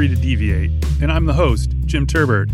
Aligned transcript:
Free 0.00 0.08
to 0.08 0.16
Deviate, 0.16 0.70
and 1.02 1.12
I'm 1.12 1.26
the 1.26 1.34
host, 1.34 1.74
Jim 1.84 2.06
Turbert. 2.06 2.48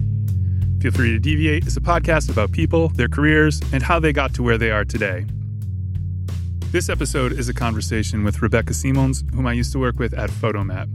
Feel 0.80 0.90
Free 0.90 1.12
to 1.12 1.20
Deviate 1.20 1.64
is 1.64 1.76
a 1.76 1.80
podcast 1.80 2.28
about 2.28 2.50
people, 2.50 2.88
their 2.88 3.06
careers, 3.06 3.60
and 3.72 3.84
how 3.84 4.00
they 4.00 4.12
got 4.12 4.34
to 4.34 4.42
where 4.42 4.58
they 4.58 4.72
are 4.72 4.84
today. 4.84 5.24
This 6.72 6.88
episode 6.88 7.30
is 7.30 7.48
a 7.48 7.54
conversation 7.54 8.24
with 8.24 8.42
Rebecca 8.42 8.74
Simons, 8.74 9.22
whom 9.32 9.46
I 9.46 9.52
used 9.52 9.70
to 9.74 9.78
work 9.78 10.00
with 10.00 10.12
at 10.12 10.28
Photomat. 10.28 10.88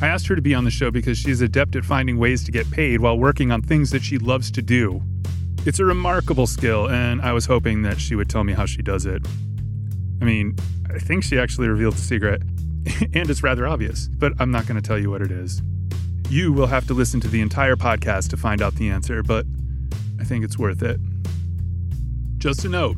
I 0.00 0.06
asked 0.06 0.26
her 0.28 0.34
to 0.34 0.40
be 0.40 0.54
on 0.54 0.64
the 0.64 0.70
show 0.70 0.90
because 0.90 1.18
she's 1.18 1.42
adept 1.42 1.76
at 1.76 1.84
finding 1.84 2.16
ways 2.16 2.42
to 2.44 2.52
get 2.52 2.70
paid 2.70 3.02
while 3.02 3.18
working 3.18 3.52
on 3.52 3.60
things 3.60 3.90
that 3.90 4.02
she 4.02 4.16
loves 4.16 4.50
to 4.52 4.62
do. 4.62 5.02
It's 5.66 5.78
a 5.78 5.84
remarkable 5.84 6.46
skill, 6.46 6.88
and 6.88 7.20
I 7.20 7.34
was 7.34 7.44
hoping 7.44 7.82
that 7.82 8.00
she 8.00 8.14
would 8.14 8.30
tell 8.30 8.44
me 8.44 8.54
how 8.54 8.64
she 8.64 8.80
does 8.80 9.04
it. 9.04 9.20
I 10.22 10.24
mean, 10.24 10.56
I 10.88 10.98
think 10.98 11.22
she 11.22 11.38
actually 11.38 11.68
revealed 11.68 11.96
the 11.96 12.00
secret, 12.00 12.40
and 13.14 13.28
it's 13.30 13.42
rather 13.42 13.66
obvious, 13.66 14.08
but 14.08 14.32
I'm 14.38 14.50
not 14.50 14.66
going 14.66 14.80
to 14.80 14.86
tell 14.86 14.98
you 14.98 15.10
what 15.10 15.22
it 15.22 15.30
is. 15.30 15.62
You 16.28 16.52
will 16.52 16.66
have 16.66 16.86
to 16.88 16.94
listen 16.94 17.20
to 17.20 17.28
the 17.28 17.40
entire 17.40 17.76
podcast 17.76 18.30
to 18.30 18.36
find 18.36 18.62
out 18.62 18.74
the 18.76 18.88
answer, 18.88 19.22
but 19.22 19.46
I 20.20 20.24
think 20.24 20.44
it's 20.44 20.58
worth 20.58 20.82
it. 20.82 21.00
Just 22.38 22.64
a 22.64 22.68
note 22.68 22.96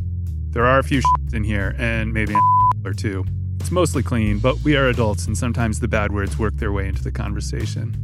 there 0.50 0.64
are 0.64 0.78
a 0.78 0.82
few 0.82 1.00
shits 1.00 1.34
in 1.34 1.44
here, 1.44 1.74
and 1.78 2.12
maybe 2.12 2.34
a 2.34 2.38
or 2.88 2.94
two. 2.94 3.24
It's 3.60 3.70
mostly 3.70 4.02
clean, 4.02 4.38
but 4.38 4.58
we 4.64 4.76
are 4.76 4.88
adults, 4.88 5.26
and 5.26 5.36
sometimes 5.36 5.80
the 5.80 5.88
bad 5.88 6.12
words 6.12 6.38
work 6.38 6.56
their 6.56 6.72
way 6.72 6.88
into 6.88 7.02
the 7.02 7.12
conversation. 7.12 7.94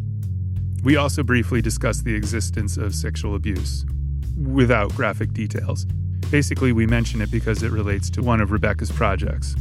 We 0.83 0.97
also 0.97 1.23
briefly 1.23 1.62
discuss 1.62 2.03
the 2.03 2.14
existence 2.14 2.77
of 2.77 2.95
sexual 2.95 3.34
abuse, 3.34 3.87
without 4.36 4.95
graphic 4.95 5.33
details. 5.33 5.86
Basically, 6.30 6.73
we 6.73 6.86
mention 6.86 7.23
it 7.23 7.30
because 7.30 7.62
it 7.62 7.70
relates 7.70 8.11
to 8.11 8.23
one 8.23 8.41
of 8.41 8.53
Rebecca's 8.53 8.92
projects. 8.92 9.55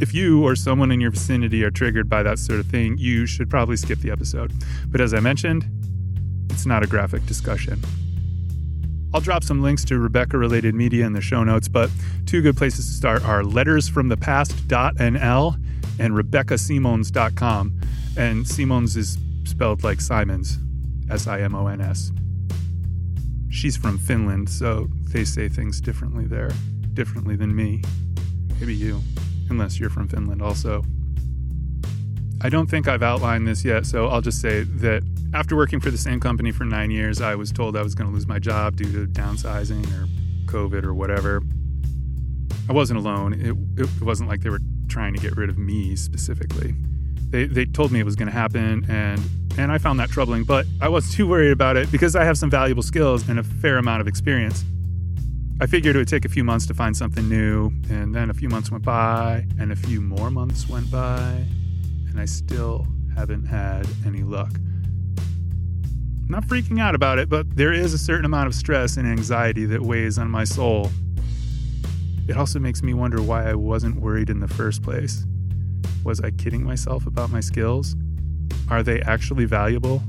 If 0.00 0.12
you 0.12 0.42
or 0.42 0.56
someone 0.56 0.90
in 0.90 1.00
your 1.00 1.12
vicinity 1.12 1.62
are 1.62 1.70
triggered 1.70 2.08
by 2.08 2.24
that 2.24 2.40
sort 2.40 2.58
of 2.58 2.66
thing, 2.66 2.98
you 2.98 3.26
should 3.26 3.48
probably 3.48 3.76
skip 3.76 4.00
the 4.00 4.10
episode. 4.10 4.52
But 4.88 5.00
as 5.00 5.14
I 5.14 5.20
mentioned, 5.20 5.66
it's 6.50 6.66
not 6.66 6.82
a 6.82 6.86
graphic 6.86 7.24
discussion. 7.26 7.80
I'll 9.14 9.20
drop 9.20 9.44
some 9.44 9.62
links 9.62 9.84
to 9.84 9.98
Rebecca 9.98 10.36
related 10.36 10.74
media 10.74 11.06
in 11.06 11.12
the 11.12 11.20
show 11.20 11.44
notes, 11.44 11.68
but 11.68 11.88
two 12.26 12.42
good 12.42 12.56
places 12.56 12.86
to 12.86 12.92
start 12.92 13.24
are 13.24 13.42
lettersfromthepast.nl 13.42 15.60
and 16.00 16.14
rebeccasimons.com. 16.14 17.80
And 18.16 18.48
Simons 18.48 18.96
is 18.96 19.16
spelled 19.44 19.84
like 19.84 20.00
Simons, 20.00 20.58
S 21.08 21.28
I 21.28 21.40
M 21.40 21.54
O 21.54 21.68
N 21.68 21.80
S. 21.80 22.10
She's 23.48 23.76
from 23.76 23.98
Finland, 23.98 24.48
so 24.48 24.88
they 25.10 25.24
say 25.24 25.48
things 25.48 25.80
differently 25.80 26.26
there, 26.26 26.50
differently 26.94 27.36
than 27.36 27.54
me. 27.54 27.82
Maybe 28.58 28.74
you, 28.74 29.00
unless 29.54 29.78
you're 29.78 29.90
from 29.90 30.08
Finland 30.08 30.42
also. 30.42 30.82
I 32.40 32.48
don't 32.48 32.68
think 32.68 32.88
I've 32.88 33.02
outlined 33.02 33.46
this 33.46 33.64
yet, 33.64 33.86
so 33.86 34.08
I'll 34.08 34.20
just 34.20 34.40
say 34.40 34.64
that 34.64 35.02
after 35.32 35.56
working 35.56 35.80
for 35.80 35.90
the 35.90 35.98
same 35.98 36.20
company 36.20 36.52
for 36.52 36.64
nine 36.64 36.90
years, 36.90 37.20
I 37.20 37.34
was 37.36 37.50
told 37.52 37.76
I 37.76 37.82
was 37.82 37.94
going 37.94 38.08
to 38.08 38.12
lose 38.12 38.26
my 38.26 38.38
job 38.38 38.76
due 38.76 38.92
to 38.92 39.10
downsizing 39.10 39.86
or 39.96 40.06
COVID 40.46 40.84
or 40.84 40.92
whatever. 40.92 41.42
I 42.68 42.72
wasn't 42.72 42.98
alone. 42.98 43.32
It, 43.32 43.80
it 43.80 44.02
wasn't 44.02 44.28
like 44.28 44.40
they 44.42 44.50
were 44.50 44.60
trying 44.88 45.14
to 45.14 45.20
get 45.20 45.36
rid 45.36 45.48
of 45.48 45.56
me 45.56 45.96
specifically. 45.96 46.74
They, 47.30 47.46
they 47.46 47.64
told 47.64 47.92
me 47.92 48.00
it 48.00 48.04
was 48.04 48.16
going 48.16 48.28
to 48.28 48.34
happen, 48.34 48.84
and, 48.90 49.20
and 49.56 49.72
I 49.72 49.78
found 49.78 49.98
that 50.00 50.10
troubling, 50.10 50.44
but 50.44 50.66
I 50.80 50.88
wasn't 50.88 51.14
too 51.14 51.28
worried 51.28 51.52
about 51.52 51.76
it 51.76 51.90
because 51.90 52.14
I 52.14 52.24
have 52.24 52.36
some 52.36 52.50
valuable 52.50 52.82
skills 52.82 53.28
and 53.28 53.38
a 53.38 53.42
fair 53.42 53.78
amount 53.78 54.00
of 54.00 54.08
experience. 54.08 54.64
I 55.60 55.66
figured 55.66 55.94
it 55.94 55.98
would 56.00 56.08
take 56.08 56.24
a 56.24 56.28
few 56.28 56.42
months 56.42 56.66
to 56.66 56.74
find 56.74 56.96
something 56.96 57.28
new, 57.28 57.70
and 57.88 58.12
then 58.12 58.28
a 58.28 58.34
few 58.34 58.48
months 58.48 58.72
went 58.72 58.84
by, 58.84 59.46
and 59.58 59.70
a 59.70 59.76
few 59.76 60.00
more 60.00 60.28
months 60.28 60.68
went 60.68 60.90
by, 60.90 61.44
and 62.08 62.20
I 62.20 62.24
still 62.24 62.88
haven't 63.14 63.44
had 63.44 63.86
any 64.04 64.24
luck. 64.24 64.50
I'm 65.16 66.26
not 66.28 66.44
freaking 66.44 66.80
out 66.80 66.96
about 66.96 67.20
it, 67.20 67.28
but 67.28 67.54
there 67.54 67.72
is 67.72 67.94
a 67.94 67.98
certain 67.98 68.24
amount 68.24 68.48
of 68.48 68.54
stress 68.54 68.96
and 68.96 69.06
anxiety 69.06 69.64
that 69.66 69.80
weighs 69.80 70.18
on 70.18 70.28
my 70.28 70.42
soul. 70.42 70.90
It 72.26 72.36
also 72.36 72.58
makes 72.58 72.82
me 72.82 72.92
wonder 72.92 73.22
why 73.22 73.48
I 73.48 73.54
wasn't 73.54 74.00
worried 74.00 74.30
in 74.30 74.40
the 74.40 74.48
first 74.48 74.82
place. 74.82 75.24
Was 76.02 76.20
I 76.20 76.32
kidding 76.32 76.64
myself 76.64 77.06
about 77.06 77.30
my 77.30 77.40
skills? 77.40 77.94
Are 78.70 78.82
they 78.82 79.00
actually 79.02 79.44
valuable? 79.44 80.02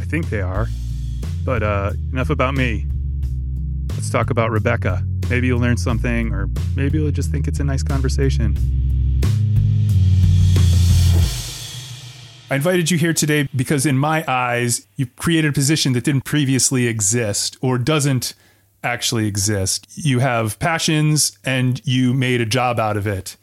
I 0.00 0.04
think 0.04 0.30
they 0.30 0.40
are. 0.40 0.66
But 1.44 1.62
uh, 1.62 1.92
enough 2.10 2.30
about 2.30 2.54
me. 2.54 2.86
Talk 4.16 4.30
about 4.30 4.50
Rebecca. 4.50 5.04
Maybe 5.28 5.48
you'll 5.48 5.60
learn 5.60 5.76
something, 5.76 6.32
or 6.32 6.48
maybe 6.74 6.96
you'll 6.96 7.10
just 7.10 7.30
think 7.30 7.46
it's 7.46 7.60
a 7.60 7.64
nice 7.64 7.82
conversation. 7.82 8.56
I 12.50 12.54
invited 12.54 12.90
you 12.90 12.96
here 12.96 13.12
today 13.12 13.46
because, 13.54 13.84
in 13.84 13.98
my 13.98 14.24
eyes, 14.26 14.86
you've 14.96 15.14
created 15.16 15.50
a 15.50 15.52
position 15.52 15.92
that 15.92 16.04
didn't 16.04 16.24
previously 16.24 16.86
exist 16.86 17.58
or 17.60 17.76
doesn't 17.76 18.32
actually 18.82 19.26
exist. 19.26 19.86
You 19.92 20.20
have 20.20 20.58
passions 20.60 21.36
and 21.44 21.86
you 21.86 22.14
made 22.14 22.40
a 22.40 22.46
job 22.46 22.80
out 22.80 22.96
of 22.96 23.06
it. 23.06 23.36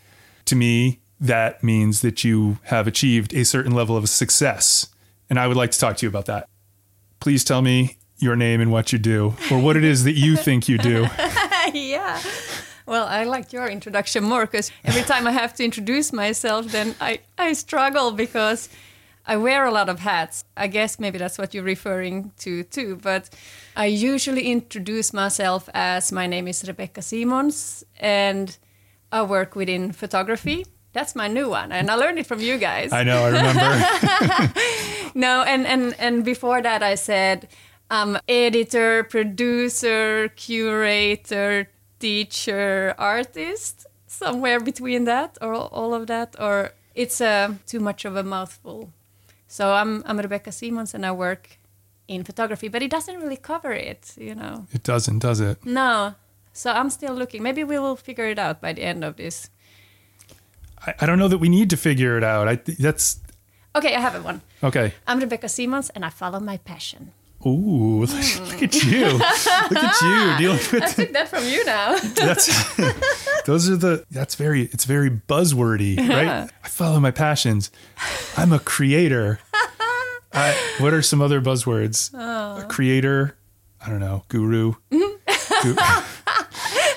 To 0.45 0.55
me, 0.55 1.01
that 1.19 1.63
means 1.63 2.01
that 2.01 2.23
you 2.23 2.57
have 2.63 2.87
achieved 2.87 3.31
a 3.35 3.45
certain 3.45 3.73
level 3.73 3.95
of 3.95 4.09
success. 4.09 4.87
And 5.29 5.39
I 5.39 5.47
would 5.47 5.55
like 5.55 5.69
to 5.69 5.79
talk 5.79 5.97
to 5.97 6.05
you 6.07 6.09
about 6.09 6.25
that. 6.25 6.47
Please 7.19 7.43
tell 7.43 7.61
me 7.61 7.97
your 8.17 8.35
name 8.35 8.61
and 8.61 8.71
what 8.71 8.93
you 8.93 8.99
do, 8.99 9.35
or 9.51 9.59
what 9.59 9.75
it 9.75 9.83
is 9.83 10.03
that 10.03 10.13
you 10.13 10.35
think 10.35 10.69
you 10.69 10.77
do. 10.77 11.07
yeah. 11.73 12.21
Well, 12.85 13.05
I 13.07 13.23
liked 13.23 13.53
your 13.53 13.67
introduction 13.67 14.23
more 14.23 14.45
because 14.45 14.71
every 14.83 15.03
time 15.03 15.25
I 15.25 15.31
have 15.31 15.53
to 15.55 15.63
introduce 15.63 16.11
myself, 16.11 16.67
then 16.67 16.95
I, 16.99 17.19
I 17.37 17.53
struggle 17.53 18.11
because 18.11 18.69
I 19.25 19.37
wear 19.37 19.65
a 19.65 19.71
lot 19.71 19.87
of 19.87 19.99
hats. 19.99 20.43
I 20.57 20.67
guess 20.67 20.99
maybe 20.99 21.17
that's 21.17 21.37
what 21.37 21.53
you're 21.53 21.63
referring 21.63 22.33
to 22.39 22.63
too. 22.63 22.97
But 23.01 23.29
I 23.75 23.85
usually 23.85 24.51
introduce 24.51 25.13
myself 25.13 25.69
as 25.73 26.11
my 26.11 26.27
name 26.27 26.47
is 26.47 26.67
Rebecca 26.67 27.01
Simons 27.01 27.85
and 27.99 28.57
I 29.11 29.21
work 29.21 29.55
within 29.55 29.91
photography. 29.93 30.65
That's 30.91 31.15
my 31.15 31.27
new 31.27 31.49
one, 31.49 31.71
and 31.71 31.89
I 31.89 31.95
learned 31.95 32.19
it 32.19 32.27
from 32.27 32.39
you 32.39 32.59
guys. 32.59 32.91
I 32.93 33.03
know, 33.03 33.23
I 33.23 33.27
remember. 33.29 34.53
no, 35.15 35.41
and, 35.41 35.65
and, 35.65 35.95
and 35.97 36.23
before 36.23 36.61
that, 36.61 36.83
I 36.83 36.93
said 36.93 37.47
I'm 37.93 38.17
editor, 38.27 39.03
producer, 39.03 40.29
curator, 40.35 41.69
teacher, 41.99 42.95
artist, 42.97 43.85
somewhere 44.07 44.59
between 44.59 45.03
that, 45.05 45.37
or 45.41 45.53
all 45.53 45.93
of 45.93 46.07
that, 46.07 46.35
or 46.39 46.71
it's 46.95 47.21
uh, 47.21 47.53
too 47.67 47.79
much 47.79 48.03
of 48.03 48.15
a 48.15 48.23
mouthful. 48.23 48.91
So 49.47 49.73
I'm 49.73 50.01
I'm 50.07 50.17
Rebecca 50.17 50.51
Simons 50.51 50.95
and 50.95 51.05
I 51.05 51.11
work 51.11 51.59
in 52.07 52.23
photography, 52.23 52.67
but 52.67 52.81
it 52.81 52.89
doesn't 52.89 53.19
really 53.21 53.37
cover 53.37 53.71
it, 53.71 54.13
you 54.17 54.33
know. 54.33 54.65
It 54.73 54.81
doesn't, 54.81 55.19
does 55.19 55.39
it? 55.39 55.63
No. 55.63 56.15
So 56.51 56.71
I'm 56.71 56.89
still 56.89 57.13
looking. 57.13 57.43
Maybe 57.43 57.63
we 57.63 57.77
will 57.77 57.95
figure 57.95 58.25
it 58.25 58.39
out 58.39 58.59
by 58.59 58.73
the 58.73 58.81
end 58.81 59.03
of 59.03 59.17
this. 59.17 59.51
I, 60.87 60.95
I 61.01 61.05
don't 61.05 61.19
know 61.19 61.27
that 61.29 61.37
we 61.37 61.47
need 61.49 61.69
to 61.69 61.77
figure 61.77 62.17
it 62.17 62.23
out. 62.23 62.47
I 62.47 62.55
that's 62.55 63.19
Okay, 63.75 63.93
I 63.93 63.99
have 63.99 64.15
a 64.15 64.21
one. 64.21 64.41
okay. 64.63 64.93
I'm 65.05 65.19
Rebecca 65.19 65.47
Simons 65.47 65.91
and 65.91 66.03
I 66.03 66.09
follow 66.09 66.39
my 66.39 66.57
passion. 66.57 67.11
Ooh, 67.45 68.01
look, 68.05 68.09
look 68.09 68.63
at 68.63 68.83
you! 68.83 69.05
Look 69.05 69.21
at 69.21 70.01
you 70.01 70.37
dealing 70.37 70.57
with. 70.71 70.81
I 70.81 70.87
took 70.87 71.11
that 71.11 71.27
from 71.27 71.43
you 71.45 71.65
now. 71.65 71.97
that's 72.15 72.75
those 73.43 73.69
are 73.69 73.75
the 73.75 74.05
that's 74.09 74.35
very 74.35 74.63
it's 74.63 74.85
very 74.85 75.09
buzzwordy, 75.09 75.97
right? 75.97 76.49
I 76.63 76.67
follow 76.67 76.99
my 76.99 77.11
passions. 77.11 77.69
I'm 78.37 78.53
a 78.53 78.59
creator. 78.59 79.39
I, 80.35 80.57
what 80.79 80.93
are 80.93 81.01
some 81.03 81.21
other 81.21 81.41
buzzwords? 81.41 82.13
A 82.13 82.63
oh. 82.63 82.67
creator. 82.67 83.35
I 83.85 83.89
don't 83.89 83.99
know. 83.99 84.23
Guru. 84.29 84.73
Gu- 84.89 85.19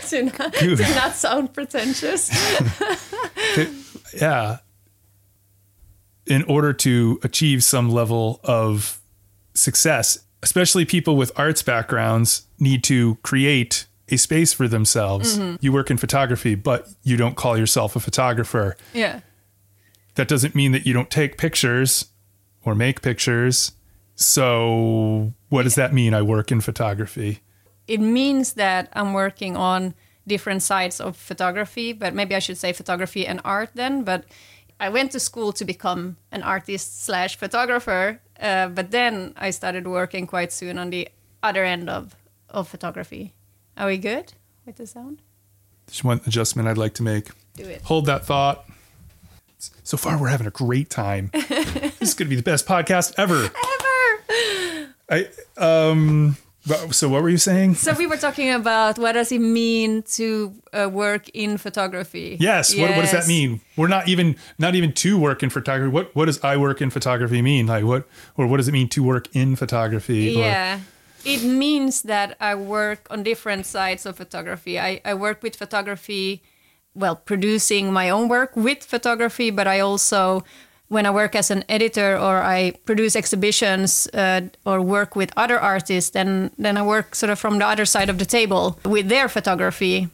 to, 0.07 0.23
not, 0.23 0.55
to 0.55 0.77
not 0.77 1.13
sound 1.15 1.53
pretentious. 1.53 2.31
yeah. 4.15 4.59
In 6.27 6.45
order 6.45 6.73
to 6.73 7.21
achieve 7.23 7.63
some 7.63 7.91
level 7.91 8.41
of 8.43 9.01
success, 9.55 10.26
especially 10.47 10.85
people 10.85 11.17
with 11.17 11.33
arts 11.35 11.61
backgrounds 11.61 12.47
need 12.61 12.85
to 12.85 13.17
create 13.25 13.89
a 14.09 14.17
space 14.17 14.53
for 14.53 14.69
themselves. 14.69 15.37
Mm-hmm. 15.37 15.57
You 15.61 15.73
work 15.73 15.91
in 15.91 15.97
photography, 15.97 16.55
but 16.55 16.89
you 17.03 17.17
don't 17.17 17.35
call 17.35 17.59
yourself 17.59 17.97
a 17.97 18.01
photographer. 18.01 18.77
yeah. 18.95 19.21
That 20.15 20.29
doesn't 20.29 20.55
mean 20.55 20.71
that 20.71 20.87
you 20.87 20.95
don't 20.95 21.11
take 21.11 21.37
pictures 21.37 22.07
or 22.65 22.77
make 22.77 23.03
pictures. 23.03 23.73
So, 24.15 25.35
what 25.49 25.65
does 25.65 25.75
that 25.75 25.93
mean? 25.93 26.15
I 26.15 26.23
work 26.23 26.53
in 26.53 26.61
photography. 26.61 27.41
It 27.89 28.01
means 28.01 28.53
that 28.53 28.89
I'm 28.93 29.15
working 29.15 29.57
on 29.57 29.95
different 30.29 30.63
sides 30.63 31.01
of 31.01 31.17
photography, 31.17 31.93
but 31.93 32.15
maybe 32.15 32.37
I 32.37 32.39
should 32.39 32.57
say 32.57 32.73
photography 32.73 33.27
and 33.27 33.41
art 33.45 33.71
then. 33.75 34.05
But 34.05 34.25
I 34.79 34.89
went 34.91 35.11
to 35.13 35.21
school 35.21 35.53
to 35.53 35.65
become 35.65 36.17
an 36.31 36.43
artist 36.43 37.05
slash 37.05 37.37
photographer, 37.37 38.21
uh, 38.41 38.69
but 38.69 38.91
then 38.91 39.35
I 39.37 39.51
started 39.51 39.87
working 39.87 40.27
quite 40.27 40.53
soon 40.53 40.79
on 40.79 40.91
the 40.91 41.09
other 41.43 41.65
end 41.65 41.89
of, 41.89 42.15
of 42.51 42.69
photography. 42.69 43.33
Are 43.77 43.87
we 43.87 43.99
good 43.99 44.33
with 44.65 44.77
the 44.77 44.87
sound? 44.87 45.23
There's 45.87 46.03
one 46.03 46.21
adjustment 46.27 46.69
I'd 46.69 46.79
like 46.79 46.95
to 46.95 47.03
make. 47.03 47.31
Do 47.55 47.65
it. 47.65 47.83
Hold 47.83 48.07
that 48.07 48.25
thought. 48.25 48.67
So 49.59 49.97
far, 49.97 50.21
we're 50.21 50.29
having 50.29 50.47
a 50.47 50.51
great 50.51 50.91
time. 50.91 51.31
this 51.33 52.01
is 52.01 52.15
going 52.15 52.27
to 52.27 52.31
be 52.31 52.37
the 52.37 52.43
best 52.43 52.67
podcast 52.67 53.15
ever. 53.19 53.45
Ever. 53.45 54.95
I 55.09 55.29
um. 55.57 56.37
But- 56.67 56.95
So 56.95 57.09
what 57.09 57.23
were 57.23 57.29
you 57.29 57.39
saying? 57.39 57.75
So 57.77 57.93
we 57.95 58.07
were 58.07 58.17
talking 58.17 58.51
about 58.51 58.99
what 58.99 59.13
does 59.13 59.31
it 59.33 59.41
mean 59.41 60.03
to 60.19 60.53
uh, 60.73 60.89
work 60.93 61.29
in 61.31 61.59
photography? 61.59 62.37
Yes. 62.41 62.75
What, 62.77 62.91
what 62.91 63.03
does 63.03 63.13
that 63.13 63.27
mean? 63.29 63.61
We're 63.77 63.89
not 63.89 64.09
even 64.09 64.37
not 64.59 64.75
even 64.75 64.93
to 65.05 65.19
work 65.19 65.43
in 65.43 65.51
photography. 65.51 65.91
What 65.93 66.15
what 66.17 66.27
does 66.27 66.41
I 66.43 66.57
work 66.57 66.81
in 66.81 66.91
photography 66.91 67.41
mean? 67.43 67.67
Like 67.67 67.85
what 67.85 68.03
or 68.37 68.47
what 68.47 68.57
does 68.59 68.69
it 68.69 68.73
mean 68.73 68.89
to 68.97 69.03
work 69.03 69.27
in 69.35 69.57
photography? 69.57 70.37
Or- 70.37 70.41
Yeah. 70.41 70.81
It 71.25 71.43
means 71.43 72.03
that 72.03 72.37
I 72.41 72.55
work 72.55 73.07
on 73.11 73.23
different 73.25 73.67
sides 73.67 74.07
of 74.07 74.17
photography. 74.17 74.79
I, 74.79 75.01
I 75.05 75.15
work 75.15 75.43
with 75.43 75.57
photography, 75.57 76.41
well, 76.95 77.17
producing 77.17 77.93
my 77.93 78.11
own 78.11 78.29
work 78.29 78.55
with 78.55 78.85
photography, 78.85 79.51
but 79.51 79.67
I 79.67 79.81
also, 79.81 80.45
when 80.89 81.05
I 81.07 81.11
work 81.11 81.35
as 81.35 81.51
an 81.51 81.65
editor 81.69 82.17
or 82.17 82.43
I 82.43 82.73
produce 82.85 83.17
exhibitions 83.17 84.07
uh, 84.15 84.43
or 84.65 84.81
work 84.81 85.17
with 85.17 85.33
other 85.37 85.59
artists, 85.59 86.11
then, 86.11 86.53
then 86.59 86.77
I 86.77 86.83
work 86.83 87.15
sort 87.15 87.31
of 87.31 87.39
from 87.39 87.59
the 87.59 87.67
other 87.67 87.85
side 87.85 88.09
of 88.09 88.19
the 88.19 88.25
table 88.25 88.79
with 88.85 89.09
their 89.09 89.29
photography 89.29 90.09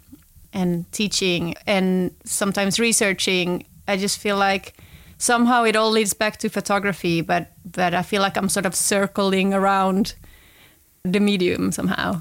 and 0.53 0.91
teaching 0.93 1.55
and 1.67 2.15
sometimes 2.25 2.81
researching. 2.81 3.65
I 3.87 3.97
just 3.97 4.19
feel 4.19 4.37
like 4.37 4.75
somehow 5.19 5.65
it 5.65 5.77
all 5.77 5.91
leads 5.91 6.15
back 6.15 6.39
to 6.39 6.49
photography, 6.49 7.21
but 7.21 7.53
but 7.65 7.95
I 7.95 8.03
feel 8.03 8.23
like 8.23 8.37
I'm 8.37 8.49
sort 8.49 8.67
of 8.67 8.75
circling 8.75 9.55
around 9.55 10.15
the 11.05 11.21
medium 11.21 11.73
somehow. 11.73 12.21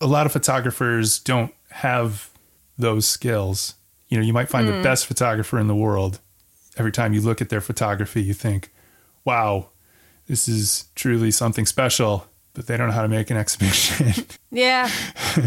a 0.00 0.06
lot 0.06 0.26
of 0.26 0.32
photographers 0.32 1.18
don't 1.18 1.52
have 1.70 2.30
those 2.78 3.06
skills. 3.06 3.74
You 4.08 4.18
know, 4.18 4.24
you 4.24 4.32
might 4.32 4.48
find 4.48 4.68
the 4.68 4.82
best 4.82 5.06
photographer 5.06 5.58
in 5.58 5.66
the 5.66 5.74
world. 5.74 6.20
Every 6.76 6.92
time 6.92 7.12
you 7.12 7.20
look 7.20 7.40
at 7.40 7.48
their 7.48 7.60
photography, 7.60 8.22
you 8.22 8.34
think, 8.34 8.70
wow, 9.24 9.68
this 10.26 10.48
is 10.48 10.86
truly 10.94 11.30
something 11.30 11.66
special, 11.66 12.26
but 12.54 12.66
they 12.66 12.76
don't 12.76 12.88
know 12.88 12.94
how 12.94 13.02
to 13.02 13.08
make 13.08 13.30
an 13.30 13.36
exhibition. 13.44 14.26
Yeah, 14.50 14.90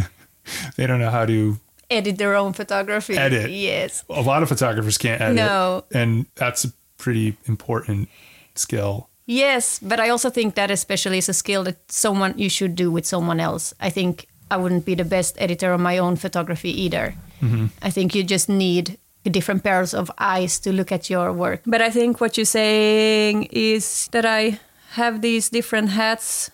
they 0.77 0.87
don't 0.87 0.99
know 0.99 1.09
how 1.09 1.25
to. 1.25 1.57
edit 1.89 2.17
their 2.17 2.35
own 2.35 2.53
photography. 2.53 3.17
Edit. 3.17 3.49
Yes. 3.51 4.03
A 4.09 4.21
lot 4.21 4.43
of 4.43 4.49
photographers 4.49 4.97
can't 4.97 5.21
edit. 5.21 5.35
No. 5.35 5.83
And 5.93 6.25
that's 6.35 6.65
a 6.65 6.71
pretty 6.97 7.37
important 7.45 8.09
skill. 8.55 9.09
Yes, 9.25 9.79
but 9.79 9.99
I 9.99 10.09
also 10.09 10.29
think 10.29 10.55
that 10.55 10.71
especially 10.71 11.17
is 11.17 11.29
a 11.29 11.33
skill 11.33 11.63
that 11.65 11.91
someone 11.91 12.33
you 12.37 12.49
should 12.49 12.75
do 12.75 12.89
with 12.91 13.05
someone 13.05 13.39
else. 13.41 13.73
I 13.79 13.89
think 13.89 14.27
I 14.49 14.55
wouldn't 14.57 14.85
be 14.85 14.95
the 14.95 15.03
best 15.05 15.35
editor 15.39 15.73
of 15.73 15.81
my 15.81 15.97
own 15.97 16.15
photography 16.15 16.71
either. 16.83 17.13
Mm-hmm. 17.41 17.65
I 17.81 17.89
think 17.89 18.15
you 18.15 18.23
just 18.23 18.47
need 18.47 18.97
different 19.29 19.63
pairs 19.63 19.93
of 19.93 20.11
eyes 20.17 20.59
to 20.59 20.71
look 20.71 20.91
at 20.91 21.09
your 21.09 21.33
work. 21.33 21.61
But 21.65 21.81
I 21.81 21.89
think 21.89 22.21
what 22.21 22.37
you're 22.37 22.45
saying 22.45 23.49
is 23.51 24.07
that 24.11 24.25
I 24.25 24.59
have 24.91 25.21
these 25.21 25.49
different 25.49 25.89
hats 25.89 26.51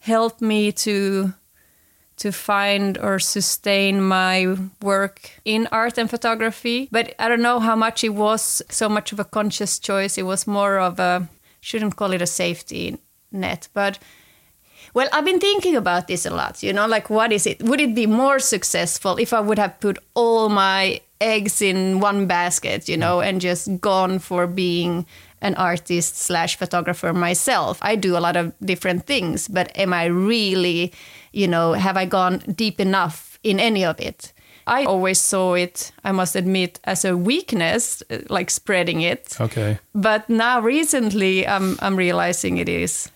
help 0.00 0.40
me 0.40 0.72
to 0.72 1.34
to 2.22 2.30
find 2.30 2.98
or 2.98 3.18
sustain 3.18 4.00
my 4.00 4.56
work 4.80 5.30
in 5.44 5.66
art 5.72 5.98
and 5.98 6.08
photography. 6.08 6.88
But 6.92 7.14
I 7.18 7.28
don't 7.28 7.42
know 7.42 7.58
how 7.58 7.74
much 7.74 8.04
it 8.04 8.10
was 8.10 8.62
so 8.68 8.88
much 8.88 9.12
of 9.12 9.18
a 9.18 9.24
conscious 9.24 9.80
choice. 9.80 10.16
It 10.16 10.22
was 10.22 10.46
more 10.46 10.78
of 10.78 11.00
a, 11.00 11.28
shouldn't 11.60 11.96
call 11.96 12.12
it 12.12 12.22
a 12.22 12.26
safety 12.26 12.96
net, 13.32 13.68
but 13.74 13.98
well, 14.94 15.08
I've 15.12 15.24
been 15.24 15.40
thinking 15.40 15.76
about 15.76 16.06
this 16.06 16.26
a 16.26 16.30
lot, 16.30 16.62
you 16.62 16.72
know, 16.72 16.86
like 16.86 17.08
what 17.08 17.32
is 17.32 17.46
it? 17.46 17.62
Would 17.62 17.80
it 17.80 17.94
be 17.94 18.06
more 18.06 18.38
successful 18.38 19.16
if 19.16 19.32
I 19.32 19.40
would 19.40 19.58
have 19.58 19.80
put 19.80 19.98
all 20.14 20.48
my 20.48 21.00
eggs 21.20 21.62
in 21.62 22.00
one 22.00 22.26
basket, 22.26 22.88
you 22.88 22.96
know, 22.96 23.20
and 23.20 23.40
just 23.40 23.80
gone 23.80 24.18
for 24.18 24.46
being 24.46 25.06
an 25.40 25.54
artist 25.54 26.16
slash 26.16 26.56
photographer 26.56 27.12
myself? 27.12 27.78
I 27.80 27.96
do 27.96 28.16
a 28.16 28.20
lot 28.20 28.36
of 28.36 28.52
different 28.60 29.06
things, 29.06 29.48
but 29.48 29.76
am 29.78 29.92
I 29.92 30.06
really, 30.06 30.92
you 31.32 31.48
know, 31.48 31.72
have 31.72 31.96
I 31.96 32.04
gone 32.04 32.38
deep 32.54 32.80
enough 32.80 33.38
in 33.42 33.60
any 33.60 33.84
of 33.84 33.98
it? 34.00 34.32
I 34.66 34.84
always 34.84 35.20
saw 35.20 35.54
it, 35.54 35.92
I 36.04 36.12
must 36.12 36.36
admit, 36.36 36.78
as 36.84 37.04
a 37.04 37.16
weakness, 37.16 38.02
uh, 38.10 38.18
like 38.28 38.50
spreading 38.50 39.00
it. 39.00 39.36
Okay. 39.40 39.78
But 39.94 40.28
now 40.28 40.60
recently, 40.60 41.46
I'm 41.46 41.76
I'm 41.80 41.96
realizing 41.96 42.58
it 42.58 42.68
is 42.68 43.10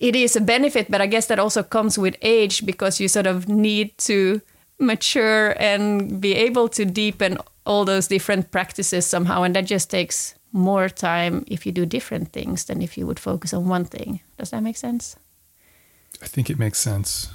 it 0.00 0.16
is 0.16 0.34
a 0.34 0.40
benefit, 0.40 0.90
but 0.90 1.00
I 1.00 1.06
guess 1.06 1.26
that 1.26 1.38
also 1.38 1.62
comes 1.62 1.98
with 1.98 2.16
age 2.22 2.64
because 2.64 3.00
you 3.00 3.08
sort 3.08 3.26
of 3.26 3.48
need 3.48 3.96
to 3.98 4.40
mature 4.78 5.54
and 5.58 6.20
be 6.20 6.34
able 6.34 6.68
to 6.70 6.84
deepen 6.86 7.38
all 7.66 7.84
those 7.84 8.08
different 8.08 8.50
practices 8.50 9.06
somehow, 9.06 9.42
and 9.42 9.54
that 9.54 9.66
just 9.66 9.90
takes 9.90 10.34
more 10.52 10.88
time 10.88 11.44
if 11.46 11.66
you 11.66 11.72
do 11.72 11.86
different 11.86 12.32
things 12.32 12.64
than 12.64 12.82
if 12.82 12.96
you 12.98 13.06
would 13.06 13.18
focus 13.18 13.52
on 13.52 13.68
one 13.68 13.84
thing. 13.84 14.20
Does 14.38 14.50
that 14.50 14.62
make 14.62 14.76
sense? 14.76 15.16
I 16.22 16.26
think 16.26 16.50
it 16.50 16.58
makes 16.58 16.78
sense. 16.78 17.28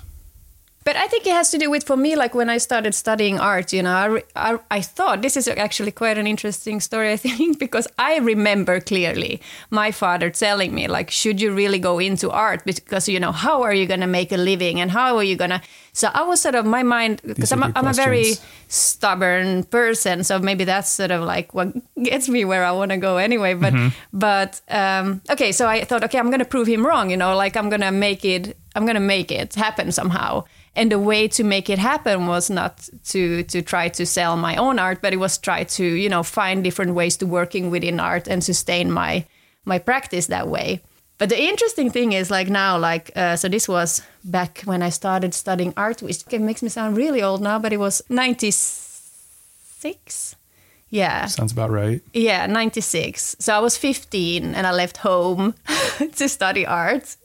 But 0.86 0.96
I 0.96 1.08
think 1.08 1.26
it 1.26 1.34
has 1.34 1.50
to 1.50 1.58
do 1.58 1.72
with, 1.72 1.84
for 1.84 1.98
me, 1.98 2.16
like 2.16 2.36
when 2.36 2.48
I 2.48 2.60
started 2.60 2.94
studying 2.94 3.40
art, 3.40 3.74
you 3.74 3.82
know, 3.82 4.22
I, 4.36 4.52
I, 4.54 4.60
I 4.70 4.82
thought 4.82 5.24
this 5.24 5.36
is 5.36 5.48
actually 5.48 5.92
quite 5.92 6.20
an 6.20 6.28
interesting 6.28 6.80
story, 6.80 7.12
I 7.12 7.18
think, 7.28 7.58
because 7.58 7.88
I 7.98 8.18
remember 8.20 8.80
clearly 8.80 9.42
my 9.72 9.92
father 9.92 10.30
telling 10.30 10.76
me, 10.76 10.88
like, 10.88 11.10
should 11.10 11.42
you 11.42 11.56
really 11.56 11.80
go 11.80 11.98
into 11.98 12.30
art? 12.30 12.64
Because, 12.66 13.10
you 13.10 13.20
know, 13.20 13.32
how 13.32 13.64
are 13.64 13.74
you 13.74 13.88
going 13.88 14.02
to 14.02 14.08
make 14.08 14.32
a 14.32 14.38
living 14.38 14.80
and 14.80 14.92
how 14.92 15.18
are 15.18 15.24
you 15.24 15.36
going 15.36 15.50
to. 15.50 15.62
So 15.96 16.12
I 16.14 16.24
was 16.24 16.42
sort 16.42 16.56
of, 16.56 16.66
my 16.66 16.84
mind, 16.84 17.22
because 17.26 17.52
I'm, 17.52 17.64
a, 17.64 17.72
I'm 17.76 17.88
a 17.88 17.94
very 17.94 18.34
stubborn 18.68 19.64
person. 19.64 20.24
So 20.24 20.40
maybe 20.40 20.66
that's 20.66 20.90
sort 20.90 21.10
of 21.10 21.24
like 21.24 21.54
what 21.54 21.74
gets 22.04 22.28
me 22.28 22.44
where 22.44 22.66
I 22.66 22.72
want 22.72 22.92
to 22.92 22.98
go 22.98 23.18
anyway. 23.18 23.54
But, 23.54 23.74
but, 24.12 24.62
um, 24.70 25.22
okay, 25.30 25.52
so 25.52 25.68
I 25.68 25.86
thought, 25.86 26.04
okay, 26.04 26.20
I'm 26.20 26.30
going 26.30 26.40
to 26.40 26.46
prove 26.46 26.68
him 26.68 26.86
wrong, 26.86 27.10
you 27.10 27.18
know, 27.18 27.36
like 27.36 27.56
I'm 27.56 27.70
going 27.70 27.82
to 27.82 27.92
make 27.92 28.26
it, 28.26 28.58
I'm 28.76 28.86
to 28.86 29.00
make 29.00 29.32
it 29.32 29.56
happen 29.56 29.92
somehow 29.92 30.44
and 30.76 30.92
the 30.92 31.00
way 31.00 31.28
to 31.30 31.44
make 31.44 31.70
it 31.70 31.80
happen 31.80 32.28
was 32.28 32.50
not 32.50 32.90
to 33.06 33.44
to 33.44 33.62
try 33.62 33.88
to 33.90 34.06
sell 34.06 34.36
my 34.36 34.56
own 34.58 34.78
art 34.78 35.02
but 35.02 35.14
it 35.14 35.18
was 35.18 35.38
try 35.38 35.64
to 35.64 35.86
you 35.86 36.10
know 36.10 36.24
find 36.24 36.64
different 36.64 36.94
ways 36.94 37.18
to 37.18 37.26
working 37.26 37.72
within 37.72 38.00
art 38.00 38.28
and 38.28 38.44
sustain 38.44 38.92
my 38.92 39.26
my 39.64 39.80
practice 39.80 40.28
that 40.28 40.48
way 40.48 40.82
but 41.18 41.30
the 41.30 41.42
interesting 41.42 41.90
thing 41.92 42.12
is 42.14 42.30
like 42.30 42.50
now 42.50 42.78
like 42.78 43.12
uh, 43.16 43.36
so 43.36 43.48
this 43.50 43.68
was 43.68 44.02
back 44.24 44.62
when 44.66 44.82
i 44.82 44.90
started 44.90 45.34
studying 45.34 45.74
art 45.78 46.02
which 46.02 46.26
makes 46.40 46.62
me 46.62 46.70
sound 46.70 46.98
really 46.98 47.22
old 47.24 47.42
now 47.42 47.60
but 47.60 47.72
it 47.74 47.78
was 47.80 48.02
96 48.10 50.36
yeah 50.90 51.26
Sounds 51.28 51.52
about 51.52 51.72
right. 51.72 52.02
yeah, 52.14 52.46
96. 52.46 53.36
So 53.40 53.54
I 53.54 53.60
was 53.60 53.78
15 53.78 54.56
and 54.56 54.66
I 54.68 54.72
left 54.72 54.98
home 54.98 55.56
to 56.16 56.30
study 56.30 56.66
art. 56.66 57.06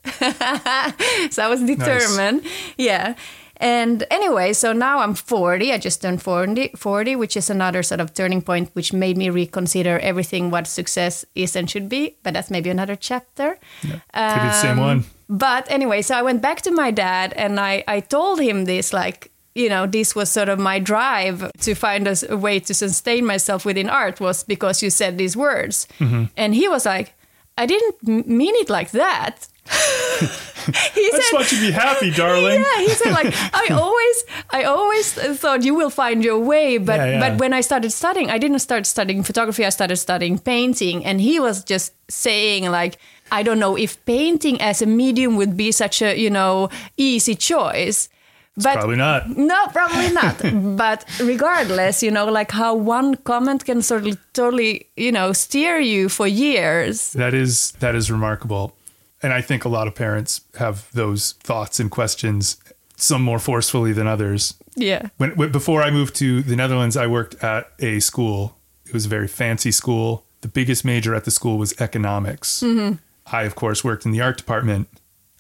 so 1.31 1.43
I 1.43 1.49
was 1.49 1.63
determined. 1.63 2.43
Yeah. 2.77 3.15
And 3.61 4.05
anyway, 4.11 4.55
so 4.55 4.73
now 4.73 5.01
I'm 5.01 5.15
40. 5.15 5.71
I 5.73 5.77
just 5.79 6.01
turned 6.03 6.23
40, 6.23 6.71
40, 6.77 7.15
which 7.17 7.37
is 7.37 7.51
another 7.51 7.83
sort 7.83 8.01
of 8.01 8.15
turning 8.15 8.41
point, 8.43 8.71
which 8.73 8.93
made 8.93 9.19
me 9.19 9.29
reconsider 9.29 9.99
everything 9.99 10.51
what 10.51 10.67
success 10.67 11.25
is 11.35 11.55
and 11.57 11.69
should 11.71 11.89
be. 11.89 12.17
But 12.23 12.33
that's 12.35 12.51
maybe 12.51 12.71
another 12.71 12.97
chapter. 12.97 13.59
Could 13.83 13.91
be 13.91 14.01
the 14.13 14.53
same 14.63 14.79
Um, 14.79 14.85
one. 14.85 15.05
But 15.29 15.71
anyway, 15.71 16.03
so 16.03 16.15
I 16.17 16.23
went 16.23 16.41
back 16.43 16.63
to 16.63 16.71
my 16.71 16.91
dad 16.91 17.35
and 17.37 17.61
I, 17.61 17.85
I 17.87 18.01
told 18.01 18.41
him 18.41 18.65
this 18.65 18.93
like, 18.93 19.31
you 19.55 19.69
know, 19.69 19.87
this 19.87 20.15
was 20.15 20.31
sort 20.31 20.49
of 20.49 20.59
my 20.59 20.79
drive 20.79 21.53
to 21.61 21.75
find 21.75 22.09
a 22.09 22.37
way 22.37 22.61
to 22.61 22.73
sustain 22.75 23.27
myself 23.27 23.65
within 23.67 23.91
art 23.91 24.21
was 24.21 24.43
because 24.43 24.83
you 24.83 24.91
said 24.91 25.19
these 25.19 25.37
words. 25.37 25.87
Mm-hmm. 25.99 26.25
And 26.37 26.55
he 26.55 26.67
was 26.69 26.87
like, 26.87 27.13
I 27.59 27.67
didn't 27.67 27.97
m- 28.09 28.25
mean 28.39 28.55
it 28.57 28.71
like 28.71 28.93
that. 28.93 29.49
he 30.95 31.07
I 31.07 31.11
just 31.17 31.33
want 31.33 31.51
you 31.53 31.59
to 31.59 31.67
be 31.67 31.73
happy, 31.73 32.11
darling. 32.23 32.61
yeah, 32.61 32.79
he 32.81 32.89
said 32.91 33.13
like 33.13 33.33
I 33.55 33.69
always 33.73 34.25
I 34.51 34.65
always 34.65 35.13
thought 35.39 35.63
you 35.65 35.75
will 35.75 35.91
find 35.91 36.23
your 36.25 36.39
way, 36.39 36.79
but 36.79 36.97
Yeah, 36.99 37.07
yeah. 37.13 37.21
but 37.31 37.39
when 37.41 37.53
I 37.53 37.61
started 37.63 37.91
studying, 37.93 38.31
I 38.31 38.39
didn't 38.39 38.59
start 38.61 38.87
studying 38.87 39.23
photography. 39.23 39.65
I 39.65 39.71
started 39.71 39.97
studying 39.97 40.39
painting, 40.39 41.05
and 41.05 41.21
he 41.21 41.41
was 41.41 41.65
just 41.65 41.93
saying 42.09 42.71
like 42.71 42.99
I 43.33 43.43
don't 43.43 43.59
know 43.59 43.77
if 43.77 44.05
painting 44.05 44.61
as 44.61 44.83
a 44.83 44.87
medium 44.87 45.37
would 45.37 45.57
be 45.57 45.73
such 45.73 46.03
a 46.03 46.17
you 46.19 46.31
know 46.31 46.69
easy 46.97 47.35
choice. 47.35 48.09
But 48.57 48.75
Probably 48.75 48.97
not. 48.97 49.31
no, 49.31 49.67
probably 49.69 50.11
not. 50.13 50.37
but 50.77 51.07
regardless, 51.23 52.03
you 52.03 52.11
know, 52.11 52.27
like 52.27 52.51
how 52.51 52.75
one 52.75 53.15
comment 53.15 53.65
can 53.65 53.81
sort 53.81 54.07
of 54.07 54.19
totally, 54.35 54.89
you 54.97 55.13
know, 55.13 55.33
steer 55.33 55.79
you 55.79 56.09
for 56.11 56.27
years. 56.27 57.13
That 57.15 57.33
is 57.33 57.71
that 57.79 57.95
is 57.95 58.11
remarkable. 58.11 58.75
And 59.23 59.33
I 59.33 59.41
think 59.41 59.65
a 59.65 59.69
lot 59.69 59.87
of 59.87 59.95
parents 59.95 60.41
have 60.59 60.91
those 60.93 61.33
thoughts 61.43 61.79
and 61.79 61.91
questions, 61.91 62.57
some 62.97 63.23
more 63.23 63.39
forcefully 63.39 63.93
than 63.93 64.07
others. 64.07 64.55
Yeah. 64.77 65.09
When, 65.19 65.37
when 65.37 65.53
before 65.53 65.83
I 65.83 65.91
moved 65.91 66.15
to 66.17 66.43
the 66.43 66.57
Netherlands, 66.57 66.97
I 66.97 67.07
worked 67.07 67.43
at 67.43 67.71
a 67.81 68.01
school. 68.01 68.57
It 68.87 68.95
was 68.95 69.07
a 69.07 69.09
very 69.09 69.29
fancy 69.29 69.73
school. 69.73 70.25
The 70.41 70.49
biggest 70.49 70.85
major 70.85 71.15
at 71.15 71.25
the 71.25 71.31
school 71.31 71.59
was 71.59 71.79
economics. 71.81 72.63
Mm-hmm. 72.63 72.97
I, 73.27 73.43
of 73.43 73.55
course, 73.55 73.85
worked 73.85 74.07
in 74.07 74.13
the 74.13 74.23
art 74.23 74.39
department. 74.39 74.89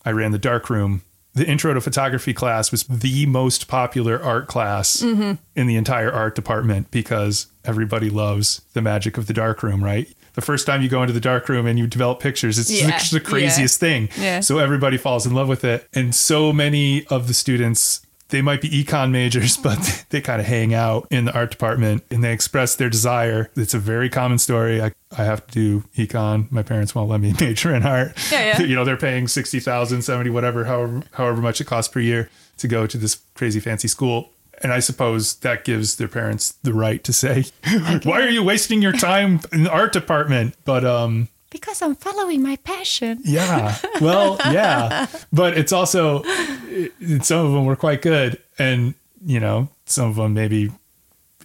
I 0.04 0.12
ran 0.12 0.32
the 0.32 0.38
dark 0.38 0.68
room. 0.68 1.02
the 1.34 1.46
intro 1.46 1.72
to 1.74 1.80
photography 1.80 2.34
class 2.34 2.70
was 2.70 2.84
the 2.84 3.26
most 3.26 3.68
popular 3.68 4.22
art 4.22 4.48
class 4.48 5.00
mm-hmm. 5.00 5.34
in 5.54 5.66
the 5.66 5.76
entire 5.76 6.10
art 6.10 6.34
department 6.34 6.90
because 6.90 7.46
everybody 7.64 8.10
loves 8.10 8.62
the 8.72 8.82
magic 8.82 9.16
of 9.16 9.26
the 9.26 9.32
dark 9.32 9.62
room, 9.62 9.82
right? 9.84 10.08
The 10.40 10.46
first 10.46 10.64
time 10.64 10.80
you 10.80 10.88
go 10.88 11.02
into 11.02 11.12
the 11.12 11.20
dark 11.20 11.50
room 11.50 11.66
and 11.66 11.78
you 11.78 11.86
develop 11.86 12.18
pictures, 12.18 12.58
it's 12.58 12.70
Yeah, 12.70 12.90
just 12.98 13.12
the 13.12 13.20
craziest 13.20 13.78
thing. 13.78 14.08
Yeah. 14.18 14.40
So 14.40 14.56
everybody 14.58 14.96
falls 14.96 15.26
in 15.26 15.34
love 15.34 15.48
with 15.48 15.64
it. 15.64 15.86
And 15.92 16.14
so 16.14 16.50
many 16.50 17.04
of 17.08 17.28
the 17.28 17.34
students, 17.34 18.00
they 18.30 18.40
might 18.40 18.62
be 18.62 18.70
econ 18.70 19.10
majors, 19.10 19.56
but 19.68 20.06
they 20.08 20.22
kind 20.22 20.40
of 20.40 20.46
hang 20.46 20.72
out 20.72 21.06
in 21.10 21.26
the 21.26 21.34
art 21.34 21.50
department 21.50 22.04
and 22.10 22.24
they 22.24 22.32
express 22.32 22.74
their 22.74 22.88
desire. 22.88 23.50
It's 23.54 23.74
a 23.74 23.78
very 23.78 24.08
common 24.08 24.38
story. 24.38 24.80
I, 24.80 24.92
I 25.12 25.24
have 25.24 25.46
to 25.48 25.52
do 25.52 25.80
econ. 25.94 26.50
My 26.50 26.62
parents 26.62 26.94
won't 26.94 27.10
let 27.10 27.20
me 27.20 27.34
major 27.40 27.74
in 27.74 27.82
art. 27.84 28.16
Yeah, 28.32 28.58
yeah. 28.58 28.62
You 28.70 28.74
know, 28.76 28.86
they're 28.86 28.96
paying 28.96 29.28
60,000, 29.28 30.00
70, 30.00 30.30
whatever, 30.30 30.64
however, 30.64 31.02
however 31.12 31.42
much 31.42 31.60
it 31.60 31.66
costs 31.66 31.92
per 31.92 32.00
year 32.00 32.30
to 32.56 32.66
go 32.66 32.86
to 32.86 32.96
this 32.96 33.18
crazy 33.34 33.60
fancy 33.60 33.88
school. 33.88 34.30
And 34.62 34.72
I 34.72 34.80
suppose 34.80 35.36
that 35.36 35.64
gives 35.64 35.96
their 35.96 36.08
parents 36.08 36.52
the 36.62 36.74
right 36.74 37.02
to 37.04 37.12
say, 37.12 37.44
why 38.02 38.20
are 38.20 38.28
you 38.28 38.42
wasting 38.42 38.82
your 38.82 38.92
time 38.92 39.40
in 39.52 39.64
the 39.64 39.70
art 39.70 39.92
department? 39.92 40.54
But, 40.64 40.84
um, 40.84 41.28
Because 41.50 41.80
I'm 41.82 41.94
following 41.94 42.42
my 42.42 42.56
passion. 42.56 43.20
yeah. 43.24 43.76
Well, 44.00 44.38
yeah. 44.46 45.06
But 45.32 45.56
it's 45.56 45.72
also, 45.72 46.22
it, 46.26 47.24
some 47.24 47.46
of 47.46 47.52
them 47.52 47.64
were 47.64 47.76
quite 47.76 48.02
good. 48.02 48.38
And, 48.58 48.94
you 49.24 49.40
know, 49.40 49.68
some 49.86 50.10
of 50.10 50.16
them 50.16 50.34
maybe 50.34 50.70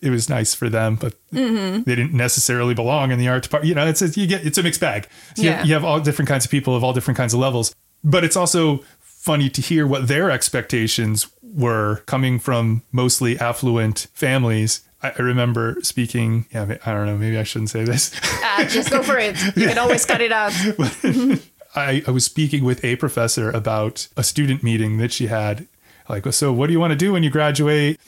it 0.02 0.10
was 0.10 0.28
nice 0.30 0.54
for 0.54 0.70
them, 0.70 0.96
but 0.96 1.14
Mm-hmm. 1.34 1.84
they 1.84 1.96
didn't 1.96 2.14
necessarily 2.14 2.74
belong 2.74 3.12
in 3.12 3.20
the 3.20 3.28
art 3.28 3.44
department. 3.44 3.68
You 3.70 3.76
know, 3.76 3.86
it's 3.88 4.02
a, 4.02 4.08
you 4.08 4.26
get, 4.28 4.46
it's 4.46 4.58
a 4.58 4.64
mixed 4.64 4.80
bag. 4.80 5.08
So 5.36 5.42
you- 5.44 5.50
Yeah. 5.50 5.64
you 5.64 5.74
have 5.74 5.84
all 5.84 6.00
different 6.00 6.30
kinds 6.30 6.46
of 6.46 6.52
people 6.52 6.76
of 6.76 6.84
all 6.84 6.94
different 6.94 7.18
kinds 7.18 7.34
of 7.34 7.40
levels. 7.42 7.74
But 8.04 8.24
it's 8.24 8.38
also 8.38 8.84
funny 9.02 9.50
to 9.50 9.62
hear 9.62 9.86
what 9.88 10.08
their 10.08 10.30
expectations 10.32 11.28
were 11.56 12.04
coming 12.06 12.38
from 12.38 12.84
mostly 12.92 13.40
affluent 13.40 14.08
families. 14.14 14.82
I, 15.02 15.14
I 15.18 15.22
remember 15.22 15.78
speaking, 15.82 16.46
yeah, 16.52 16.78
I 16.86 16.94
don't 16.94 17.06
know, 17.06 17.18
maybe 17.18 17.38
I 17.38 17.44
shouldn't 17.44 17.70
say 17.70 17.84
this. 17.84 18.12
Ah, 18.24 18.66
just 18.70 18.90
go 18.90 19.02
for 19.02 19.18
it. 19.18 19.36
You 19.56 19.68
can 19.68 19.78
always 19.78 20.06
cut 20.06 20.22
it 20.22 20.32
out. 20.32 20.52
I, 21.76 22.04
I 22.08 22.12
was 22.12 22.24
speaking 22.24 22.64
with 22.64 22.84
a 22.86 22.96
professor 22.96 23.50
about 23.52 24.08
a 24.16 24.24
student 24.24 24.64
meeting 24.64 24.98
that 24.98 25.12
she 25.12 25.28
had. 25.28 25.68
Like, 26.08 26.32
so 26.34 26.54
what 26.54 26.68
do 26.68 26.74
you 26.74 26.80
want 26.80 26.92
to 26.92 26.98
do 26.98 27.14
when 27.14 27.24
you 27.24 27.30
graduate? 27.30 28.00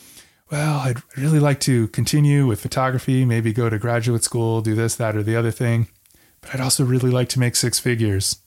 Well, 0.52 0.80
I'd 0.80 1.02
really 1.18 1.40
like 1.40 1.60
to 1.62 1.88
continue 1.90 2.48
with 2.48 2.62
photography, 2.62 3.26
maybe 3.26 3.52
go 3.52 3.70
to 3.70 3.78
graduate 3.78 4.24
school, 4.24 4.62
do 4.62 4.76
this, 4.76 4.96
that, 4.96 5.16
or 5.16 5.24
the 5.24 5.36
other 5.36 5.52
thing. 5.52 5.88
But 6.42 6.56
I'd 6.56 6.62
also 6.62 6.86
really 6.86 7.12
like 7.12 7.28
to 7.30 7.40
make 7.40 7.56
six 7.56 7.80
figures. 7.80 8.38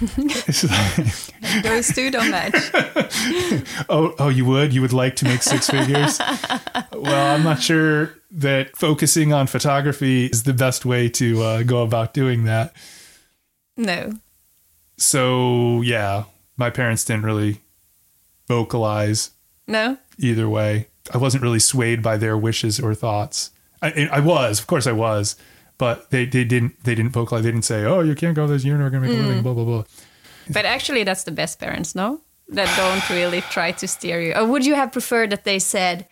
Like, 0.00 1.62
Those 1.62 1.88
two 1.94 2.10
don't 2.10 2.30
match. 2.30 2.54
oh, 3.88 4.14
oh, 4.18 4.28
you 4.28 4.44
would? 4.44 4.72
You 4.74 4.82
would 4.82 4.92
like 4.92 5.16
to 5.16 5.24
make 5.24 5.42
six 5.42 5.68
figures? 5.70 6.18
well, 6.92 7.34
I'm 7.34 7.42
not 7.42 7.62
sure 7.62 8.14
that 8.32 8.76
focusing 8.76 9.32
on 9.32 9.46
photography 9.46 10.26
is 10.26 10.42
the 10.42 10.52
best 10.52 10.84
way 10.84 11.08
to 11.10 11.42
uh, 11.42 11.62
go 11.62 11.82
about 11.82 12.12
doing 12.14 12.44
that. 12.44 12.74
No. 13.76 14.12
So, 14.98 15.80
yeah, 15.82 16.24
my 16.56 16.70
parents 16.70 17.04
didn't 17.04 17.24
really 17.24 17.60
vocalize 18.48 19.30
No? 19.66 19.98
either 20.18 20.48
way. 20.48 20.88
I 21.12 21.18
wasn't 21.18 21.42
really 21.42 21.58
swayed 21.60 22.02
by 22.02 22.16
their 22.16 22.36
wishes 22.36 22.80
or 22.80 22.94
thoughts. 22.94 23.50
I, 23.82 24.08
I 24.10 24.20
was, 24.20 24.58
of 24.58 24.66
course, 24.66 24.86
I 24.86 24.92
was, 24.92 25.36
but 25.78 26.10
they, 26.10 26.24
they 26.24 26.44
didn't 26.44 26.82
they 26.84 26.94
didn't 26.94 27.12
vocalize. 27.12 27.44
They 27.44 27.50
didn't 27.50 27.64
say, 27.64 27.84
"Oh, 27.84 28.00
you 28.00 28.14
can't 28.14 28.34
go 28.34 28.46
this. 28.46 28.64
You're 28.64 28.78
not 28.78 28.92
gonna 28.92 29.06
make 29.06 29.18
a 29.18 29.22
living." 29.22 29.40
Mm. 29.40 29.42
Blah 29.42 29.54
blah 29.54 29.64
blah. 29.64 29.84
But 30.50 30.64
actually, 30.64 31.04
that's 31.04 31.24
the 31.24 31.32
best 31.32 31.58
parents, 31.58 31.94
no? 31.94 32.20
That 32.48 32.72
don't 32.76 33.10
really 33.10 33.40
try 33.40 33.72
to 33.72 33.88
steer 33.88 34.20
you. 34.20 34.34
Or 34.34 34.46
would 34.46 34.64
you 34.64 34.74
have 34.74 34.92
preferred 34.92 35.30
that 35.30 35.44
they 35.44 35.58
said, 35.58 36.06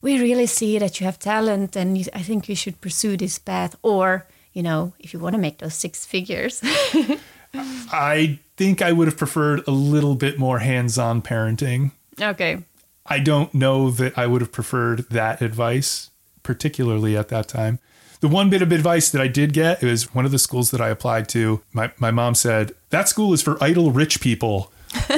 we 0.00 0.20
really 0.20 0.46
see 0.46 0.78
that 0.78 1.00
you 1.00 1.06
have 1.06 1.18
talent 1.18 1.76
and 1.76 1.98
you, 1.98 2.04
I 2.14 2.22
think 2.22 2.48
you 2.48 2.56
should 2.56 2.80
pursue 2.80 3.16
this 3.16 3.38
path? 3.38 3.76
Or, 3.82 4.26
you 4.52 4.62
know, 4.62 4.94
if 4.98 5.12
you 5.12 5.20
want 5.20 5.34
to 5.34 5.40
make 5.40 5.58
those 5.58 5.74
six 5.74 6.06
figures. 6.06 6.62
I 7.92 8.38
think 8.56 8.80
I 8.80 8.92
would 8.92 9.08
have 9.08 9.18
preferred 9.18 9.66
a 9.66 9.70
little 9.70 10.14
bit 10.14 10.38
more 10.38 10.60
hands-on 10.60 11.22
parenting. 11.22 11.92
okay. 12.20 12.64
I 13.08 13.20
don't 13.20 13.54
know 13.54 13.90
that 13.90 14.18
I 14.18 14.26
would 14.26 14.40
have 14.40 14.52
preferred 14.52 15.08
that 15.10 15.40
advice, 15.40 16.10
particularly 16.42 17.16
at 17.16 17.28
that 17.28 17.48
time. 17.48 17.78
The 18.20 18.28
one 18.28 18.48
bit 18.50 18.62
of 18.62 18.72
advice 18.72 19.10
that 19.10 19.20
I 19.20 19.28
did 19.28 19.52
get 19.52 19.82
it 19.82 19.86
was 19.86 20.14
one 20.14 20.24
of 20.24 20.30
the 20.32 20.38
schools 20.38 20.70
that 20.70 20.80
I 20.80 20.88
applied 20.88 21.28
to. 21.30 21.62
My, 21.72 21.92
my 21.98 22.10
mom 22.10 22.34
said, 22.34 22.72
That 22.90 23.08
school 23.08 23.32
is 23.32 23.42
for 23.42 23.62
idle 23.62 23.90
rich 23.92 24.20
people. 24.20 24.72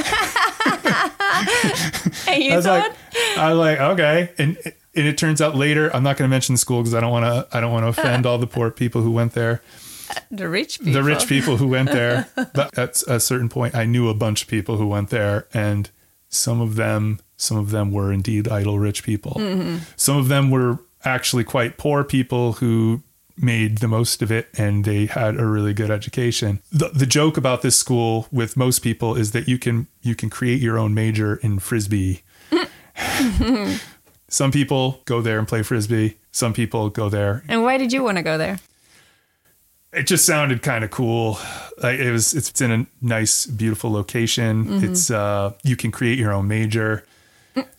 And 2.26 2.42
you 2.42 2.52
I 2.52 2.56
was 2.56 2.64
thought? 2.64 2.90
like, 2.90 3.38
I 3.38 3.50
was 3.50 3.58
like, 3.58 3.78
okay. 3.78 4.30
And 4.38 4.58
and 4.94 5.06
it 5.06 5.16
turns 5.16 5.40
out 5.40 5.54
later, 5.54 5.94
I'm 5.94 6.02
not 6.02 6.16
going 6.16 6.28
to 6.28 6.30
mention 6.30 6.54
the 6.54 6.58
school 6.58 6.80
because 6.82 6.94
I 6.94 7.00
don't 7.00 7.12
want 7.12 7.24
to. 7.24 7.56
I 7.56 7.60
don't 7.60 7.72
want 7.72 7.84
to 7.84 7.88
offend 8.00 8.26
all 8.26 8.38
the 8.38 8.46
poor 8.46 8.70
people 8.70 9.02
who 9.02 9.12
went 9.12 9.32
there, 9.32 9.62
the 10.30 10.48
rich 10.48 10.78
people. 10.78 10.92
the 10.94 11.02
rich 11.02 11.28
people 11.28 11.56
who 11.58 11.68
went 11.68 11.90
there. 11.92 12.28
But 12.54 12.76
at 12.76 13.02
a 13.06 13.20
certain 13.20 13.48
point, 13.48 13.74
I 13.74 13.84
knew 13.84 14.08
a 14.08 14.14
bunch 14.14 14.42
of 14.42 14.48
people 14.48 14.76
who 14.76 14.88
went 14.88 15.10
there, 15.10 15.46
and 15.54 15.90
some 16.28 16.60
of 16.60 16.74
them, 16.74 17.20
some 17.36 17.56
of 17.56 17.70
them 17.70 17.92
were 17.92 18.12
indeed 18.12 18.48
idle 18.48 18.78
rich 18.78 19.04
people. 19.04 19.34
Mm-hmm. 19.38 19.84
Some 19.96 20.16
of 20.16 20.28
them 20.28 20.50
were 20.50 20.80
actually 21.04 21.44
quite 21.44 21.78
poor 21.78 22.04
people 22.04 22.54
who 22.54 23.02
made 23.40 23.78
the 23.78 23.86
most 23.88 24.20
of 24.20 24.32
it 24.32 24.48
and 24.58 24.84
they 24.84 25.06
had 25.06 25.36
a 25.36 25.46
really 25.46 25.72
good 25.72 25.90
education. 25.90 26.60
The, 26.72 26.88
the 26.88 27.06
joke 27.06 27.36
about 27.36 27.62
this 27.62 27.78
school 27.78 28.26
with 28.32 28.56
most 28.56 28.80
people 28.80 29.14
is 29.14 29.30
that 29.30 29.46
you 29.46 29.58
can 29.58 29.86
you 30.02 30.14
can 30.16 30.28
create 30.28 30.60
your 30.60 30.76
own 30.78 30.92
major 30.94 31.36
in 31.36 31.58
frisbee. 31.60 32.22
Some 34.30 34.50
people 34.50 35.00
go 35.06 35.22
there 35.22 35.38
and 35.38 35.48
play 35.48 35.62
frisbee. 35.62 36.18
Some 36.32 36.52
people 36.52 36.90
go 36.90 37.08
there. 37.08 37.42
And 37.48 37.62
why 37.62 37.78
did 37.78 37.92
you 37.92 38.02
want 38.02 38.18
to 38.18 38.22
go 38.22 38.36
there? 38.36 38.58
It 39.92 40.02
just 40.02 40.26
sounded 40.26 40.60
kind 40.62 40.84
of 40.84 40.90
cool. 40.90 41.38
Like 41.82 41.98
it 41.98 42.12
was. 42.12 42.34
It's 42.34 42.60
in 42.60 42.70
a 42.70 42.86
nice, 43.00 43.46
beautiful 43.46 43.90
location. 43.90 44.84
It's 44.84 45.10
uh, 45.10 45.54
you 45.62 45.76
can 45.76 45.90
create 45.90 46.18
your 46.18 46.30
own 46.32 46.46
major. 46.46 47.04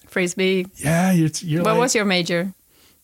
Frisbee. 0.08 0.66
Yeah, 0.78 1.12
you're. 1.12 1.30
you're 1.42 1.64
What 1.64 1.74
like- 1.74 1.80
was 1.80 1.94
your 1.96 2.06
major? 2.06 2.52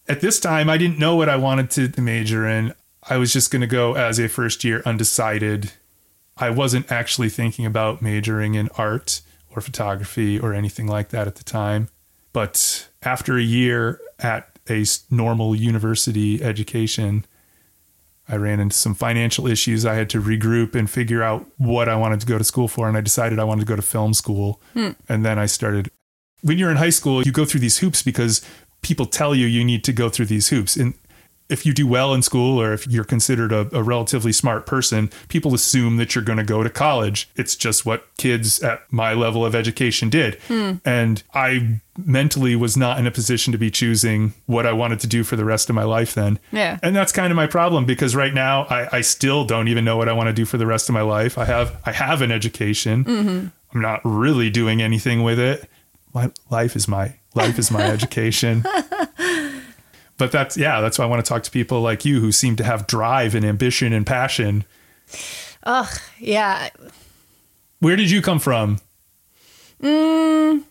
At 0.08 0.22
this 0.22 0.40
time, 0.40 0.70
I 0.70 0.78
didn't 0.78 1.00
know 1.00 1.16
what 1.16 1.30
I 1.30 1.36
wanted 1.36 1.72
to 1.72 2.02
major 2.02 2.48
in. 2.48 2.74
I 3.08 3.18
was 3.18 3.32
just 3.32 3.52
going 3.52 3.62
to 3.62 3.68
go 3.68 3.96
as 3.96 4.20
a 4.20 4.28
first 4.28 4.64
year 4.64 4.82
undecided. 4.86 5.72
I 6.38 6.50
wasn't 6.50 6.92
actually 6.92 7.30
thinking 7.30 7.66
about 7.66 8.02
majoring 8.02 8.56
in 8.56 8.70
art 8.78 9.22
or 9.56 9.62
photography 9.62 10.40
or 10.40 10.54
anything 10.54 10.88
like 10.88 11.10
that 11.10 11.28
at 11.28 11.36
the 11.36 11.44
time. 11.44 11.90
But 12.34 12.90
after 13.04 13.38
a 13.38 13.42
year 13.42 14.02
at 14.20 14.60
a 14.70 14.84
normal 15.10 15.56
university 15.56 16.44
education, 16.44 17.26
I 18.28 18.36
ran 18.38 18.60
into 18.60 18.76
some 18.76 18.96
financial 18.96 19.48
issues. 19.48 19.86
I 19.86 19.94
had 19.94 20.10
to 20.12 20.22
regroup 20.22 20.76
and 20.76 20.90
figure 20.90 21.22
out 21.22 21.46
what 21.58 21.88
I 21.88 21.96
wanted 21.96 22.20
to 22.22 22.26
go 22.26 22.38
to 22.38 22.44
school 22.44 22.68
for. 22.68 22.88
And 22.88 22.98
I 22.98 23.02
decided 23.02 23.40
I 23.40 23.44
wanted 23.44 23.62
to 23.62 23.68
go 23.68 23.76
to 23.76 23.82
film 23.82 24.14
school. 24.14 24.60
Hmm. 24.74 24.92
And 25.08 25.24
then 25.24 25.38
I 25.38 25.46
started. 25.46 25.90
When 26.42 26.58
you're 26.58 26.72
in 26.72 26.78
high 26.78 26.90
school, 26.90 27.24
you 27.24 27.32
go 27.32 27.46
through 27.46 27.62
these 27.62 27.78
hoops 27.78 28.02
because 28.02 28.46
people 28.86 29.08
tell 29.08 29.34
you 29.34 29.48
you 29.48 29.66
need 29.66 29.84
to 29.84 29.92
go 29.92 30.10
through 30.10 30.28
these 30.28 30.50
hoops. 30.50 30.76
And 30.76 30.94
if 31.50 31.66
you 31.66 31.74
do 31.74 31.88
well 31.88 32.14
in 32.14 32.22
school 32.22 32.62
or 32.62 32.72
if 32.72 32.88
you're 32.88 33.04
considered 33.04 33.52
a, 33.52 33.68
a 33.76 33.82
relatively 33.82 34.32
smart 34.32 34.68
person, 34.68 35.10
people 35.28 35.56
assume 35.56 35.98
that 35.98 36.14
you're 36.14 36.24
going 36.24 36.38
to 36.38 36.44
go 36.44 36.62
to 36.62 36.70
college. 36.70 37.28
It's 37.36 37.56
just 37.56 37.84
what 37.84 38.06
kids 38.18 38.62
at 38.62 38.82
my 38.92 39.14
level 39.14 39.44
of 39.44 39.56
education 39.56 40.10
did. 40.10 40.36
Hmm. 40.48 40.74
And 40.86 41.24
I 41.34 41.82
mentally 41.98 42.56
was 42.56 42.78
not 42.78 43.00
in 43.00 43.08
a 43.08 43.12
position 43.12 43.52
to 43.54 43.58
be 43.58 43.72
choosing 43.72 44.34
what 44.46 44.68
I 44.68 44.74
wanted 44.74 45.00
to 45.00 45.08
do 45.08 45.24
for 45.24 45.36
the 45.36 45.46
rest 45.46 45.68
of 45.68 45.76
my 45.76 45.84
life 45.84 46.14
then. 46.14 46.40
Yeah. 46.52 46.78
And 46.84 46.96
that's 46.96 47.12
kind 47.12 47.32
of 47.32 47.36
my 47.36 47.48
problem 47.48 47.86
because 47.86 48.16
right 48.16 48.34
now 48.34 48.66
I, 48.66 48.98
I 48.98 49.02
still 49.02 49.46
don't 49.46 49.68
even 49.68 49.84
know 49.84 49.98
what 49.98 50.10
I 50.10 50.14
want 50.14 50.28
to 50.28 50.34
do 50.34 50.46
for 50.46 50.58
the 50.58 50.68
rest 50.68 50.90
of 50.90 50.94
my 50.94 51.02
life. 51.02 51.40
I 51.40 51.46
have 51.46 51.82
I 51.88 51.92
have 51.92 52.22
an 52.22 52.32
education. 52.32 53.04
Mm-hmm. 53.04 53.48
I'm 53.74 53.82
not 53.82 54.02
really 54.04 54.52
doing 54.52 54.80
anything 54.82 55.24
with 55.24 55.40
it. 55.40 55.68
My 56.14 56.32
life 56.50 56.76
is 56.76 56.88
my 56.88 57.16
life 57.36 57.60
is 57.60 57.72
my 57.72 57.82
education. 57.92 58.64
But 60.18 60.32
that's 60.32 60.56
yeah, 60.56 60.82
that's 60.82 60.98
why 60.98 61.06
I 61.06 61.08
want 61.08 61.24
to 61.24 61.28
talk 61.28 61.44
to 61.44 61.52
people 61.52 61.82
like 61.82 62.06
you 62.06 62.20
who 62.22 62.32
seem 62.32 62.56
to 62.56 62.64
have 62.64 62.88
drive 62.88 63.36
and 63.36 63.46
ambition 63.46 63.92
and 63.92 64.06
passion. 64.06 64.64
Ugh, 65.64 66.00
yeah. 66.20 66.70
Where 67.80 67.96
did 67.96 68.10
you 68.10 68.22
come 68.22 68.40
from? 68.40 68.80
Mm, 69.82 70.64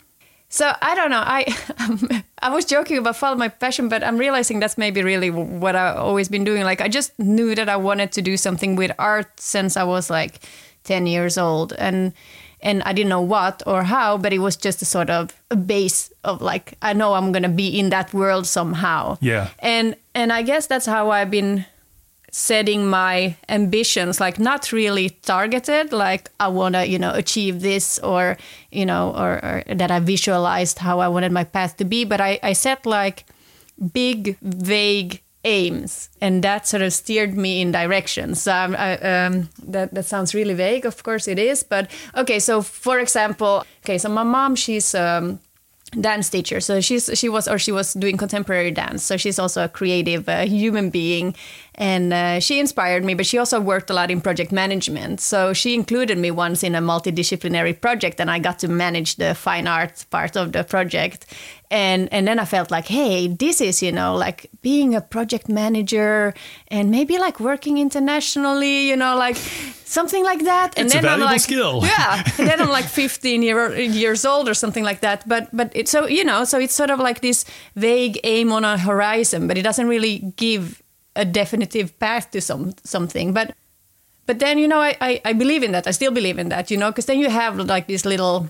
so 0.49 0.73
I 0.81 0.95
don't 0.95 1.11
know. 1.11 1.23
I 1.25 2.23
I 2.39 2.49
was 2.51 2.65
joking 2.65 2.97
about 2.97 3.17
follow 3.17 3.37
my 3.37 3.49
passion, 3.49 3.89
but 3.89 4.03
I'm 4.03 4.17
realizing 4.17 4.61
that's 4.61 4.79
maybe 4.79 5.03
really 5.03 5.31
what 5.31 5.77
I've 5.77 5.99
always 5.99 6.29
been 6.29 6.45
doing. 6.45 6.65
Like 6.65 6.81
I 6.81 6.89
just 6.89 7.17
knew 7.19 7.55
that 7.55 7.69
I 7.69 7.77
wanted 7.77 8.13
to 8.13 8.23
do 8.23 8.37
something 8.37 8.77
with 8.77 8.93
art 8.99 9.39
since 9.39 9.77
I 9.77 9.85
was 9.85 10.09
like 10.09 10.41
10 10.85 11.07
years 11.07 11.37
old, 11.37 11.75
and 11.75 12.15
and 12.65 12.83
I 12.83 12.93
didn't 12.93 13.11
know 13.11 13.21
what 13.21 13.63
or 13.67 13.85
how, 13.85 14.17
but 14.17 14.33
it 14.33 14.39
was 14.39 14.57
just 14.57 14.83
a 14.83 14.85
sort 14.85 15.11
of 15.11 15.31
a 15.51 15.57
base 15.57 16.11
of 16.25 16.41
like 16.41 16.75
I 16.83 16.95
know 16.95 17.15
I'm 17.15 17.31
gonna 17.31 17.49
be 17.49 17.79
in 17.79 17.91
that 17.91 18.13
world 18.13 18.47
somehow. 18.47 19.19
Yeah. 19.21 19.51
And 19.61 19.95
and 20.15 20.33
I 20.33 20.43
guess 20.43 20.67
that's 20.67 20.87
how 20.87 21.11
I've 21.11 21.31
been 21.31 21.67
setting 22.35 22.85
my 22.85 23.37
ambitions 23.49 24.19
like 24.19 24.41
not 24.41 24.73
really 24.73 25.11
targeted 25.23 25.93
like 25.93 26.29
i 26.41 26.49
want 26.49 26.75
to 26.75 26.85
you 26.85 26.99
know 26.99 27.15
achieve 27.15 27.61
this 27.61 27.97
or 28.01 28.37
you 28.73 28.85
know 28.85 29.15
or, 29.17 29.35
or, 29.45 29.63
that 29.73 29.93
i 29.93 30.01
visualized 30.01 30.81
how 30.81 30.99
i 30.99 31.07
wanted 31.07 31.31
my 31.31 31.45
path 31.45 31.77
to 31.77 31.85
be 31.85 32.05
but 32.05 32.21
i, 32.21 32.37
I 32.43 32.53
set 32.53 32.87
like 32.87 33.25
big 33.93 34.37
vague 34.43 35.23
aims 35.45 36.09
and 36.21 36.43
that 36.43 36.67
sort 36.67 36.83
of 36.83 36.93
steered 36.93 37.37
me 37.37 37.61
in 37.61 37.71
directions 37.73 38.43
so 38.43 38.53
um, 38.53 38.75
I, 38.77 38.97
um, 38.99 39.49
that, 39.67 39.95
that 39.95 40.05
sounds 40.05 40.35
really 40.35 40.55
vague 40.55 40.87
of 40.87 41.03
course 41.03 41.29
it 41.29 41.39
is 41.39 41.63
but 41.63 41.91
okay 42.17 42.39
so 42.39 42.63
for 42.63 42.99
example 42.99 43.65
okay 43.85 43.99
so 43.99 44.09
my 44.09 44.23
mom 44.23 44.57
she's 44.57 44.95
um, 44.95 45.41
dance 46.01 46.29
teacher. 46.29 46.61
So 46.61 46.81
she's 46.81 47.11
she 47.15 47.29
was 47.29 47.49
or 47.49 47.59
she 47.59 47.73
was 47.73 47.95
doing 47.95 48.17
contemporary 48.17 48.71
dance. 48.71 49.03
So 49.03 49.17
she's 49.17 49.39
also 49.39 49.65
a 49.65 49.69
creative 49.69 50.29
uh, 50.29 50.47
human 50.47 50.91
being. 50.91 51.35
And 51.77 52.13
uh, 52.13 52.41
she 52.41 52.61
inspired 52.61 53.05
me 53.05 53.15
but 53.15 53.27
she 53.27 53.39
also 53.39 53.61
worked 53.61 53.91
a 53.91 53.95
lot 53.95 54.11
in 54.11 54.21
project 54.21 54.53
management. 54.53 55.21
So 55.21 55.53
she 55.53 55.75
included 55.75 56.19
me 56.19 56.31
once 56.31 56.63
in 56.63 56.75
a 56.75 56.81
multidisciplinary 56.81 57.81
project 57.81 58.21
and 58.21 58.31
i 58.31 58.39
got 58.39 58.59
to 58.61 58.69
manage 58.69 59.17
the 59.17 59.35
fine 59.35 59.67
arts 59.67 60.05
part 60.05 60.37
of 60.37 60.53
the 60.53 60.65
project. 60.65 61.27
And 61.71 62.13
and 62.13 62.29
then 62.29 62.39
i 62.39 62.45
felt 62.45 62.71
like 62.71 62.87
hey 62.87 63.27
this 63.27 63.61
is 63.61 63.83
you 63.83 63.91
know 63.91 64.15
like 64.15 64.51
being 64.63 64.95
a 64.95 65.01
project 65.01 65.49
manager 65.49 66.35
and 66.69 66.91
maybe 66.91 67.19
like 67.19 67.41
working 67.41 67.79
internationally 67.79 68.87
you 68.89 68.97
know 68.97 69.17
like 69.17 69.37
something 69.95 70.25
like 70.25 70.43
that. 70.45 70.77
And 70.77 70.87
it's 70.87 70.95
then 70.95 71.07
i'm 71.07 71.21
like 71.21 71.41
skill. 71.41 71.81
yeah. 71.95 72.23
And 72.39 72.49
then 72.49 72.61
i'm 72.61 72.69
like 72.79 72.85
15 73.03 73.43
year, 73.43 73.75
years 73.79 74.25
old 74.25 74.49
or 74.49 74.55
something 74.55 74.85
like 74.85 75.01
that. 75.01 75.27
But 75.27 75.49
but 75.53 75.71
it, 75.75 75.89
so 75.89 76.07
you 76.07 76.25
know 76.25 76.45
so 76.45 76.59
it's 76.59 76.75
sort 76.75 76.91
of 76.91 76.99
like 76.99 77.21
this 77.21 77.45
vague 77.77 78.19
aim 78.25 78.53
on 78.53 78.65
a 78.65 78.77
horizon 78.77 79.49
but 79.49 79.57
it 79.57 79.63
doesn't 79.63 79.89
really 79.89 80.19
give 80.37 80.83
a 81.17 81.25
definitive 81.25 81.89
path 81.99 82.31
to 82.33 82.41
some 82.41 82.75
something. 82.85 83.33
But 83.33 83.55
but 84.27 84.39
then 84.39 84.59
you 84.59 84.69
know 84.69 84.81
I, 84.81 84.97
I, 85.01 85.21
I 85.25 85.33
believe 85.33 85.63
in 85.63 85.73
that. 85.73 85.87
I 85.87 85.93
still 85.93 86.13
believe 86.13 86.39
in 86.39 86.49
that 86.49 86.71
you 86.71 86.77
know 86.77 86.91
because 86.91 87.07
then 87.07 87.19
you 87.19 87.31
have 87.31 87.57
like 87.57 87.87
this 87.87 88.05
little 88.05 88.49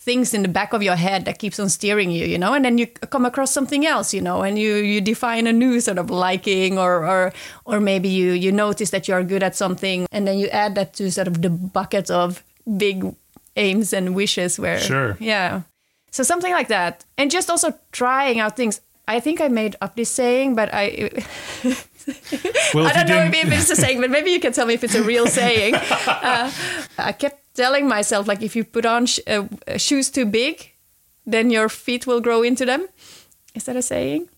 things 0.00 0.32
in 0.32 0.40
the 0.42 0.48
back 0.48 0.72
of 0.72 0.82
your 0.82 0.96
head 0.96 1.26
that 1.26 1.38
keeps 1.38 1.60
on 1.60 1.68
steering 1.68 2.10
you 2.10 2.24
you 2.24 2.38
know? 2.38 2.54
And 2.54 2.64
then 2.64 2.78
you 2.78 2.86
come 2.86 3.26
across 3.26 3.52
something 3.52 3.86
else 3.86 4.14
you 4.14 4.20
know? 4.20 4.42
And 4.42 4.58
you 4.58 4.76
you 4.76 5.00
define 5.00 5.46
a 5.46 5.52
new 5.52 5.80
sort 5.80 5.98
of 5.98 6.10
liking 6.10 6.78
or 6.78 7.06
or 7.06 7.32
or 7.64 7.80
maybe 7.80 8.08
you 8.08 8.32
you 8.32 8.50
notice 8.50 8.90
that 8.90 9.06
you're 9.08 9.22
good 9.22 9.42
at 9.42 9.54
something 9.54 10.06
and 10.10 10.26
then 10.26 10.38
you 10.38 10.48
add 10.48 10.74
that 10.74 10.94
to 10.94 11.10
sort 11.10 11.28
of 11.28 11.42
the 11.42 11.50
bucket 11.50 12.10
of 12.10 12.42
big 12.76 13.14
aims 13.56 13.92
and 13.92 14.14
wishes 14.14 14.58
where 14.58 14.80
sure. 14.80 15.16
Yeah. 15.20 15.62
So 16.10 16.22
something 16.22 16.52
like 16.52 16.68
that. 16.68 17.04
And 17.18 17.30
just 17.30 17.50
also 17.50 17.74
trying 17.92 18.40
out 18.40 18.56
things. 18.56 18.80
I 19.08 19.18
think 19.18 19.40
i 19.40 19.48
made 19.48 19.74
up 19.80 19.96
this 19.96 20.08
saying 20.08 20.54
but 20.54 20.70
i 20.72 21.10
well, 22.74 22.86
I 22.86 22.92
don't 22.92 23.08
know 23.08 23.38
if 23.38 23.52
it's 23.52 23.70
a 23.70 23.76
saying, 23.76 24.00
but 24.00 24.10
maybe 24.10 24.30
you 24.30 24.40
can 24.40 24.52
tell 24.52 24.66
me 24.66 24.74
if 24.74 24.84
it's 24.84 24.94
a 24.94 25.02
real 25.02 25.26
saying. 25.26 25.74
Uh, 26.30 26.50
I 26.98 27.12
kept 27.12 27.49
telling 27.60 27.88
myself, 27.88 28.26
like, 28.26 28.42
if 28.42 28.56
you 28.56 28.64
put 28.64 28.86
on 28.86 29.06
sh- 29.06 29.26
uh, 29.26 29.44
shoes 29.76 30.10
too 30.10 30.26
big, 30.26 30.72
then 31.26 31.50
your 31.50 31.68
feet 31.68 32.06
will 32.06 32.20
grow 32.20 32.42
into 32.42 32.64
them. 32.64 32.88
Is 33.54 33.64
that 33.64 33.76
a 33.76 33.82
saying? 33.82 34.28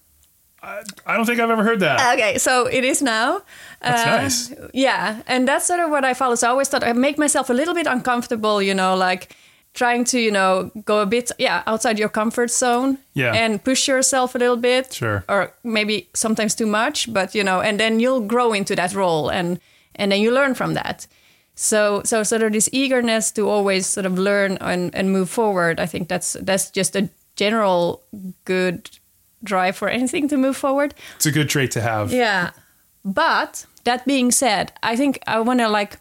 I, 0.62 0.82
I 1.06 1.16
don't 1.16 1.26
think 1.26 1.40
I've 1.40 1.50
ever 1.50 1.64
heard 1.64 1.80
that. 1.80 2.14
Okay, 2.14 2.38
so 2.38 2.66
it 2.66 2.84
is 2.84 3.02
now. 3.02 3.42
That's 3.80 4.02
uh, 4.02 4.22
nice. 4.22 4.70
Yeah, 4.72 5.22
and 5.26 5.46
that's 5.48 5.66
sort 5.66 5.80
of 5.80 5.90
what 5.90 6.04
I 6.04 6.14
follow. 6.14 6.36
So 6.36 6.46
I 6.46 6.50
always 6.50 6.68
thought 6.68 6.84
I 6.84 6.92
make 6.92 7.18
myself 7.18 7.50
a 7.50 7.54
little 7.54 7.74
bit 7.74 7.86
uncomfortable, 7.86 8.62
you 8.62 8.74
know, 8.74 8.94
like 8.94 9.36
trying 9.74 10.04
to 10.04 10.18
you 10.18 10.30
know 10.30 10.70
go 10.84 11.00
a 11.00 11.06
bit 11.06 11.32
yeah 11.38 11.62
outside 11.66 11.98
your 11.98 12.10
comfort 12.10 12.50
zone 12.50 12.98
yeah 13.14 13.32
and 13.34 13.64
push 13.64 13.88
yourself 13.88 14.34
a 14.34 14.38
little 14.38 14.56
bit 14.56 14.92
sure 14.92 15.24
or 15.28 15.50
maybe 15.62 16.08
sometimes 16.14 16.54
too 16.54 16.66
much 16.66 17.10
but 17.12 17.34
you 17.34 17.42
know 17.42 17.58
and 17.60 17.80
then 17.80 17.98
you'll 17.98 18.26
grow 18.34 18.52
into 18.52 18.76
that 18.76 18.94
role 18.94 19.30
and 19.30 19.58
and 19.94 20.12
then 20.12 20.20
you 20.20 20.30
learn 20.30 20.54
from 20.54 20.74
that 20.74 21.06
so 21.54 22.02
so 22.04 22.22
sort 22.22 22.42
of 22.42 22.52
this 22.52 22.68
eagerness 22.72 23.30
to 23.30 23.48
always 23.48 23.86
sort 23.86 24.06
of 24.06 24.18
learn 24.18 24.56
and, 24.60 24.94
and 24.94 25.12
move 25.12 25.28
forward 25.28 25.78
i 25.78 25.86
think 25.86 26.08
that's 26.08 26.34
that's 26.40 26.70
just 26.70 26.96
a 26.96 27.08
general 27.36 28.02
good 28.44 28.90
drive 29.44 29.76
for 29.76 29.88
anything 29.88 30.28
to 30.28 30.36
move 30.36 30.56
forward 30.56 30.94
it's 31.16 31.26
a 31.26 31.32
good 31.32 31.48
trait 31.48 31.70
to 31.70 31.80
have 31.80 32.12
yeah 32.12 32.50
but 33.04 33.66
that 33.84 34.04
being 34.04 34.30
said 34.30 34.72
i 34.82 34.96
think 34.96 35.18
i 35.26 35.38
want 35.40 35.60
to 35.60 35.68
like 35.68 35.98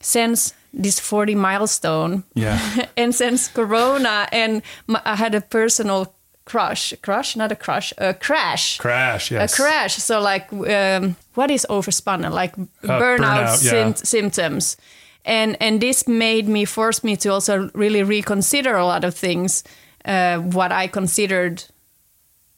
sense 0.00 0.54
this 0.72 1.00
40 1.00 1.34
milestone. 1.34 2.24
Yeah. 2.34 2.86
and 2.96 3.14
since 3.14 3.48
Corona, 3.48 4.28
and 4.32 4.62
my, 4.86 5.00
I 5.04 5.16
had 5.16 5.34
a 5.34 5.40
personal 5.40 6.14
crush, 6.48 6.94
crush, 7.02 7.36
not 7.36 7.52
a 7.52 7.56
crush, 7.56 7.92
a 7.98 8.14
crash. 8.14 8.78
Crash, 8.78 9.30
yes. 9.30 9.52
A 9.52 9.56
crash. 9.62 9.96
So, 9.96 10.20
like, 10.20 10.50
um, 10.52 11.16
what 11.34 11.50
is 11.50 11.66
overspannen? 11.68 12.32
Like 12.32 12.56
uh, 12.58 12.64
burnout, 12.82 13.18
burnout 13.18 13.72
yeah. 13.72 13.92
symptoms. 13.94 14.76
And, 15.24 15.56
and 15.60 15.80
this 15.80 16.08
made 16.08 16.48
me, 16.48 16.64
force 16.64 17.04
me 17.04 17.16
to 17.16 17.28
also 17.28 17.70
really 17.74 18.02
reconsider 18.02 18.76
a 18.76 18.86
lot 18.86 19.04
of 19.04 19.14
things, 19.14 19.62
uh, 20.06 20.38
what 20.38 20.72
I 20.72 20.86
considered 20.86 21.64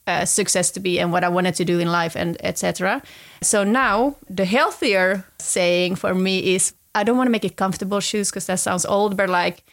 uh, 0.07 0.25
success 0.25 0.71
to 0.71 0.79
be 0.79 0.99
and 0.99 1.11
what 1.11 1.23
I 1.23 1.29
wanted 1.29 1.55
to 1.55 1.65
do 1.65 1.79
in 1.79 1.91
life 1.91 2.15
and 2.15 2.37
etc. 2.43 3.01
So 3.41 3.63
now 3.63 4.15
the 4.29 4.45
healthier 4.45 5.25
saying 5.37 5.95
for 5.95 6.13
me 6.15 6.55
is 6.55 6.73
I 6.95 7.03
don't 7.03 7.17
want 7.17 7.27
to 7.27 7.31
make 7.31 7.45
it 7.45 7.55
comfortable 7.55 7.99
shoes 7.99 8.29
because 8.29 8.47
that 8.47 8.59
sounds 8.59 8.85
old, 8.85 9.15
but 9.15 9.29
like 9.29 9.63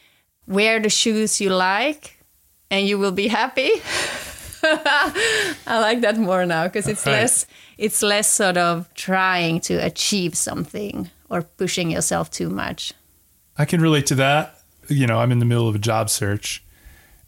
wear 0.46 0.80
the 0.80 0.90
shoes 0.90 1.40
you 1.40 1.50
like 1.50 2.17
and 2.70 2.86
you 2.86 2.98
will 2.98 3.12
be 3.12 3.28
happy. 3.28 3.70
I 4.62 5.78
like 5.80 6.00
that 6.00 6.18
more 6.18 6.44
now 6.44 6.64
because 6.64 6.88
it's 6.88 7.06
right. 7.06 7.12
less 7.12 7.46
it's 7.76 8.02
less 8.02 8.28
sort 8.28 8.56
of 8.56 8.92
trying 8.94 9.60
to 9.60 9.74
achieve 9.74 10.36
something 10.36 11.10
or 11.30 11.42
pushing 11.42 11.90
yourself 11.90 12.30
too 12.30 12.50
much. 12.50 12.92
I 13.56 13.64
can 13.64 13.80
relate 13.80 14.06
to 14.06 14.14
that. 14.16 14.60
You 14.88 15.06
know, 15.06 15.18
I'm 15.20 15.30
in 15.30 15.38
the 15.38 15.44
middle 15.44 15.68
of 15.68 15.74
a 15.74 15.78
job 15.78 16.10
search 16.10 16.64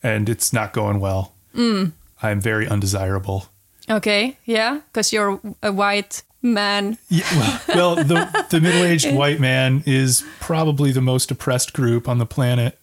and 0.03 0.29
it's 0.29 0.53
not 0.53 0.73
going 0.73 0.99
well. 0.99 1.35
Mm. 1.55 1.93
I'm 2.23 2.41
very 2.41 2.67
undesirable. 2.67 3.47
Okay, 3.89 4.37
yeah, 4.45 4.81
because 4.93 5.13
you're 5.13 5.41
a 5.63 5.73
white 5.73 6.23
man. 6.43 6.99
Yeah, 7.09 7.25
well, 7.33 7.61
well 7.69 7.97
the, 7.97 8.47
the 8.51 8.61
middle 8.61 8.85
aged 8.85 9.13
white 9.15 9.41
man 9.41 9.83
is 9.87 10.25
probably 10.39 10.93
the 10.93 11.01
most 11.01 11.31
oppressed 11.31 11.73
group 11.73 12.09
on 12.09 12.19
the 12.19 12.27
planet. 12.27 12.79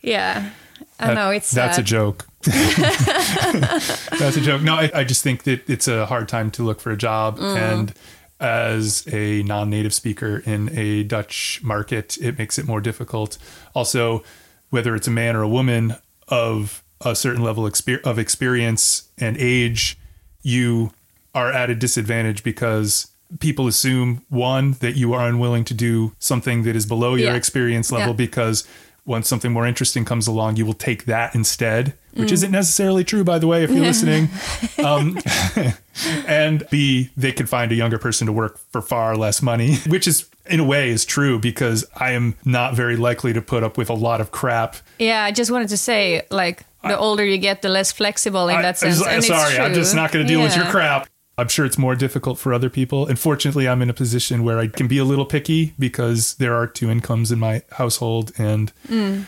Yeah. 0.00 0.50
I 0.98 1.08
that, 1.08 1.14
know 1.14 1.30
it's 1.30 1.50
that's 1.50 1.76
sad. 1.76 1.84
a 1.84 1.86
joke. 1.86 2.26
that's 2.42 4.36
a 4.36 4.40
joke. 4.40 4.62
No, 4.62 4.74
I, 4.74 4.90
I, 4.94 5.04
just 5.04 5.22
think 5.22 5.42
that 5.44 5.68
it's 5.68 5.88
a 5.88 6.06
hard 6.06 6.28
time 6.28 6.50
to 6.52 6.62
look 6.62 6.80
for 6.80 6.90
a 6.90 6.96
job. 6.96 7.38
Mm. 7.38 7.56
And 7.56 7.94
as 8.40 9.06
a 9.12 9.42
non 9.42 9.68
native 9.70 9.92
speaker 9.92 10.38
in 10.38 10.76
a 10.76 11.02
Dutch 11.02 11.60
market, 11.62 12.16
it 12.18 12.38
makes 12.38 12.58
it 12.58 12.66
more 12.66 12.80
difficult. 12.80 13.36
Also, 13.74 14.22
whether 14.70 14.94
it's 14.94 15.08
a 15.08 15.10
man 15.10 15.36
or 15.36 15.42
a 15.42 15.48
woman 15.48 15.96
of 16.28 16.82
a 17.02 17.14
certain 17.14 17.42
level 17.42 17.66
of 17.66 18.18
experience 18.18 19.08
and 19.18 19.36
age, 19.38 19.98
you 20.42 20.92
are 21.34 21.52
at 21.52 21.68
a 21.68 21.74
disadvantage 21.74 22.42
because 22.42 23.08
people 23.40 23.66
assume 23.66 24.22
one 24.28 24.72
that 24.80 24.96
you 24.96 25.12
are 25.12 25.28
unwilling 25.28 25.64
to 25.64 25.74
do 25.74 26.12
something 26.18 26.62
that 26.62 26.76
is 26.76 26.86
below 26.86 27.14
your 27.14 27.30
yeah. 27.30 27.36
experience 27.36 27.90
level 27.90 28.08
yeah. 28.08 28.16
because 28.16 28.66
once 29.06 29.28
something 29.28 29.52
more 29.52 29.66
interesting 29.66 30.04
comes 30.04 30.26
along, 30.26 30.56
you 30.56 30.66
will 30.66 30.74
take 30.74 31.04
that 31.04 31.34
instead, 31.34 31.94
which 32.14 32.30
mm. 32.30 32.32
isn't 32.32 32.50
necessarily 32.50 33.04
true, 33.04 33.22
by 33.22 33.38
the 33.38 33.46
way, 33.46 33.62
if 33.62 33.70
you're 33.70 33.80
listening. 33.80 34.28
Um, 34.84 35.18
and 36.26 36.66
B, 36.70 37.10
they 37.16 37.32
could 37.32 37.48
find 37.48 37.72
a 37.72 37.74
younger 37.74 37.98
person 37.98 38.26
to 38.26 38.32
work 38.32 38.58
for 38.70 38.82
far 38.82 39.16
less 39.16 39.40
money, 39.40 39.76
which 39.86 40.06
is 40.06 40.28
in 40.46 40.60
a 40.60 40.64
way 40.64 40.90
is 40.90 41.04
true 41.04 41.38
because 41.38 41.84
I 41.96 42.12
am 42.12 42.34
not 42.44 42.74
very 42.74 42.96
likely 42.96 43.32
to 43.32 43.40
put 43.40 43.64
up 43.64 43.78
with 43.78 43.88
a 43.88 43.94
lot 43.94 44.20
of 44.20 44.30
crap. 44.30 44.76
Yeah, 44.98 45.24
I 45.24 45.32
just 45.32 45.50
wanted 45.50 45.70
to 45.70 45.76
say, 45.76 46.22
like, 46.30 46.64
the 46.82 46.96
older 46.96 47.24
you 47.24 47.38
get, 47.38 47.62
the 47.62 47.68
less 47.68 47.90
flexible 47.90 48.48
in 48.48 48.62
that 48.62 48.78
sense. 48.78 49.02
I, 49.02 49.20
sorry, 49.20 49.58
I'm 49.58 49.74
just 49.74 49.94
not 49.94 50.12
going 50.12 50.24
to 50.24 50.28
deal 50.28 50.40
yeah. 50.40 50.46
with 50.46 50.56
your 50.56 50.66
crap. 50.66 51.08
I'm 51.38 51.48
sure 51.48 51.66
it's 51.66 51.76
more 51.76 51.94
difficult 51.94 52.38
for 52.38 52.54
other 52.54 52.70
people. 52.70 53.06
And 53.06 53.18
fortunately, 53.18 53.68
I'm 53.68 53.82
in 53.82 53.90
a 53.90 53.94
position 53.94 54.42
where 54.42 54.58
I 54.58 54.68
can 54.68 54.88
be 54.88 54.98
a 54.98 55.04
little 55.04 55.26
picky 55.26 55.74
because 55.78 56.34
there 56.36 56.54
are 56.54 56.66
two 56.66 56.90
incomes 56.90 57.30
in 57.30 57.38
my 57.38 57.62
household, 57.72 58.32
and 58.38 58.72
mm. 58.88 59.26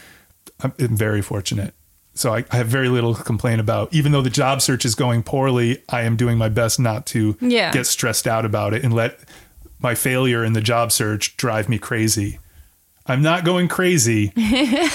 I'm, 0.60 0.72
very 0.78 1.20
fortunate. 1.20 1.74
So 2.14 2.34
I, 2.34 2.44
I, 2.50 2.56
have 2.56 2.66
very 2.66 2.88
little 2.88 3.14
to 3.14 3.22
complain 3.22 3.60
about. 3.60 3.92
Even 3.92 4.12
though 4.12 4.22
the 4.22 4.30
job 4.30 4.62
search 4.62 4.84
is 4.84 4.94
going 4.94 5.22
poorly, 5.22 5.82
I 5.88 6.02
am 6.02 6.16
doing 6.16 6.38
my 6.38 6.48
best 6.48 6.80
not 6.80 7.04
to 7.06 7.36
yeah. 7.40 7.72
get 7.72 7.86
stressed 7.86 8.26
out 8.26 8.44
about 8.44 8.72
it 8.72 8.82
and 8.82 8.94
let 8.94 9.20
my 9.80 9.94
failure 9.94 10.42
in 10.42 10.54
the 10.54 10.60
job 10.60 10.90
search 10.90 11.36
drive 11.36 11.68
me 11.68 11.78
crazy. 11.78 12.38
I'm 13.08 13.22
not 13.22 13.44
going 13.44 13.68
crazy. 13.68 14.32
I'm 14.36 14.90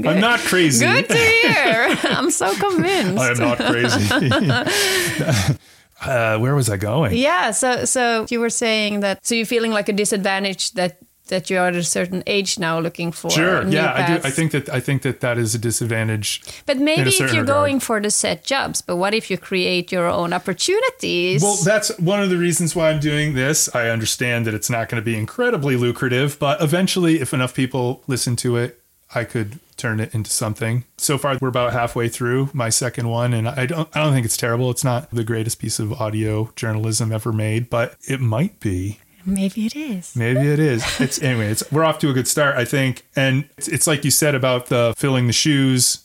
not 0.00 0.40
crazy. 0.40 0.86
Good 0.86 1.08
to 1.08 1.16
hear. 1.16 1.98
I'm 2.04 2.30
so 2.30 2.54
convinced. 2.56 3.18
I 3.18 3.30
am 3.30 3.38
not 3.38 3.58
crazy. 3.58 4.08
uh, 6.00 6.38
where 6.38 6.54
was 6.54 6.70
I 6.70 6.78
going? 6.78 7.14
Yeah. 7.14 7.50
So, 7.50 7.84
so 7.84 8.24
you 8.30 8.40
were 8.40 8.48
saying 8.48 9.00
that. 9.00 9.26
So 9.26 9.34
you're 9.34 9.44
feeling 9.44 9.72
like 9.72 9.90
a 9.90 9.92
disadvantage 9.92 10.72
that 10.72 10.96
that 11.32 11.48
you 11.48 11.56
are 11.58 11.68
at 11.68 11.74
a 11.74 11.82
certain 11.82 12.22
age 12.26 12.58
now 12.58 12.78
looking 12.78 13.10
for 13.10 13.30
Sure. 13.30 13.66
Yeah, 13.66 13.92
I 13.92 14.06
do. 14.06 14.28
I 14.28 14.30
think 14.30 14.52
that 14.52 14.68
I 14.68 14.80
think 14.80 15.00
that 15.02 15.20
that 15.20 15.38
is 15.38 15.54
a 15.54 15.58
disadvantage. 15.58 16.42
But 16.66 16.76
maybe 16.76 17.08
if 17.08 17.18
you're 17.18 17.28
regard. 17.28 17.46
going 17.46 17.80
for 17.80 18.00
the 18.00 18.10
set 18.10 18.44
jobs, 18.44 18.82
but 18.82 18.96
what 18.96 19.14
if 19.14 19.30
you 19.30 19.38
create 19.38 19.90
your 19.90 20.06
own 20.06 20.32
opportunities? 20.32 21.42
Well, 21.42 21.56
that's 21.64 21.88
one 21.98 22.22
of 22.22 22.28
the 22.28 22.36
reasons 22.36 22.76
why 22.76 22.90
I'm 22.90 23.00
doing 23.00 23.34
this. 23.34 23.74
I 23.74 23.88
understand 23.88 24.46
that 24.46 24.54
it's 24.54 24.68
not 24.68 24.90
going 24.90 25.00
to 25.00 25.04
be 25.04 25.16
incredibly 25.16 25.76
lucrative, 25.76 26.38
but 26.38 26.60
eventually, 26.60 27.20
if 27.20 27.32
enough 27.32 27.54
people 27.54 28.02
listen 28.06 28.36
to 28.36 28.56
it, 28.56 28.82
I 29.14 29.24
could 29.24 29.58
turn 29.76 30.00
it 30.00 30.14
into 30.14 30.30
something. 30.30 30.84
So 30.96 31.18
far, 31.18 31.38
we're 31.40 31.48
about 31.48 31.72
halfway 31.72 32.08
through 32.08 32.50
my 32.52 32.68
second 32.68 33.08
one, 33.08 33.32
and 33.32 33.48
I 33.48 33.66
don't, 33.66 33.88
I 33.96 34.02
don't 34.02 34.12
think 34.12 34.24
it's 34.24 34.36
terrible. 34.36 34.70
It's 34.70 34.84
not 34.84 35.10
the 35.10 35.24
greatest 35.24 35.58
piece 35.58 35.78
of 35.78 35.92
audio 35.94 36.52
journalism 36.56 37.10
ever 37.10 37.32
made, 37.32 37.68
but 37.68 37.96
it 38.06 38.20
might 38.20 38.60
be. 38.60 39.00
Maybe 39.24 39.66
it 39.66 39.76
is. 39.76 40.14
Maybe 40.16 40.40
it 40.52 40.58
is. 40.58 40.84
It's 41.00 41.22
anyway. 41.22 41.48
It's 41.48 41.70
we're 41.72 41.84
off 41.84 41.98
to 42.00 42.10
a 42.10 42.12
good 42.12 42.28
start, 42.28 42.56
I 42.56 42.64
think. 42.64 43.04
And 43.16 43.48
it's, 43.58 43.68
it's 43.68 43.86
like 43.86 44.04
you 44.04 44.10
said 44.10 44.34
about 44.34 44.66
the 44.66 44.94
filling 44.96 45.26
the 45.26 45.32
shoes. 45.32 46.04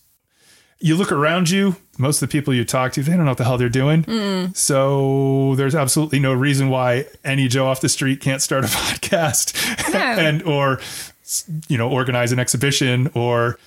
You 0.80 0.96
look 0.96 1.12
around 1.12 1.50
you. 1.50 1.76
Most 1.98 2.22
of 2.22 2.30
the 2.30 2.32
people 2.32 2.54
you 2.54 2.64
talk 2.64 2.92
to, 2.94 3.02
they 3.02 3.14
don't 3.14 3.26
know 3.26 3.32
what 3.32 3.40
the 3.40 3.44
hell 3.44 3.58
they're 3.58 3.70
doing. 3.70 4.54
So 4.54 5.56
there's 5.56 5.74
absolutely 5.74 6.20
no 6.20 6.34
reason 6.34 6.70
why 6.70 7.06
any 7.24 7.48
Joe 7.48 7.66
off 7.68 7.82
the 7.82 7.90
street 7.90 8.22
can't 8.22 8.42
start 8.42 8.64
a 8.64 8.68
podcast 8.84 9.92
No. 9.92 10.00
and 10.24 10.44
or 10.44 10.80
you 11.68 11.78
know 11.78 11.90
organize 11.90 12.32
an 12.32 12.40
exhibition 12.40 13.10
or 13.16 13.58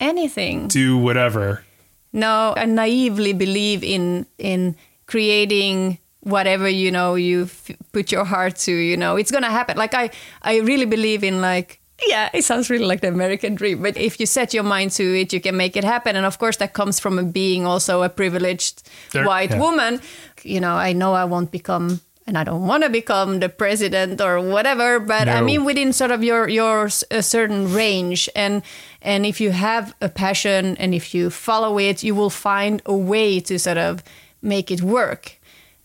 Anything. 0.00 0.68
do 0.68 0.96
whatever. 0.96 1.64
No, 2.12 2.54
I 2.56 2.64
naively 2.66 3.32
believe 3.32 3.82
in 3.82 4.26
in 4.38 4.76
creating 5.06 5.98
whatever 6.24 6.68
you 6.68 6.90
know 6.90 7.14
you 7.14 7.48
put 7.92 8.10
your 8.10 8.24
heart 8.24 8.56
to. 8.66 8.72
You 8.72 8.96
know, 8.96 9.16
it's 9.16 9.30
gonna 9.30 9.50
happen. 9.50 9.76
Like 9.76 9.94
I, 9.94 10.10
I 10.42 10.58
really 10.60 10.86
believe 10.86 11.22
in 11.24 11.40
like. 11.40 11.80
Yeah, 12.08 12.28
it 12.34 12.42
sounds 12.44 12.68
really 12.70 12.84
like 12.86 13.00
the 13.02 13.08
American 13.08 13.54
dream, 13.54 13.80
but 13.80 13.96
if 13.96 14.18
you 14.18 14.26
set 14.26 14.52
your 14.52 14.64
mind 14.64 14.90
to 14.98 15.04
it, 15.20 15.32
you 15.32 15.40
can 15.40 15.56
make 15.56 15.76
it 15.76 15.84
happen. 15.84 16.16
And 16.16 16.26
of 16.26 16.38
course, 16.38 16.56
that 16.56 16.72
comes 16.74 16.98
from 16.98 17.18
a 17.18 17.22
being 17.22 17.64
also 17.66 18.02
a 18.02 18.08
privileged 18.08 18.82
There- 19.12 19.24
white 19.24 19.52
yeah. 19.52 19.60
woman. 19.60 20.00
You 20.42 20.60
know, 20.60 20.74
I 20.74 20.92
know 20.92 21.14
I 21.14 21.24
won't 21.24 21.52
become, 21.52 22.00
and 22.26 22.36
I 22.36 22.42
don't 22.42 22.66
want 22.66 22.82
to 22.82 22.90
become 22.90 23.38
the 23.38 23.48
president 23.48 24.20
or 24.20 24.40
whatever. 24.40 24.98
But 24.98 25.28
I 25.28 25.38
No. 25.38 25.46
mean, 25.46 25.64
within 25.64 25.92
sort 25.92 26.10
of 26.10 26.24
your 26.24 26.48
your 26.48 26.90
a 27.12 27.22
certain 27.22 27.72
range 27.72 28.28
and 28.34 28.62
and 29.00 29.24
if 29.24 29.40
you 29.40 29.52
have 29.52 29.94
a 30.00 30.08
passion 30.08 30.76
and 30.78 30.94
if 30.94 31.14
you 31.14 31.30
follow 31.30 31.78
it 31.78 32.02
you 32.02 32.14
will 32.14 32.30
find 32.30 32.82
a 32.86 32.94
way 33.12 33.38
to 33.40 33.58
sort 33.58 33.78
of 33.78 34.02
make 34.42 34.70
it 34.74 34.82
work 34.82 35.38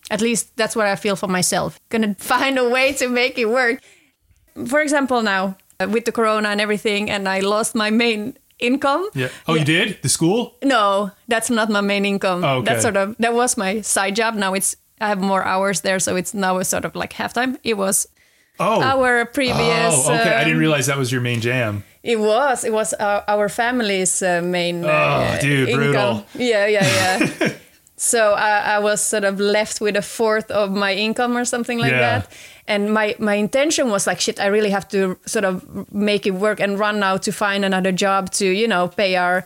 at 0.09 0.21
least 0.21 0.55
that's 0.57 0.75
what 0.75 0.85
i 0.87 0.95
feel 0.95 1.15
for 1.15 1.27
myself 1.27 1.79
gonna 1.89 2.15
find 2.15 2.57
a 2.57 2.67
way 2.69 2.93
to 2.93 3.07
make 3.07 3.37
it 3.37 3.45
work 3.49 3.79
for 4.67 4.81
example 4.81 5.21
now 5.21 5.55
uh, 5.79 5.87
with 5.89 6.05
the 6.05 6.11
corona 6.11 6.49
and 6.49 6.59
everything 6.61 7.09
and 7.09 7.27
i 7.27 7.39
lost 7.39 7.75
my 7.75 7.89
main 7.89 8.37
income 8.59 9.07
Yeah. 9.13 9.29
Oh, 9.47 9.55
you 9.55 9.63
did 9.65 10.01
the 10.01 10.09
school? 10.09 10.55
no 10.63 11.11
that's 11.27 11.49
not 11.49 11.69
my 11.69 11.81
main 11.81 12.05
income 12.05 12.43
Oh, 12.43 12.57
okay. 12.57 12.65
that's 12.65 12.81
sort 12.83 12.97
of 12.97 13.15
that 13.19 13.33
was 13.33 13.57
my 13.57 13.81
side 13.81 14.15
job 14.15 14.35
now 14.35 14.53
it's 14.53 14.75
i 14.99 15.07
have 15.07 15.19
more 15.21 15.43
hours 15.45 15.81
there 15.81 15.99
so 15.99 16.15
it's 16.17 16.33
now 16.33 16.57
a 16.59 16.65
sort 16.65 16.83
of 16.85 16.93
like 16.95 17.13
half 17.13 17.33
time 17.33 17.57
it 17.63 17.77
was 17.77 18.07
Oh. 18.61 18.81
our 18.83 19.23
previous 19.25 19.95
Oh, 19.95 20.11
okay. 20.13 20.35
I 20.35 20.39
didn't 20.43 20.55
um, 20.55 20.59
realize 20.59 20.87
that 20.87 20.97
was 20.97 21.13
your 21.13 21.21
main 21.21 21.39
jam. 21.39 21.83
It 22.03 22.19
was. 22.19 22.65
It 22.65 22.73
was 22.73 22.93
our, 22.95 23.23
our 23.25 23.47
family's 23.47 24.21
uh, 24.21 24.41
main 24.43 24.83
uh, 24.83 24.89
Oh, 24.91 25.39
dude, 25.39 25.69
income. 25.69 25.79
brutal. 25.79 26.25
Yeah, 26.35 26.67
yeah, 26.67 26.83
yeah. 26.83 27.49
so 27.99 28.31
I, 28.31 28.75
I 28.75 28.79
was 28.79 29.01
sort 29.01 29.25
of 29.25 29.41
left 29.41 29.81
with 29.81 29.97
a 29.97 30.01
fourth 30.01 30.49
of 30.51 30.71
my 30.71 30.93
income 30.93 31.35
or 31.35 31.43
something 31.43 31.79
like 31.79 31.91
Yeah. 31.91 31.99
that. 31.99 32.31
And 32.65 32.93
my, 32.93 33.15
my 33.19 33.33
intention 33.33 33.89
was 33.89 34.07
like, 34.07 34.21
shit, 34.21 34.39
I 34.39 34.45
really 34.45 34.69
have 34.69 34.87
to 34.89 35.17
sort 35.25 35.43
of 35.43 35.91
make 35.91 36.25
it 36.25 36.31
work 36.31 36.61
and 36.61 36.79
run 36.79 36.99
now 36.99 37.17
to 37.17 37.31
find 37.31 37.65
another 37.65 37.91
job 37.91 38.31
to, 38.33 38.45
you 38.45 38.67
know, 38.67 38.87
pay 38.87 39.17
our 39.17 39.45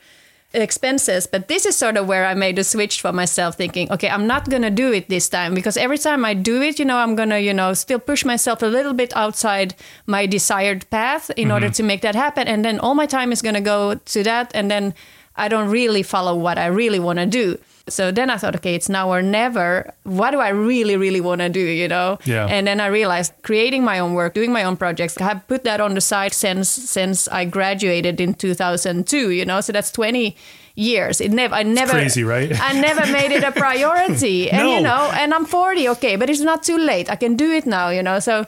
expenses. 0.54 1.26
But 1.26 1.48
this 1.48 1.66
is 1.66 1.76
sort 1.76 1.98
of 1.98 2.06
where 2.06 2.28
I 2.28 2.36
made 2.36 2.60
a 2.60 2.64
switch 2.64 3.02
for 3.02 3.12
myself, 3.12 3.56
thinking, 3.56 3.92
okay, 3.92 4.10
I'm 4.10 4.28
not 4.28 4.50
gonna 4.50 4.70
do 4.70 4.94
it 4.94 5.10
this 5.10 5.30
time 5.30 5.56
because 5.56 5.76
every 5.76 5.98
time 5.98 6.24
I 6.24 6.36
do 6.36 6.62
it, 6.62 6.78
you 6.78 6.86
know, 6.86 6.98
I'm 6.98 7.16
gonna, 7.16 7.40
you 7.40 7.56
know, 7.56 7.74
still 7.74 8.00
push 8.00 8.24
myself 8.24 8.62
a 8.62 8.68
little 8.68 8.94
bit 8.94 9.16
outside 9.16 9.74
my 10.06 10.28
desired 10.28 10.88
path 10.92 11.32
in 11.36 11.50
order 11.50 11.68
mm-hmm. 11.68 11.74
to 11.74 11.84
make 11.84 12.02
that 12.02 12.14
happen. 12.14 12.48
And 12.48 12.64
then 12.64 12.78
all 12.78 12.94
my 12.94 13.08
time 13.08 13.32
is 13.32 13.42
gonna 13.42 13.62
go 13.62 13.96
to 13.96 14.24
that, 14.24 14.52
and 14.54 14.70
then 14.70 14.94
I 15.36 15.48
don't 15.48 15.70
really 15.72 16.04
follow 16.04 16.36
what 16.36 16.60
I 16.60 16.68
really 16.68 17.00
want 17.00 17.18
to 17.18 17.26
do. 17.26 17.58
So 17.88 18.12
then 18.12 18.30
I 18.30 18.38
thought, 18.38 18.56
okay, 18.56 18.76
it's 18.76 18.88
now 18.88 19.12
or 19.12 19.22
never. 19.22 19.94
What 20.04 20.32
do 20.32 20.40
I 20.40 20.50
really, 20.50 20.96
really 20.96 21.20
want 21.20 21.42
to 21.42 21.50
do, 21.50 21.60
you 21.60 21.88
know? 21.88 22.18
Yeah. 22.24 22.46
And 22.48 22.66
then 22.66 22.80
I 22.80 22.88
realized 22.88 23.34
creating 23.42 23.84
my 23.84 24.00
own 24.00 24.14
work, 24.14 24.34
doing 24.34 24.54
my 24.54 24.64
own 24.64 24.78
projects, 24.78 25.18
I 25.20 25.26
have 25.26 25.46
put 25.48 25.66
that 25.66 25.82
on 25.82 25.94
the 25.94 26.02
side 26.02 26.34
since 26.34 26.70
since 26.70 27.28
I 27.28 27.44
graduated 27.44 28.22
in 28.22 28.36
2002, 28.36 29.32
you 29.32 29.44
know? 29.44 29.60
So 29.60 29.74
that's 29.74 29.92
20 29.92 30.36
years. 30.76 31.20
It 31.22 31.32
never 31.32 31.54
I 31.56 31.64
never 31.64 31.92
crazy, 31.92 32.24
right? 32.24 32.52
I 32.60 32.74
never 32.80 33.06
made 33.12 33.32
it 33.32 33.44
a 33.44 33.52
priority. 33.66 34.50
And 34.50 34.70
you 34.70 34.82
know, 34.82 35.12
and 35.14 35.34
I'm 35.34 35.46
40, 35.46 35.90
okay, 35.90 36.16
but 36.16 36.30
it's 36.30 36.40
not 36.40 36.64
too 36.64 36.78
late. 36.78 37.10
I 37.10 37.16
can 37.16 37.36
do 37.36 37.52
it 37.52 37.66
now, 37.66 37.90
you 37.90 38.02
know. 38.02 38.20
So 38.20 38.46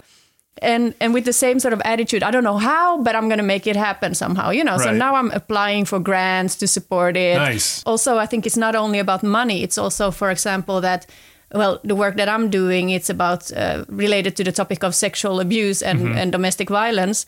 and 0.62 0.94
and 1.02 1.13
with 1.13 1.26
the 1.26 1.34
same 1.34 1.60
sort 1.60 1.74
of 1.74 1.82
attitude 1.84 2.24
i 2.24 2.32
don't 2.32 2.44
know 2.44 2.58
how 2.58 3.02
but 3.04 3.15
i'm 3.15 3.28
going 3.28 3.38
to 3.39 3.44
make 3.44 3.68
it 3.68 3.76
happen 3.76 4.15
somehow 4.15 4.52
you 4.52 4.63
know? 4.63 4.78
So 4.78 4.91
now 4.94 5.15
i'm 5.15 5.32
applying 5.32 5.86
for 5.86 6.00
grants 6.00 6.56
to 6.58 6.68
support 6.68 7.18
it. 7.18 7.36
Nice. 7.38 7.84
also 7.86 8.18
i 8.18 8.26
think 8.26 8.46
it's 8.46 8.58
not 8.58 8.76
only 8.76 9.00
about 9.00 9.22
money 9.24 9.63
it's 9.63 9.78
also 9.78 10.12
for 10.12 10.30
example 10.32 10.80
that 10.82 11.06
well 11.54 11.80
the 11.84 11.94
work 11.96 12.15
that 12.15 12.30
i'm 12.30 12.50
doing 12.50 12.89
it's 12.89 13.10
about 13.10 13.52
uh, 13.52 13.84
related 13.89 14.36
to 14.38 14.44
the 14.44 14.52
topic 14.52 14.84
of 14.84 14.96
sexual 14.96 15.39
abuse 15.39 15.82
and, 15.82 16.00
Mm-hmm. 16.00 16.18
and 16.18 16.32
domestic 16.32 16.70
violence. 16.70 17.26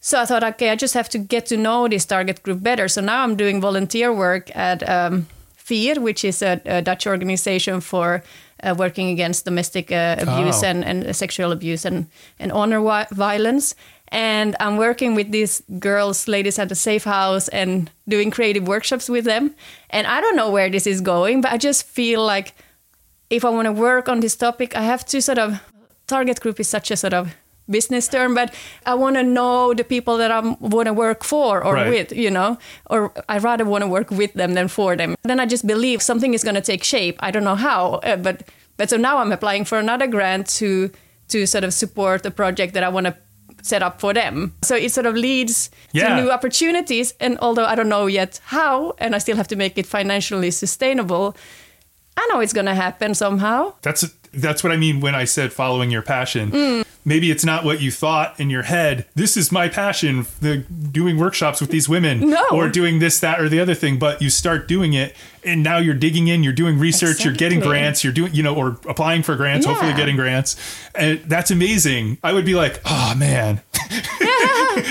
So 0.00 0.20
i 0.20 0.24
thought 0.24 0.44
okay 0.44 0.70
i 0.70 0.76
just 0.76 0.94
have 0.94 1.08
to 1.10 1.18
get 1.18 1.46
to 1.46 1.56
know 1.56 1.88
this 1.88 2.04
target 2.06 2.42
group 2.42 2.62
better. 2.62 2.88
So 2.88 3.00
now 3.02 3.22
i'm 3.24 3.36
doing 3.36 3.60
volunteer 3.60 4.10
work 4.12 4.50
at 4.56 4.82
um, 4.88 5.26
Fier, 5.56 5.98
which 6.00 6.24
is 6.24 6.42
a, 6.42 6.60
a 6.66 6.82
Dutch 6.82 7.06
organization 7.06 7.80
for 7.80 8.22
uh, 8.62 8.74
working 8.78 9.08
against 9.10 9.44
domestic 9.44 9.90
uh, 9.92 10.16
abuse 10.18 10.62
Oh. 10.62 10.66
and, 10.66 10.84
and 10.84 11.16
sexual 11.16 11.52
abuse 11.52 11.84
and, 11.84 12.06
and 12.38 12.52
honor 12.52 12.76
wi- 12.76 13.06
violence. 13.10 13.74
And 14.08 14.54
I'm 14.60 14.76
working 14.76 15.14
with 15.16 15.32
these 15.32 15.62
girls, 15.80 16.28
ladies 16.28 16.58
at 16.58 16.68
the 16.68 16.74
safe 16.74 17.04
house, 17.04 17.48
and 17.48 17.90
doing 18.08 18.30
creative 18.30 18.66
workshops 18.68 19.08
with 19.08 19.24
them. 19.24 19.54
And 19.90 20.06
I 20.06 20.20
don't 20.20 20.36
know 20.36 20.50
where 20.50 20.70
this 20.70 20.86
is 20.86 21.00
going, 21.00 21.40
but 21.40 21.50
I 21.52 21.56
just 21.58 21.84
feel 21.84 22.24
like 22.24 22.54
if 23.30 23.44
I 23.44 23.48
want 23.50 23.66
to 23.66 23.72
work 23.72 24.08
on 24.08 24.20
this 24.20 24.36
topic, 24.36 24.76
I 24.76 24.82
have 24.82 25.04
to 25.06 25.20
sort 25.20 25.38
of 25.38 25.60
target 26.06 26.40
group 26.40 26.60
is 26.60 26.68
such 26.68 26.90
a 26.90 26.96
sort 26.96 27.14
of 27.14 27.34
business 27.70 28.08
term, 28.08 28.34
but 28.34 28.54
I 28.86 28.94
want 28.94 29.16
to 29.16 29.22
know 29.22 29.72
the 29.74 29.84
people 29.84 30.16
that 30.18 30.30
I 30.30 30.40
want 30.60 30.86
to 30.86 30.92
work 30.92 31.24
for 31.24 31.64
or 31.64 31.74
Right. 31.74 31.88
with, 31.90 32.12
you 32.12 32.30
know, 32.30 32.58
or 32.90 33.10
I 33.28 33.38
rather 33.38 33.64
want 33.64 33.82
to 33.82 33.88
work 33.88 34.10
with 34.10 34.34
them 34.34 34.54
than 34.54 34.68
for 34.68 34.96
them. 34.96 35.14
Then 35.22 35.40
I 35.40 35.46
just 35.46 35.66
believe 35.66 36.02
something 36.02 36.34
is 36.34 36.44
going 36.44 36.56
to 36.56 36.60
take 36.72 36.84
shape. 36.84 37.16
I 37.20 37.30
don't 37.30 37.44
know 37.44 37.56
how, 37.56 38.00
uh, 38.02 38.16
but 38.16 38.42
but 38.76 38.90
so 38.90 38.96
now 38.96 39.18
I'm 39.18 39.32
applying 39.32 39.64
for 39.64 39.78
another 39.78 40.06
grant 40.06 40.46
to 40.60 40.90
to 41.28 41.46
sort 41.46 41.64
of 41.64 41.72
support 41.72 42.26
a 42.26 42.30
project 42.30 42.74
that 42.74 42.82
I 42.84 42.88
want 42.90 43.06
to 43.06 43.14
set 43.62 43.82
up 43.82 43.98
for 44.00 44.12
them. 44.12 44.52
So 44.62 44.76
it 44.76 44.92
sort 44.92 45.06
of 45.06 45.14
leads 45.14 45.70
Yeah. 45.92 46.08
to 46.08 46.22
new 46.22 46.30
opportunities. 46.30 47.14
And 47.18 47.38
although 47.40 47.64
I 47.64 47.74
don't 47.74 47.88
know 47.88 48.06
yet 48.06 48.40
how, 48.44 48.92
and 48.98 49.14
I 49.14 49.18
still 49.20 49.36
have 49.36 49.48
to 49.48 49.56
make 49.56 49.78
it 49.78 49.86
financially 49.86 50.50
sustainable, 50.50 51.34
I 52.16 52.28
know 52.30 52.40
it's 52.40 52.52
going 52.52 52.66
to 52.66 52.74
happen 52.74 53.14
somehow. 53.14 53.72
That's 53.82 54.04
that's 54.36 54.62
what 54.64 54.72
I 54.72 54.76
mean 54.76 55.00
when 55.00 55.14
I 55.14 55.24
said 55.24 55.52
following 55.52 55.90
your 55.90 56.02
passion. 56.02 56.84
Maybe 57.06 57.30
it's 57.30 57.44
not 57.44 57.64
what 57.64 57.82
you 57.82 57.90
thought 57.90 58.40
in 58.40 58.48
your 58.48 58.62
head. 58.62 59.04
This 59.14 59.36
is 59.36 59.52
my 59.52 59.68
passion, 59.68 60.24
the 60.40 60.58
doing 60.58 61.18
workshops 61.18 61.60
with 61.60 61.68
these 61.70 61.86
women 61.86 62.30
No. 62.30 62.46
or 62.50 62.70
doing 62.70 62.98
this 62.98 63.20
that 63.20 63.38
or 63.40 63.48
the 63.50 63.60
other 63.60 63.74
thing, 63.74 63.98
but 63.98 64.22
you 64.22 64.30
start 64.30 64.66
doing 64.68 64.94
it 64.94 65.14
and 65.44 65.62
now 65.62 65.76
you're 65.76 65.94
digging 65.94 66.28
in, 66.28 66.42
you're 66.42 66.54
doing 66.54 66.78
research, 66.78 67.22
you're 67.22 67.34
getting 67.34 67.60
grants, 67.60 68.04
you're 68.04 68.12
doing, 68.14 68.32
you 68.32 68.42
know, 68.42 68.54
or 68.54 68.78
applying 68.88 69.22
for 69.22 69.36
grants, 69.36 69.66
hopefully 69.66 69.92
getting 69.92 70.16
grants. 70.16 70.56
And 70.94 71.18
that's 71.24 71.50
amazing. 71.50 72.16
I 72.22 72.32
would 72.32 72.46
be 72.46 72.54
like, 72.54 72.80
"Oh 72.86 73.14
man. 73.14 73.60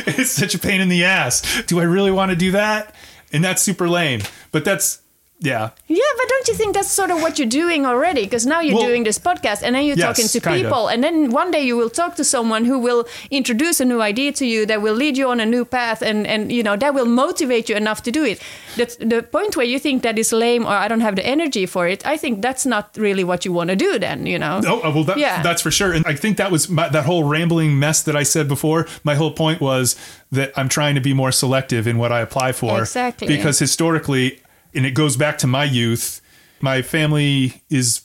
it's 0.06 0.30
such 0.30 0.54
a 0.54 0.60
pain 0.60 0.82
in 0.82 0.90
the 0.90 1.04
ass. 1.06 1.64
Do 1.64 1.80
I 1.80 1.84
really 1.84 2.12
want 2.12 2.30
to 2.30 2.36
do 2.36 2.52
that?" 2.52 2.94
And 3.32 3.44
that's 3.44 3.64
super 3.64 3.90
lame. 3.90 4.22
But 4.52 4.64
that's 4.66 5.00
yeah. 5.44 5.70
Yeah, 5.88 6.12
but 6.18 6.28
don't 6.34 6.48
you 6.48 6.54
think 6.56 6.74
that's 6.74 6.90
sort 6.90 7.12
of 7.12 7.22
what 7.22 7.38
you're 7.38 7.48
doing 7.64 7.86
already? 7.86 8.24
Because 8.24 8.46
now 8.46 8.60
you're 8.62 8.76
Well, 8.76 8.88
doing 8.88 9.04
this 9.04 9.20
podcast 9.20 9.62
and 9.64 9.76
then 9.76 9.84
you're 9.86 9.98
yes, 9.98 10.08
talking 10.08 10.28
to 10.28 10.40
people, 10.42 10.88
and 10.88 11.04
then 11.04 11.30
one 11.32 11.52
day 11.52 11.62
you 11.62 11.76
will 11.78 11.90
talk 11.90 12.16
to 12.16 12.24
someone 12.24 12.66
who 12.66 12.80
will 12.80 13.06
introduce 13.30 13.80
a 13.80 13.86
new 13.86 14.02
idea 14.02 14.32
to 14.34 14.46
you 14.46 14.66
that 14.66 14.82
will 14.82 14.96
lead 14.96 15.18
you 15.18 15.30
on 15.30 15.40
a 15.40 15.46
new 15.46 15.66
path, 15.66 16.02
and 16.02 16.26
and 16.26 16.52
you 16.52 16.64
know 16.64 16.76
that 16.78 16.94
will 16.94 17.06
motivate 17.24 17.70
you 17.70 17.76
enough 17.76 18.02
to 18.04 18.12
do 18.12 18.24
it. 18.24 18.42
That's 18.78 18.96
the 18.96 19.22
point 19.22 19.56
where 19.58 19.66
you 19.74 19.80
think 19.80 20.02
that 20.04 20.18
is 20.18 20.32
lame 20.32 20.64
or 20.66 20.76
I 20.86 20.88
don't 20.88 21.02
have 21.02 21.16
the 21.16 21.26
energy 21.26 21.66
for 21.68 21.88
it. 21.88 22.06
I 22.06 22.18
think 22.18 22.42
that's 22.42 22.66
not 22.66 22.86
really 22.98 23.24
what 23.24 23.46
you 23.46 23.54
want 23.54 23.70
to 23.70 23.76
do. 23.76 24.00
Then 24.00 24.26
you 24.26 24.40
know. 24.40 24.62
Oh, 24.66 24.92
well, 24.96 25.04
that, 25.04 25.18
Yeah. 25.18 25.42
that's 25.44 25.62
for 25.62 25.72
sure. 25.72 25.94
And 25.94 26.06
I 26.08 26.16
think 26.16 26.38
that 26.38 26.52
was 26.52 26.70
my, 26.70 26.90
that 26.90 27.06
whole 27.06 27.24
rambling 27.24 27.78
mess 27.80 28.02
that 28.04 28.16
I 28.16 28.24
said 28.24 28.48
before. 28.48 28.88
My 29.04 29.16
whole 29.16 29.32
point 29.32 29.62
was 29.62 29.96
that 30.32 30.52
I'm 30.58 30.70
trying 30.70 30.96
to 30.96 31.02
be 31.02 31.14
more 31.14 31.32
selective 31.32 31.86
in 31.88 31.98
what 31.98 32.12
I 32.12 32.22
apply 32.22 32.54
for. 32.54 32.80
Exactly. 32.80 33.28
Because 33.28 33.60
historically, 33.60 34.40
and 34.76 34.86
it 34.86 34.92
goes 34.92 35.18
back 35.18 35.38
to 35.40 35.48
my 35.48 35.64
youth, 35.64 36.22
my 36.62 36.82
family 36.82 37.62
is 37.70 38.02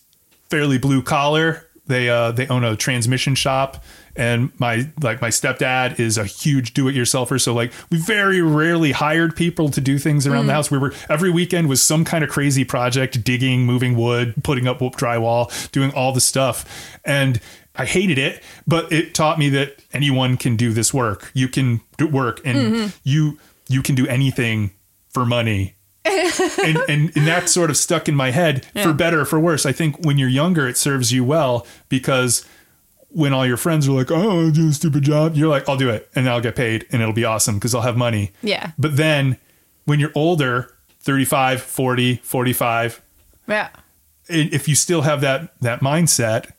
fairly 0.50 0.78
blue 0.78 1.02
collar. 1.02 1.64
They 1.87 2.11
uh, 2.11 2.33
they 2.33 2.46
own 2.48 2.64
a 2.64 2.76
transmission 2.76 3.35
shop, 3.35 3.83
and 4.14 4.50
my 4.61 4.90
like 5.02 5.22
my 5.22 5.31
stepdad 5.31 5.98
is 5.98 6.18
a 6.18 6.24
huge 6.26 6.74
do-it-yourselfer. 6.74 7.40
So 7.40 7.54
like 7.54 7.72
we 7.90 7.96
very 7.96 8.42
rarely 8.42 8.92
hired 8.92 9.35
people 9.35 9.70
to 9.70 9.81
do 9.81 9.98
things 9.98 10.26
around 10.26 10.48
the 10.48 10.52
house. 10.52 10.70
We 10.70 10.76
were 10.76 10.92
every 11.09 11.31
weekend 11.31 11.66
was 11.66 11.83
some 11.83 12.04
kind 12.04 12.22
of 12.22 12.28
crazy 12.28 12.62
project, 12.62 13.24
digging, 13.24 13.64
moving 13.64 13.96
wood, 13.96 14.35
putting 14.44 14.66
up 14.66 14.81
drywall, 14.81 15.70
doing 15.72 15.90
all 15.94 16.12
the 16.12 16.20
stuff, 16.20 16.66
and 17.07 17.40
I 17.74 17.87
hated 17.87 18.18
it, 18.18 18.42
but 18.66 18.92
it 18.92 19.14
taught 19.14 19.38
me 19.38 19.48
that 19.50 19.83
anyone 19.92 20.37
can 20.37 20.57
do 20.57 20.72
this 20.72 20.92
work. 20.92 21.31
You 21.33 21.48
can 21.48 21.81
do 21.96 22.07
work, 22.09 22.42
and 22.44 22.92
you 23.04 23.38
you 23.68 23.83
can 23.83 23.94
do 23.94 24.07
anything 24.09 24.72
for 25.09 25.24
money 25.24 25.77
and, 26.09 26.77
and 26.88 27.16
and 27.16 27.27
that 27.27 27.49
sort 27.49 27.71
of 27.71 27.77
stuck 27.77 28.09
in 28.09 28.14
my 28.14 28.31
head 28.31 28.66
for 28.83 28.92
better 28.92 29.21
or 29.21 29.25
for 29.25 29.38
worse. 29.40 29.66
I 29.66 29.73
think 29.73 30.05
when 30.05 30.18
you're 30.18 30.29
younger, 30.29 30.66
it 30.68 30.77
serves 30.77 31.12
you 31.12 31.25
well 31.25 31.66
because 31.88 32.44
when 33.11 33.33
all 33.33 33.47
your 33.47 33.57
friends 33.57 33.88
are 33.88 33.92
like, 33.92 34.11
"Oh, 34.11 34.40
I'll 34.47 34.51
do 34.51 34.68
a 34.68 34.73
stupid 34.73 35.03
job," 35.03 35.35
you're 35.37 35.49
like, 35.49 35.68
"I'll 35.68 35.77
do 35.79 35.88
it, 35.90 36.09
and 36.14 36.29
I'll 36.29 36.40
get 36.40 36.57
paid, 36.57 36.87
and 36.92 37.01
it'll 37.03 37.14
be 37.14 37.25
awesome 37.25 37.57
because 37.57 37.75
I'll 37.75 37.83
have 37.83 37.97
money." 37.97 38.33
Yeah. 38.42 38.73
But 38.79 38.97
then 38.97 39.37
when 39.85 39.99
you're 40.01 40.12
older, 40.14 40.75
35, 41.01 41.62
40, 41.62 42.16
45, 42.16 43.01
Yeah. 43.47 43.68
if 44.29 44.68
you 44.68 44.75
still 44.75 45.03
have 45.03 45.21
that 45.23 45.59
that 45.61 45.81
mindset, 45.81 46.51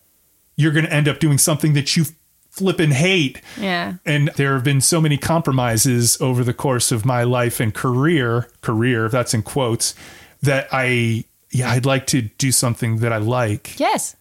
you're 0.56 0.72
going 0.72 0.86
to 0.86 0.94
end 0.94 1.08
up 1.08 1.20
doing 1.20 1.38
something 1.38 1.74
that 1.74 1.96
you 1.96 2.06
flippin' 2.50 2.92
hate. 2.92 3.42
Yeah. 3.60 3.96
And 4.06 4.30
there 4.36 4.54
have 4.54 4.64
been 4.64 4.82
so 4.82 5.00
many 5.00 5.18
compromises 5.18 6.20
over 6.22 6.44
the 6.44 6.54
course 6.54 6.92
of 6.92 7.06
my 7.06 7.24
life 7.24 7.60
and 7.60 7.74
career, 7.74 8.50
career, 8.62 9.06
if 9.06 9.12
that's 9.12 9.34
in 9.34 9.44
quotes, 9.44 9.96
that 10.42 10.68
I, 10.72 11.26
yeah, 11.52 11.72
I'd 11.72 11.86
like 11.86 12.06
to 12.08 12.24
do 12.24 12.52
something 12.52 12.98
that 12.98 13.14
I 13.14 13.18
like. 13.18 13.80
Yes. 13.80 14.16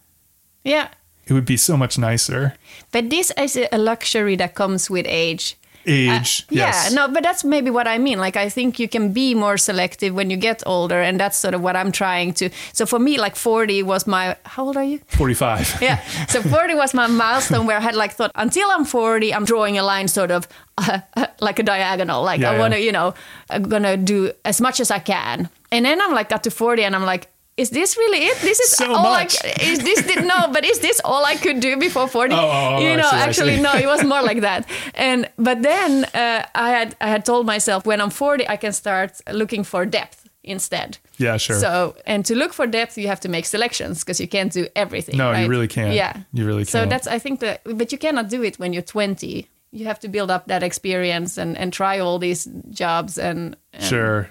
Yeah. 0.63 0.89
It 1.27 1.33
would 1.33 1.45
be 1.45 1.57
so 1.57 1.77
much 1.77 1.97
nicer. 1.97 2.55
But 2.91 3.09
this 3.09 3.31
is 3.37 3.57
a 3.71 3.77
luxury 3.77 4.35
that 4.37 4.55
comes 4.55 4.89
with 4.89 5.05
age. 5.07 5.57
Age, 5.89 6.43
Uh, 6.51 6.55
Yeah, 6.55 6.89
no, 6.93 7.07
but 7.07 7.23
that's 7.23 7.43
maybe 7.43 7.69
what 7.71 7.87
I 7.87 7.97
mean. 7.97 8.19
Like, 8.19 8.37
I 8.37 8.49
think 8.49 8.79
you 8.79 8.87
can 8.87 9.11
be 9.13 9.33
more 9.35 9.57
selective 9.57 10.13
when 10.13 10.29
you 10.29 10.37
get 10.37 10.61
older, 10.65 11.01
and 11.01 11.19
that's 11.19 11.37
sort 11.37 11.53
of 11.53 11.61
what 11.61 11.75
I'm 11.75 11.91
trying 11.91 12.33
to. 12.33 12.49
So 12.73 12.85
for 12.85 12.99
me, 12.99 13.17
like 13.17 13.35
40 13.35 13.83
was 13.83 14.05
my. 14.07 14.35
How 14.45 14.65
old 14.65 14.77
are 14.77 14.83
you? 14.83 14.99
45. 15.07 15.81
Yeah. 15.81 15.99
So 16.27 16.41
40 16.57 16.75
was 16.75 16.93
my 16.93 17.07
milestone 17.07 17.65
where 17.65 17.77
I 17.77 17.81
had 17.81 17.95
like 17.95 18.13
thought 18.13 18.31
until 18.35 18.69
I'm 18.71 18.85
40, 18.85 19.33
I'm 19.33 19.45
drawing 19.45 19.77
a 19.77 19.83
line 19.83 20.07
sort 20.07 20.31
of 20.31 20.47
uh, 20.77 20.99
like 21.41 21.59
a 21.59 21.63
diagonal. 21.63 22.23
Like 22.23 22.41
Yeah, 22.41 22.51
I 22.51 22.59
want 22.59 22.73
to, 22.73 22.79
you 22.79 22.91
know, 22.91 23.13
I'm 23.49 23.63
gonna 23.63 23.97
do 23.97 24.31
as 24.45 24.61
much 24.61 24.79
as 24.79 24.91
I 24.91 24.99
can. 24.99 25.49
And 25.71 25.85
then 25.85 26.01
I'm 26.01 26.13
like 26.13 26.29
got 26.29 26.43
to 26.43 26.51
40 26.51 26.83
and 26.83 26.95
I'm 26.95 27.05
like, 27.05 27.27
is 27.61 27.69
this 27.69 27.97
really 27.97 28.19
it? 28.29 28.37
This 28.41 28.59
is 28.59 28.69
So 28.71 28.85
all 28.93 29.03
much. 29.03 29.35
I 29.43 29.53
is 29.71 29.79
this 29.79 30.01
did 30.11 30.23
no, 30.25 30.39
but 30.53 30.63
is 30.65 30.79
this 30.79 31.01
all 31.03 31.23
I 31.33 31.35
could 31.43 31.59
do 31.59 31.77
before 31.77 32.07
40? 32.07 32.33
Oh, 32.39 32.39
oh, 32.39 32.75
oh, 32.75 32.79
you 32.81 32.91
I 32.91 32.95
know, 32.95 33.09
see, 33.11 33.17
actually 33.27 33.59
no, 33.61 33.73
it 33.73 33.87
was 33.93 34.03
more 34.03 34.23
like 34.31 34.41
that. 34.41 34.61
And 34.95 35.27
but 35.37 35.57
then 35.61 35.91
uh, 36.13 36.41
I 36.67 36.69
had 36.77 36.95
I 37.01 37.07
had 37.09 37.23
told 37.25 37.45
myself 37.45 37.85
when 37.85 37.99
I'm 38.01 38.09
40 38.11 38.47
I 38.55 38.57
can 38.57 38.73
start 38.73 39.11
looking 39.31 39.65
for 39.65 39.85
depth 39.85 40.17
instead. 40.43 40.97
Yeah, 41.17 41.37
sure. 41.37 41.59
So, 41.59 41.95
and 42.05 42.25
to 42.25 42.33
look 42.35 42.53
for 42.53 42.65
depth, 42.67 42.97
you 42.97 43.07
have 43.07 43.19
to 43.19 43.29
make 43.29 43.45
selections 43.45 44.03
because 44.03 44.21
you 44.23 44.27
can't 44.29 44.53
do 44.53 44.65
everything. 44.75 45.17
No, 45.17 45.31
you 45.33 45.49
really 45.49 45.67
can't. 45.67 45.93
Yeah, 45.93 46.13
You 46.33 46.45
really 46.45 46.63
can't. 46.65 46.69
So 46.69 46.85
that's 46.89 47.07
I 47.15 47.19
think 47.19 47.39
that, 47.39 47.59
but 47.77 47.91
you 47.91 47.97
cannot 47.99 48.29
do 48.29 48.41
it 48.43 48.57
when 48.59 48.73
you're 48.73 48.85
20. 48.85 49.47
You 49.71 49.85
have 49.85 49.99
to 49.99 50.07
build 50.07 50.29
up 50.31 50.45
that 50.47 50.63
experience 50.63 51.41
and 51.41 51.57
and 51.57 51.73
try 51.73 51.99
all 51.99 52.19
these 52.19 52.49
jobs 52.71 53.17
and 53.17 53.55
and, 53.73 53.83
Sure. 53.83 54.27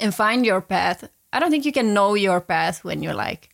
and 0.00 0.14
find 0.14 0.46
your 0.46 0.60
path. 0.62 1.04
I 1.34 1.40
don't 1.40 1.50
think 1.50 1.66
you 1.66 1.72
can 1.72 1.92
know 1.92 2.14
your 2.14 2.40
path 2.40 2.84
when 2.84 3.02
you're 3.02 3.14
like. 3.14 3.50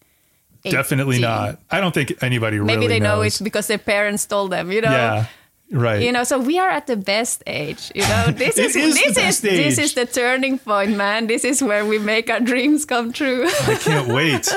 18. 0.64 0.76
Definitely 0.76 1.20
not. 1.20 1.58
I 1.70 1.80
don't 1.80 1.94
think 1.94 2.22
anybody 2.22 2.60
Maybe 2.60 2.74
really 2.74 2.88
they 2.88 3.00
know 3.00 3.22
knows. 3.22 3.40
it 3.40 3.44
because 3.44 3.66
their 3.66 3.78
parents 3.78 4.26
told 4.26 4.52
them. 4.52 4.70
You 4.70 4.82
know. 4.82 4.90
Yeah. 4.90 5.26
Right. 5.72 6.02
You 6.02 6.10
know, 6.10 6.24
so 6.24 6.38
we 6.40 6.58
are 6.58 6.68
at 6.68 6.88
the 6.88 6.96
best 6.96 7.44
age. 7.46 7.92
You 7.94 8.02
know, 8.02 8.26
this 8.34 8.58
is, 8.58 8.74
is 8.74 8.94
this 8.94 9.16
is 9.16 9.40
this 9.40 9.78
is 9.78 9.94
the 9.94 10.04
turning 10.04 10.58
point, 10.58 10.96
man. 10.96 11.28
This 11.28 11.44
is 11.44 11.62
where 11.62 11.86
we 11.86 11.98
make 11.98 12.28
our 12.28 12.40
dreams 12.40 12.84
come 12.84 13.12
true. 13.12 13.46
I 13.46 13.76
can't 13.76 14.08
wait. 14.12 14.52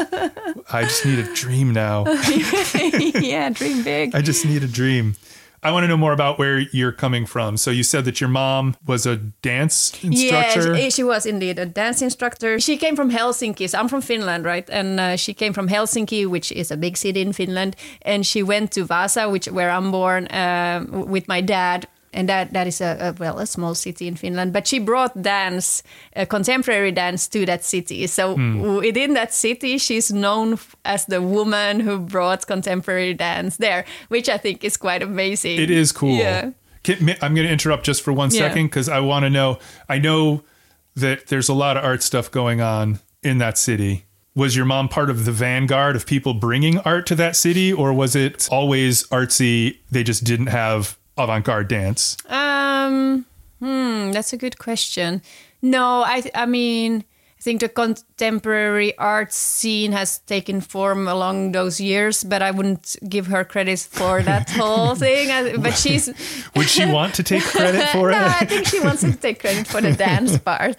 I 0.72 0.84
just 0.84 1.06
need 1.06 1.20
a 1.20 1.34
dream 1.36 1.72
now. 1.72 2.06
yeah, 2.28 3.50
dream 3.50 3.84
big. 3.84 4.16
I 4.16 4.22
just 4.22 4.44
need 4.44 4.64
a 4.64 4.68
dream. 4.68 5.16
I 5.64 5.72
want 5.72 5.84
to 5.84 5.88
know 5.88 5.98
more 5.98 6.14
about 6.14 6.38
where 6.38 6.60
you're 6.60 6.92
coming 6.92 7.26
from. 7.26 7.58
So 7.58 7.72
you 7.72 7.84
said 7.84 8.06
that 8.06 8.20
your 8.20 8.30
mom 8.30 8.76
was 8.86 9.06
a 9.06 9.16
dance 9.16 9.92
instructor. 10.04 10.76
Yeah, 10.76 10.90
she, 10.90 11.04
was 11.04 11.26
indeed 11.26 11.58
a 11.60 11.66
dance 11.66 12.02
instructor. 12.02 12.60
She 12.60 12.78
came 12.78 12.96
from 12.96 13.12
Helsinki. 13.12 13.70
So 13.70 13.80
I'm 13.80 13.88
from 13.88 14.02
Finland, 14.02 14.46
right? 14.46 14.70
And 14.70 15.00
uh, 15.00 15.16
she 15.16 15.34
came 15.34 15.54
from 15.54 15.70
Helsinki, 15.70 16.28
which 16.28 16.52
is 16.52 16.72
a 16.72 16.78
big 16.78 16.98
city 16.98 17.22
in 17.22 17.34
Finland. 17.34 17.76
And 18.02 18.26
she 18.26 18.44
went 18.44 18.72
to 18.74 18.84
Vasa, 18.84 19.30
which 19.30 19.48
where 19.48 19.72
I'm 19.72 19.92
born, 19.92 20.28
um, 20.32 21.10
with 21.10 21.28
my 21.28 21.42
dad. 21.42 21.88
And 22.14 22.30
that, 22.30 22.54
that 22.54 22.68
is 22.68 22.80
a, 22.82 22.98
a 23.00 23.14
well 23.20 23.40
a 23.40 23.46
small 23.46 23.76
city 23.76 24.08
in 24.08 24.16
Finland, 24.16 24.54
but 24.54 24.68
she 24.68 24.80
brought 24.80 25.20
dance, 25.22 25.84
uh, 26.16 26.26
contemporary 26.26 26.92
dance, 26.92 27.28
to 27.30 27.46
that 27.46 27.64
city. 27.64 28.08
So 28.08 28.36
within 28.80 29.14
that 29.16 29.34
city, 29.34 29.78
she's 29.80 30.12
known 30.14 30.60
as 30.86 31.06
the 31.06 31.22
woman 31.22 31.80
who 31.80 31.98
brought 32.00 32.46
contemporary 32.46 33.14
dance 33.14 33.58
there, 33.58 33.86
which 34.10 34.30
I 34.30 34.38
think 34.38 34.64
is 34.64 34.78
quite 34.78 35.02
amazing. 35.02 35.60
It 35.60 35.72
is 35.72 35.92
cool. 35.92 36.16
Yeah. 36.18 36.52
Can, 36.84 37.16
I'm 37.22 37.34
going 37.34 37.48
to 37.48 37.52
interrupt 37.54 37.86
just 37.86 38.02
for 38.04 38.14
one 38.14 38.30
Yeah. 38.32 38.48
second 38.48 38.68
because 38.68 38.90
I 38.90 39.00
want 39.00 39.24
to 39.24 39.30
know. 39.30 39.58
I 39.90 40.00
know 40.00 40.44
that 40.96 41.28
there's 41.28 41.50
a 41.50 41.54
lot 41.54 41.78
of 41.78 41.84
art 41.84 42.04
stuff 42.04 42.30
going 42.30 42.62
on 42.62 43.00
in 43.24 43.38
that 43.40 43.58
city. 43.58 44.06
Was 44.36 44.56
your 44.56 44.66
mom 44.66 44.90
part 44.90 45.10
of 45.10 45.26
the 45.26 45.32
vanguard 45.32 45.96
of 45.96 46.06
people 46.06 46.34
bringing 46.34 46.80
art 46.80 47.06
to 47.08 47.16
that 47.16 47.36
city, 47.36 47.72
or 47.72 47.94
was 47.94 48.16
it 48.16 48.48
always 48.52 49.08
artsy? 49.08 49.78
They 49.92 50.04
just 50.04 50.24
didn't 50.24 50.48
have 50.48 50.98
avant 51.18 51.44
garde 51.46 51.68
dance. 51.68 52.18
Um, 52.30 53.26
hmm, 53.60 54.12
that's 54.12 54.34
a 54.34 54.38
good 54.38 54.58
question. 54.58 55.22
No, 55.62 56.04
I, 56.06 56.24
I 56.36 56.46
mean, 56.46 57.04
I 57.40 57.42
think 57.42 57.62
the 57.62 57.70
contemporary 57.70 58.98
art 58.98 59.32
scene 59.34 59.92
has 59.92 60.20
taken 60.20 60.62
form 60.62 61.08
along 61.08 61.52
those 61.52 61.80
years, 61.80 62.24
but 62.24 62.42
I 62.42 62.52
wouldn't 62.52 62.96
give 63.08 63.28
her 63.28 63.44
credit 63.44 63.80
for 63.80 64.22
that 64.24 64.50
whole 64.58 64.96
thing. 64.96 65.62
But 65.62 65.76
she's. 65.78 66.08
Would 66.56 66.70
she 66.70 66.86
want 66.86 67.16
to 67.16 67.24
take 67.24 67.44
credit 67.44 67.88
for 67.90 68.12
no, 68.12 68.18
it? 68.18 68.42
I 68.42 68.46
think 68.46 68.68
she 68.68 68.80
wants 68.80 69.02
to 69.02 69.14
take 69.14 69.40
credit 69.40 69.68
for 69.68 69.82
the 69.82 69.94
dance 69.94 70.38
part. 70.38 70.76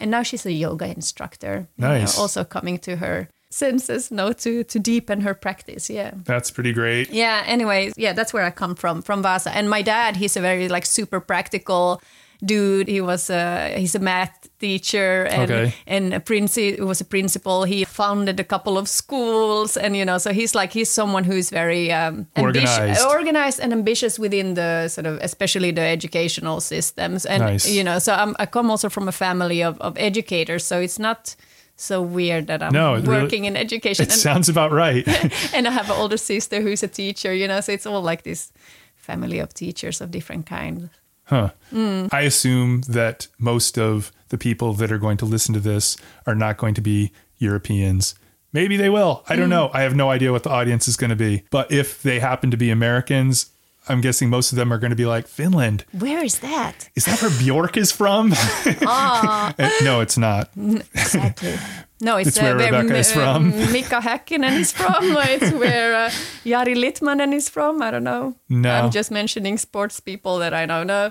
and 0.00 0.10
now 0.10 0.22
she's 0.22 0.46
a 0.46 0.52
yoga 0.52 0.86
instructor. 0.86 1.68
you 1.76 1.82
know, 1.82 1.98
Nice. 1.98 2.18
also 2.18 2.44
coming 2.44 2.78
to 2.80 2.96
her 2.96 3.28
senses, 3.50 4.10
no, 4.10 4.32
to 4.32 4.64
to 4.64 4.78
deepen 4.78 5.20
her 5.22 5.34
practice. 5.34 5.90
Yeah. 5.90 6.12
That's 6.24 6.50
pretty 6.50 6.72
great. 6.72 7.10
Yeah. 7.10 7.42
Anyways, 7.46 7.92
yeah, 7.96 8.12
that's 8.14 8.32
where 8.32 8.44
I 8.44 8.50
come 8.50 8.74
from, 8.76 9.02
from 9.02 9.22
Vasa. 9.22 9.50
And 9.54 9.68
my 9.68 9.82
dad, 9.82 10.16
he's 10.16 10.36
a 10.36 10.40
very 10.40 10.68
like 10.68 10.86
super 10.86 11.20
practical 11.20 12.00
dude. 12.44 12.88
He 12.88 13.00
was 13.00 13.28
a 13.30 13.74
he's 13.76 13.94
a 13.94 13.98
math 13.98 14.48
teacher 14.60 15.24
and 15.30 15.50
Okay. 15.50 15.74
and 15.86 16.14
a 16.14 16.20
princi- 16.20 16.78
who 16.78 16.86
was 16.86 17.00
a 17.00 17.04
principal. 17.04 17.64
He 17.64 17.84
founded 17.84 18.40
a 18.40 18.44
couple 18.44 18.78
of 18.78 18.88
schools, 18.88 19.76
and 19.76 19.96
you 19.96 20.04
know, 20.04 20.18
so 20.18 20.32
he's 20.32 20.54
like 20.54 20.72
he's 20.72 20.88
someone 20.90 21.24
who's 21.24 21.50
very 21.50 21.90
um, 21.92 22.26
ambitious- 22.36 22.78
Organized. 22.78 23.06
organized 23.06 23.60
and 23.60 23.72
ambitious 23.72 24.18
within 24.18 24.54
the 24.54 24.88
sort 24.88 25.06
of 25.06 25.18
especially 25.22 25.72
the 25.72 25.82
educational 25.82 26.60
systems. 26.60 27.26
And 27.26 27.42
Nice. 27.42 27.68
you 27.68 27.82
know, 27.84 27.98
so 27.98 28.12
I'm, 28.14 28.34
I 28.38 28.46
come 28.46 28.70
also 28.70 28.88
from 28.88 29.08
a 29.08 29.12
family 29.12 29.62
of, 29.64 29.78
of 29.80 29.96
educators, 29.98 30.64
so 30.64 30.78
it's 30.80 30.98
not. 30.98 31.34
So 31.80 32.02
weird 32.02 32.46
that 32.48 32.62
I'm 32.62 32.72
No, 32.72 32.94
it 32.94 33.06
really- 33.06 33.22
working 33.22 33.44
in 33.46 33.56
education. 33.56 34.02
It 34.04 34.10
And- 34.12 34.20
sounds 34.20 34.48
about 34.48 34.70
right. 34.72 35.06
and 35.54 35.66
I 35.66 35.70
have 35.70 35.88
an 35.90 35.96
older 35.96 36.18
sister 36.18 36.60
who's 36.60 36.82
a 36.82 36.88
teacher, 36.88 37.32
you 37.34 37.48
know, 37.48 37.60
so 37.62 37.72
it's 37.72 37.86
all 37.86 38.02
like 38.02 38.22
this 38.22 38.52
family 38.96 39.38
of 39.38 39.54
teachers 39.54 40.00
of 40.00 40.10
different 40.10 40.44
kinds. 40.46 40.90
Huh. 41.24 41.50
Mm. 41.72 42.08
I 42.12 42.22
assume 42.22 42.82
that 42.88 43.28
most 43.38 43.78
of 43.78 44.12
the 44.28 44.36
people 44.38 44.74
that 44.74 44.92
are 44.92 44.98
going 44.98 45.16
to 45.18 45.24
listen 45.24 45.54
to 45.54 45.60
this 45.60 45.96
are 46.26 46.34
not 46.34 46.58
going 46.58 46.74
to 46.74 46.80
be 46.82 47.12
Europeans. 47.38 48.14
Maybe 48.52 48.76
they 48.76 48.90
will. 48.90 49.24
I 49.28 49.36
don't 49.36 49.46
Mm. 49.46 49.50
know. 49.56 49.70
I 49.72 49.82
have 49.82 49.94
no 49.94 50.10
idea 50.10 50.32
what 50.32 50.42
the 50.42 50.50
audience 50.50 50.86
is 50.88 50.96
going 50.96 51.10
to 51.10 51.16
be. 51.16 51.44
But 51.50 51.70
if 51.72 52.02
they 52.02 52.18
happen 52.20 52.50
to 52.50 52.56
be 52.56 52.68
Americans, 52.70 53.46
I'm 53.90 54.00
guessing 54.00 54.30
most 54.30 54.52
of 54.52 54.56
them 54.56 54.72
are 54.72 54.78
going 54.78 54.90
to 54.90 54.96
be 54.96 55.06
like, 55.06 55.26
Finland. 55.28 55.84
Where 55.98 56.24
is 56.24 56.38
that? 56.38 56.88
Is 56.94 57.04
that 57.04 57.20
where 57.22 57.30
Bjork 57.38 57.76
is 57.76 57.92
from? 57.92 58.32
Uh, 58.32 59.52
no, 59.82 60.00
it's 60.00 60.16
not. 60.18 60.50
Exactly. 60.56 61.54
No, 62.02 62.16
it's, 62.16 62.28
It's 62.28 62.40
where 62.40 62.52
uh, 62.56 62.64
Rebecca 62.64 62.94
M- 62.94 62.96
is 62.96 63.12
from. 63.12 63.52
uh, 63.52 63.66
Mika 63.72 64.00
Häkkinen 64.00 64.58
is 64.58 64.72
from. 64.72 65.04
It's 65.34 65.50
where 65.62 65.94
uh, 66.06 66.10
Jari 66.46 66.74
Litmanen 66.74 67.34
is 67.34 67.50
from. 67.50 67.82
I 67.82 67.90
don't 67.90 68.04
know. 68.04 68.34
No. 68.48 68.70
I'm 68.72 68.90
just 68.90 69.10
mentioning 69.10 69.58
sports 69.58 70.00
people 70.00 70.38
that 70.38 70.54
I 70.54 70.64
don't 70.64 70.86
know. 70.86 71.10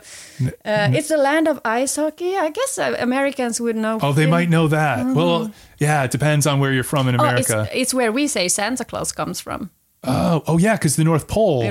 Uh, 0.65 0.89
it's 0.97 1.09
the 1.09 1.17
land 1.17 1.47
of 1.47 1.59
ice 1.63 1.95
hockey. 1.95 2.35
I 2.35 2.49
guess 2.49 2.79
uh, 2.79 2.95
Americans 2.99 3.61
would 3.61 3.75
know. 3.75 3.99
Oh, 4.01 4.13
they 4.13 4.25
might 4.25 4.49
know 4.49 4.67
that. 4.67 5.05
Well, 5.15 5.51
yeah, 5.77 6.05
it 6.05 6.09
depends 6.11 6.47
on 6.47 6.59
where 6.59 6.73
you're 6.73 6.83
from 6.83 7.07
in 7.07 7.15
Mm-hmm. 7.17 7.35
Oh, 7.35 7.39
it's, 7.39 7.49
America. 7.51 7.79
it's 7.79 7.93
where 7.93 8.11
we 8.11 8.25
say 8.27 8.47
Santa 8.47 8.83
Claus 8.83 9.11
comes 9.11 9.39
from. 9.39 9.69
Oh, 10.03 10.43
oh, 10.47 10.57
yeah, 10.57 10.75
because 10.75 10.95
the 10.95 11.03
North 11.03 11.27
Pole. 11.27 11.63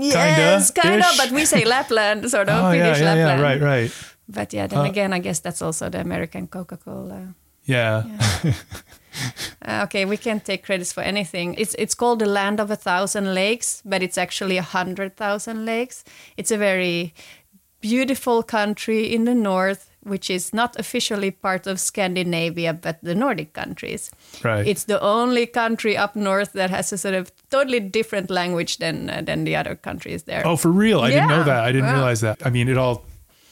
Yes, 0.00 0.70
kind 0.70 1.00
of, 1.00 1.16
but 1.16 1.30
we 1.30 1.44
say 1.46 1.64
Lapland, 1.64 2.30
sort 2.30 2.48
of 2.48 2.64
Oh, 2.64 2.70
Finnish 2.70 3.00
yeah, 3.00 3.14
yeah, 3.14 3.26
Lapland. 3.26 3.42
right, 3.42 3.60
right. 3.60 3.92
But 4.28 4.52
yeah, 4.52 4.66
then 4.66 4.84
again, 4.84 5.12
I 5.12 5.18
guess 5.18 5.40
that's 5.40 5.62
also 5.62 5.88
the 5.88 6.00
American 6.00 6.46
Coca 6.46 6.76
Cola. 6.76 7.34
Yeah. 7.64 8.04
Uh, 9.64 9.82
okay, 9.84 10.04
we 10.04 10.16
can't 10.16 10.44
take 10.44 10.64
credits 10.64 10.92
for 10.92 11.00
anything. 11.02 11.54
It's 11.54 11.74
it's 11.78 11.94
called 11.94 12.18
the 12.18 12.26
land 12.26 12.58
of 12.58 12.68
a 12.70 12.74
thousand 12.76 13.32
lakes, 13.32 13.80
but 13.84 14.02
it's 14.02 14.18
actually 14.18 14.56
a 14.58 14.62
hundred 14.62 15.16
thousand 15.16 15.64
lakes. 15.64 16.02
It's 16.36 16.50
a 16.50 16.58
very 16.58 17.14
beautiful 17.80 18.42
country 18.42 19.14
in 19.14 19.24
the 19.24 19.34
north, 19.34 19.93
which 20.04 20.30
is 20.30 20.52
not 20.52 20.78
officially 20.78 21.30
part 21.30 21.66
of 21.66 21.78
Scandinavia, 21.80 22.72
but 22.72 22.98
the 23.02 23.14
Nordic 23.14 23.52
countries. 23.52 24.10
Right. 24.42 24.66
It's 24.66 24.84
the 24.84 25.00
only 25.00 25.46
country 25.46 25.96
up 25.96 26.14
north 26.16 26.52
that 26.52 26.70
has 26.70 26.92
a 26.92 26.98
sort 26.98 27.14
of 27.14 27.30
totally 27.50 27.80
different 27.80 28.30
language 28.30 28.78
than 28.78 29.10
uh, 29.10 29.22
than 29.26 29.44
the 29.44 29.56
other 29.56 29.74
countries 29.76 30.24
there. 30.24 30.42
Oh, 30.46 30.56
for 30.56 30.70
real? 30.70 31.00
I 31.00 31.10
didn't 31.10 31.28
know 31.28 31.44
that. 31.44 31.64
I 31.64 31.72
didn't 31.72 31.86
Wow. 31.88 31.94
realize 31.94 32.20
that. 32.20 32.46
I 32.46 32.50
mean, 32.50 32.68
it 32.68 32.76
all 32.78 33.04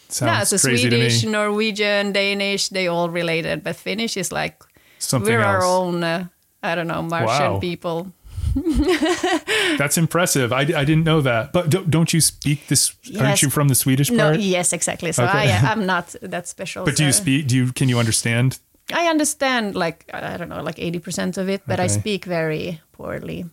sounds 0.08 0.28
yeah, 0.28 0.44
so 0.44 0.58
crazy 0.58 0.88
Swedish, 0.88 1.20
to 1.20 1.26
me. 1.26 1.32
Norwegian, 1.32 2.12
Danish, 2.12 2.68
they 2.68 2.86
all 2.88 3.08
related, 3.10 3.62
but 3.64 3.76
Finnish 3.76 4.16
is 4.16 4.30
like 4.32 4.62
Something 4.98 5.34
we're 5.34 5.44
our 5.44 5.64
own. 5.64 6.04
Uh, 6.04 6.26
I 6.62 6.74
don't 6.76 6.86
know, 6.86 7.02
Martian 7.02 7.52
Wow. 7.54 7.58
people. 7.60 8.12
That's 9.78 9.96
impressive. 9.98 10.52
I, 10.52 10.60
I 10.60 10.84
didn't 10.84 11.04
know 11.04 11.20
that. 11.22 11.52
But 11.52 11.70
don't, 11.70 11.90
don't 11.90 12.12
you 12.12 12.20
speak 12.20 12.66
this? 12.68 12.94
Aren't 13.18 13.42
you 13.42 13.50
from 13.50 13.68
the 13.68 13.74
Swedish 13.74 14.10
No, 14.10 14.24
part? 14.30 14.40
yes, 14.40 14.72
exactly. 14.72 15.12
So 15.12 15.24
Okay. 15.24 15.50
I, 15.52 15.56
uh, 15.58 15.70
I'm 15.72 15.86
not 15.86 16.14
that 16.22 16.48
special. 16.48 16.84
But 16.84 16.96
do 16.96 17.04
you 17.04 17.12
speak? 17.12 17.46
Do 17.48 17.56
you? 17.56 17.72
Can 17.72 17.88
you 17.88 17.98
understand? 17.98 18.58
I 18.92 19.06
understand 19.06 19.74
like 19.74 20.04
I 20.12 20.36
don't 20.36 20.48
know, 20.48 20.62
like 20.62 20.78
eighty 20.78 20.98
percent 20.98 21.38
of 21.38 21.48
it, 21.48 21.62
but 21.66 21.80
I 21.80 21.86
speak 21.86 22.24
very 22.24 22.80
poorly. 22.92 23.44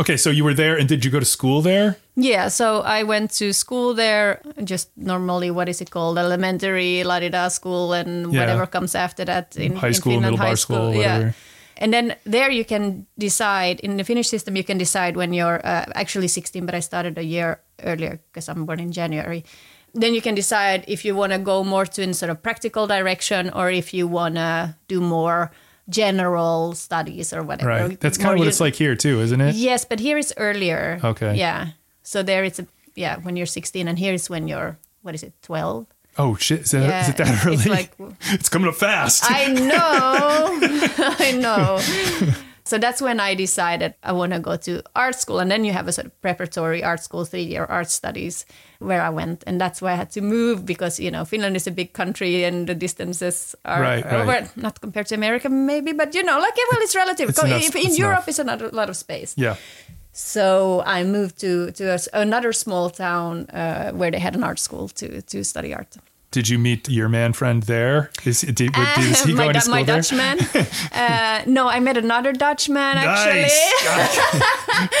Okay, 0.00 0.16
so 0.16 0.30
you 0.30 0.44
were 0.44 0.54
there, 0.54 0.78
and 0.78 0.88
did 0.88 1.04
you 1.04 1.10
go 1.10 1.18
to 1.18 1.24
school 1.26 1.60
there? 1.60 1.96
Yeah, 2.14 2.46
so 2.50 2.82
I 2.82 3.02
went 3.02 3.32
to 3.38 3.52
school 3.52 3.94
there, 3.94 4.40
just 4.62 4.90
normally 4.96 5.50
what 5.50 5.68
is 5.68 5.80
it 5.80 5.90
called, 5.90 6.18
elementary, 6.18 7.02
la 7.02 7.18
di 7.18 7.30
da 7.30 7.48
school, 7.48 7.92
and 7.92 8.32
Yeah. 8.32 8.40
whatever 8.40 8.66
comes 8.66 8.94
after 8.94 9.24
that 9.24 9.56
in 9.56 9.74
High 9.74 9.88
in 9.88 9.94
school, 9.94 10.12
Finland, 10.12 10.32
middle 10.34 10.38
high 10.38 10.50
bar 10.50 10.56
school, 10.56 10.92
whatever. 10.94 11.24
Yeah. 11.24 11.32
And 11.78 11.92
then 11.92 12.16
there 12.24 12.50
you 12.50 12.64
can 12.64 13.06
decide 13.16 13.80
in 13.80 13.96
the 13.96 14.04
Finnish 14.04 14.28
system 14.28 14.56
you 14.56 14.64
can 14.64 14.78
decide 14.78 15.16
when 15.16 15.32
you're 15.32 15.60
uh, 15.64 15.86
actually 15.94 16.28
16, 16.28 16.66
but 16.66 16.74
I 16.74 16.80
started 16.80 17.16
a 17.18 17.22
year 17.22 17.60
earlier 17.84 18.18
because 18.32 18.48
I'm 18.48 18.66
born 18.66 18.80
in 18.80 18.90
January. 18.92 19.44
Then 19.94 20.12
you 20.14 20.20
can 20.20 20.34
decide 20.34 20.84
if 20.88 21.04
you 21.04 21.14
want 21.14 21.32
to 21.32 21.38
go 21.38 21.64
more 21.64 21.86
to 21.86 22.02
in 22.02 22.14
sort 22.14 22.30
of 22.30 22.42
practical 22.42 22.86
direction 22.86 23.50
or 23.50 23.70
if 23.70 23.94
you 23.94 24.06
want 24.06 24.34
to 24.34 24.74
do 24.88 25.00
more 25.00 25.50
general 25.88 26.74
studies 26.74 27.32
or 27.32 27.42
whatever. 27.42 27.70
Right. 27.70 28.00
That's 28.00 28.18
kind 28.18 28.26
More 28.26 28.34
of 28.34 28.38
what 28.40 28.44
u- 28.44 28.48
it's 28.50 28.60
like 28.60 28.74
here 28.74 28.94
too, 28.94 29.20
isn't 29.20 29.40
it? 29.40 29.54
Yes, 29.54 29.84
but 29.84 30.00
here 30.00 30.18
it's 30.18 30.32
earlier. 30.36 31.00
Okay. 31.02 31.36
Yeah. 31.36 31.68
So 32.02 32.22
there 32.22 32.44
it's 32.44 32.58
a 32.58 32.66
yeah 32.94 33.16
when 33.18 33.36
you're 33.36 33.46
16, 33.46 33.88
and 33.88 33.98
here 33.98 34.12
is 34.12 34.28
when 34.28 34.48
you're 34.48 34.78
what 35.02 35.14
is 35.14 35.22
it 35.22 35.32
12? 35.42 35.86
Oh 36.18 36.34
shit! 36.36 36.60
Is, 36.62 36.70
that, 36.72 36.82
is 36.82 36.88
Yeah, 36.88 37.10
it 37.10 37.16
that 37.18 37.46
early? 37.46 37.54
it's 37.56 37.66
like- 37.66 37.92
it's 38.34 38.48
coming 38.48 38.68
up 38.68 38.74
fast. 38.74 39.24
I 39.26 39.46
know, 39.52 40.58
I 41.18 41.32
know. 41.32 41.78
So 42.64 42.76
that's 42.76 43.00
when 43.00 43.18
I 43.18 43.34
decided 43.34 43.94
I 44.02 44.12
want 44.12 44.34
to 44.34 44.40
go 44.40 44.56
to 44.56 44.82
art 44.94 45.14
school, 45.14 45.38
and 45.38 45.50
then 45.50 45.64
you 45.64 45.72
have 45.72 45.88
a 45.88 45.92
sort 45.92 46.06
of 46.06 46.20
preparatory 46.20 46.84
art 46.84 47.00
school, 47.02 47.24
three-year 47.24 47.64
art 47.64 47.88
studies, 47.88 48.44
where 48.78 49.00
I 49.00 49.08
went, 49.08 49.42
and 49.46 49.58
that's 49.58 49.80
why 49.80 49.92
I 49.92 49.94
had 49.94 50.10
to 50.12 50.20
move 50.20 50.66
because 50.66 51.00
you 51.00 51.10
know 51.10 51.24
Finland 51.24 51.56
is 51.56 51.66
a 51.66 51.70
big 51.70 51.94
country 51.94 52.44
and 52.44 52.66
the 52.68 52.74
distances 52.74 53.54
are 53.64 53.80
Right, 53.80 54.04
are- 54.04 54.18
right. 54.18 54.26
well, 54.26 54.48
not 54.56 54.80
compared 54.82 55.06
to 55.06 55.14
America 55.14 55.48
maybe, 55.48 55.92
but 55.94 56.14
you 56.14 56.22
know, 56.22 56.38
like 56.38 56.54
yeah, 56.58 56.64
well, 56.72 56.82
it's 56.82 56.94
relative. 56.96 57.28
It's 57.30 57.42
enough- 57.42 57.62
If- 57.62 57.76
in 57.76 57.86
it's 57.86 57.98
Europe, 57.98 58.28
enough. 58.28 58.28
it's 58.28 58.38
a 58.70 58.76
lot 58.76 58.88
of 58.90 58.96
space. 58.96 59.32
yeah. 59.38 59.56
So 60.18 60.82
I 60.84 61.04
moved 61.04 61.38
to 61.42 61.70
to 61.70 61.94
a 61.94 61.98
another 62.12 62.52
small 62.52 62.90
town 62.90 63.46
uh, 63.50 63.92
where 63.92 64.10
they 64.10 64.18
had 64.18 64.34
an 64.34 64.42
art 64.42 64.58
school 64.58 64.88
to 64.88 65.22
to 65.22 65.44
study 65.44 65.72
art. 65.72 65.96
Did 66.30 66.46
you 66.50 66.58
meet 66.58 66.90
your 66.90 67.08
man 67.08 67.32
friend 67.32 67.62
there? 67.62 68.10
Is 68.26 68.42
did, 68.42 68.56
did, 68.56 68.70
is 68.98 69.24
he 69.24 69.32
going 69.32 69.54
to 69.54 69.60
school 69.62 69.74
my 69.76 69.82
there? 69.82 69.96
Dutchman. 69.96 70.38
uh, 70.92 71.42
no, 71.46 71.68
I 71.68 71.80
met 71.80 71.96
another 71.96 72.32
Dutchman 72.32 72.98
actually. 72.98 73.48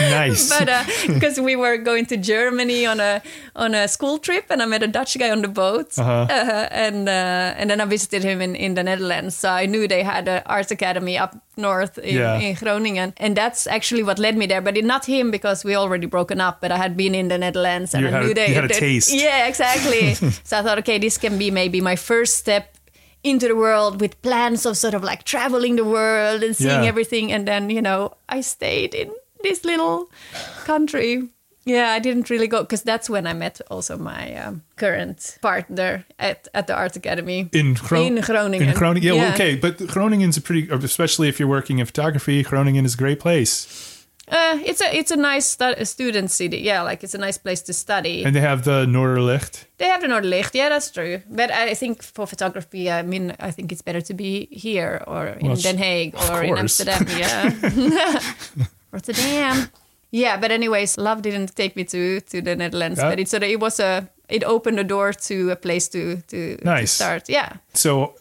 nice. 0.00 0.48
but 0.58 0.68
because 1.14 1.38
we 1.38 1.54
were 1.54 1.76
going 1.76 2.06
to 2.06 2.16
Germany 2.16 2.86
on 2.86 2.98
a 3.00 3.22
on 3.54 3.74
a 3.74 3.86
school 3.86 4.18
trip, 4.18 4.46
and 4.50 4.62
I 4.62 4.66
met 4.66 4.82
a 4.82 4.86
Dutch 4.88 5.16
guy 5.18 5.30
on 5.30 5.42
the 5.42 5.48
boat, 5.48 5.98
Uh-huh. 5.98 6.26
uh, 6.28 6.68
and 6.70 7.08
uh, 7.08 7.54
and 7.60 7.70
then 7.70 7.80
I 7.80 7.84
visited 7.84 8.22
him 8.24 8.40
in, 8.40 8.56
in 8.56 8.74
the 8.74 8.82
Netherlands. 8.82 9.36
So 9.36 9.48
I 9.50 9.66
knew 9.66 9.86
they 9.86 10.02
had 10.02 10.26
an 10.28 10.42
arts 10.46 10.70
academy 10.70 11.16
up 11.18 11.36
north 11.56 11.98
in, 11.98 12.16
Yeah. 12.16 12.38
in 12.40 12.54
Groningen, 12.56 13.12
and 13.18 13.36
that's 13.36 13.66
actually 13.66 14.02
what 14.02 14.18
led 14.18 14.36
me 14.36 14.46
there. 14.46 14.60
But 14.62 14.76
it, 14.76 14.84
not 14.84 15.04
him 15.06 15.30
because 15.30 15.64
we 15.64 15.76
already 15.76 16.06
broken 16.06 16.40
up. 16.40 16.60
But 16.60 16.72
I 16.72 16.76
had 16.76 16.96
been 16.96 17.14
in 17.14 17.28
the 17.28 17.38
Netherlands, 17.38 17.94
and 17.94 18.02
You 18.04 18.08
I 18.10 18.18
a- 18.20 18.24
knew 18.26 18.34
they 18.34 18.48
you 18.48 18.54
had 18.54 18.64
a 18.64 18.68
they- 18.68 18.80
taste. 18.80 19.12
Yeah, 19.12 19.46
exactly. 19.46 20.14
so 20.44 20.58
I 20.58 20.62
thought, 20.62 20.78
okay, 20.78 20.98
this 20.98 21.17
can 21.20 21.38
be 21.38 21.50
maybe 21.50 21.80
my 21.80 21.96
first 21.96 22.36
step 22.36 22.76
into 23.24 23.48
the 23.48 23.54
world 23.56 24.00
with 24.00 24.20
plans 24.22 24.64
of 24.66 24.76
sort 24.76 24.94
of 24.94 25.02
like 25.02 25.24
traveling 25.24 25.76
the 25.76 25.84
world 25.84 26.42
and 26.42 26.56
seeing 26.56 26.82
Yeah. 26.82 26.88
everything. 26.88 27.32
And 27.32 27.46
then 27.46 27.70
you 27.70 27.82
know 27.82 28.12
i 28.28 28.40
stayed 28.42 28.94
in 28.94 29.10
this 29.42 29.64
little 29.64 30.08
country. 30.66 31.22
Yeah 31.64 31.96
i 31.96 32.00
didn't 32.00 32.30
really 32.30 32.46
go 32.48 32.62
because 32.62 32.82
that's 32.82 33.10
when 33.10 33.26
i 33.26 33.34
met 33.34 33.60
also 33.70 33.96
my 33.98 34.34
um, 34.46 34.62
current 34.76 35.38
partner 35.42 36.04
at, 36.18 36.48
at 36.54 36.66
the 36.66 36.74
art 36.74 36.96
academy 36.96 37.48
in, 37.52 37.74
Gro- 37.74 38.02
in 38.06 38.20
groningen. 38.20 38.68
In 38.68 38.74
Groningen, 38.74 39.06
yeah, 39.14 39.22
well, 39.22 39.32
okay, 39.34 39.56
but 39.56 39.76
Groningen's 39.86 40.36
a 40.38 40.40
pretty, 40.40 40.68
especially 40.72 41.28
if 41.28 41.38
you're 41.38 41.48
working 41.48 41.78
in 41.78 41.86
photography. 41.86 42.42
Groningen 42.42 42.84
is 42.86 42.94
a 42.94 42.96
great 42.96 43.20
place, 43.20 43.66
uh, 44.30 44.58
it's 44.64 44.80
a 44.80 44.96
it's 44.96 45.10
a 45.10 45.16
nice 45.16 45.46
stu- 45.46 45.84
student 45.84 46.30
city 46.30 46.58
yeah 46.58 46.82
like 46.82 47.02
it's 47.04 47.14
a 47.14 47.18
nice 47.18 47.38
place 47.38 47.62
to 47.62 47.72
study 47.72 48.24
and 48.24 48.34
they 48.34 48.40
have 48.40 48.62
the 48.62 48.86
Noorderlicht. 48.86 49.64
They 49.78 49.86
have 49.88 50.00
the 50.00 50.08
Noorderlicht, 50.08 50.54
yeah, 50.54 50.68
that's 50.68 50.90
true. 50.90 51.20
But 51.30 51.50
I 51.50 51.74
think 51.74 52.02
for 52.02 52.26
photography, 52.26 52.90
I 52.90 53.02
mean, 53.02 53.32
I 53.38 53.52
think 53.52 53.70
it's 53.72 53.82
better 53.82 54.00
to 54.02 54.14
be 54.14 54.48
here 54.50 55.02
or 55.06 55.26
in 55.40 55.46
Well, 55.46 55.56
Den 55.56 55.78
Haag 55.78 56.14
or 56.30 56.42
in. 56.42 56.58
Amsterdam, 56.58 57.06
yeah. 57.16 57.52
Rotterdam. 58.92 59.68
Yeah, 60.10 60.36
but 60.40 60.50
anyways, 60.50 60.96
love 60.98 61.22
didn't 61.22 61.54
take 61.54 61.76
me 61.76 61.84
to 61.84 62.20
to 62.20 62.40
the 62.42 62.56
Netherlands, 62.56 62.98
Yeah. 62.98 63.10
but 63.10 63.18
it 63.20 63.28
sort 63.28 63.42
of 63.42 63.50
it 63.50 63.60
was 63.60 63.78
a 63.80 64.08
it 64.28 64.42
opened 64.44 64.78
the 64.78 64.84
door 64.84 65.12
to 65.12 65.50
a 65.50 65.56
place 65.56 65.88
to 65.88 66.16
to, 66.28 66.56
to 66.56 66.86
start. 66.86 67.28
Yeah. 67.28 67.52
So, 67.74 68.14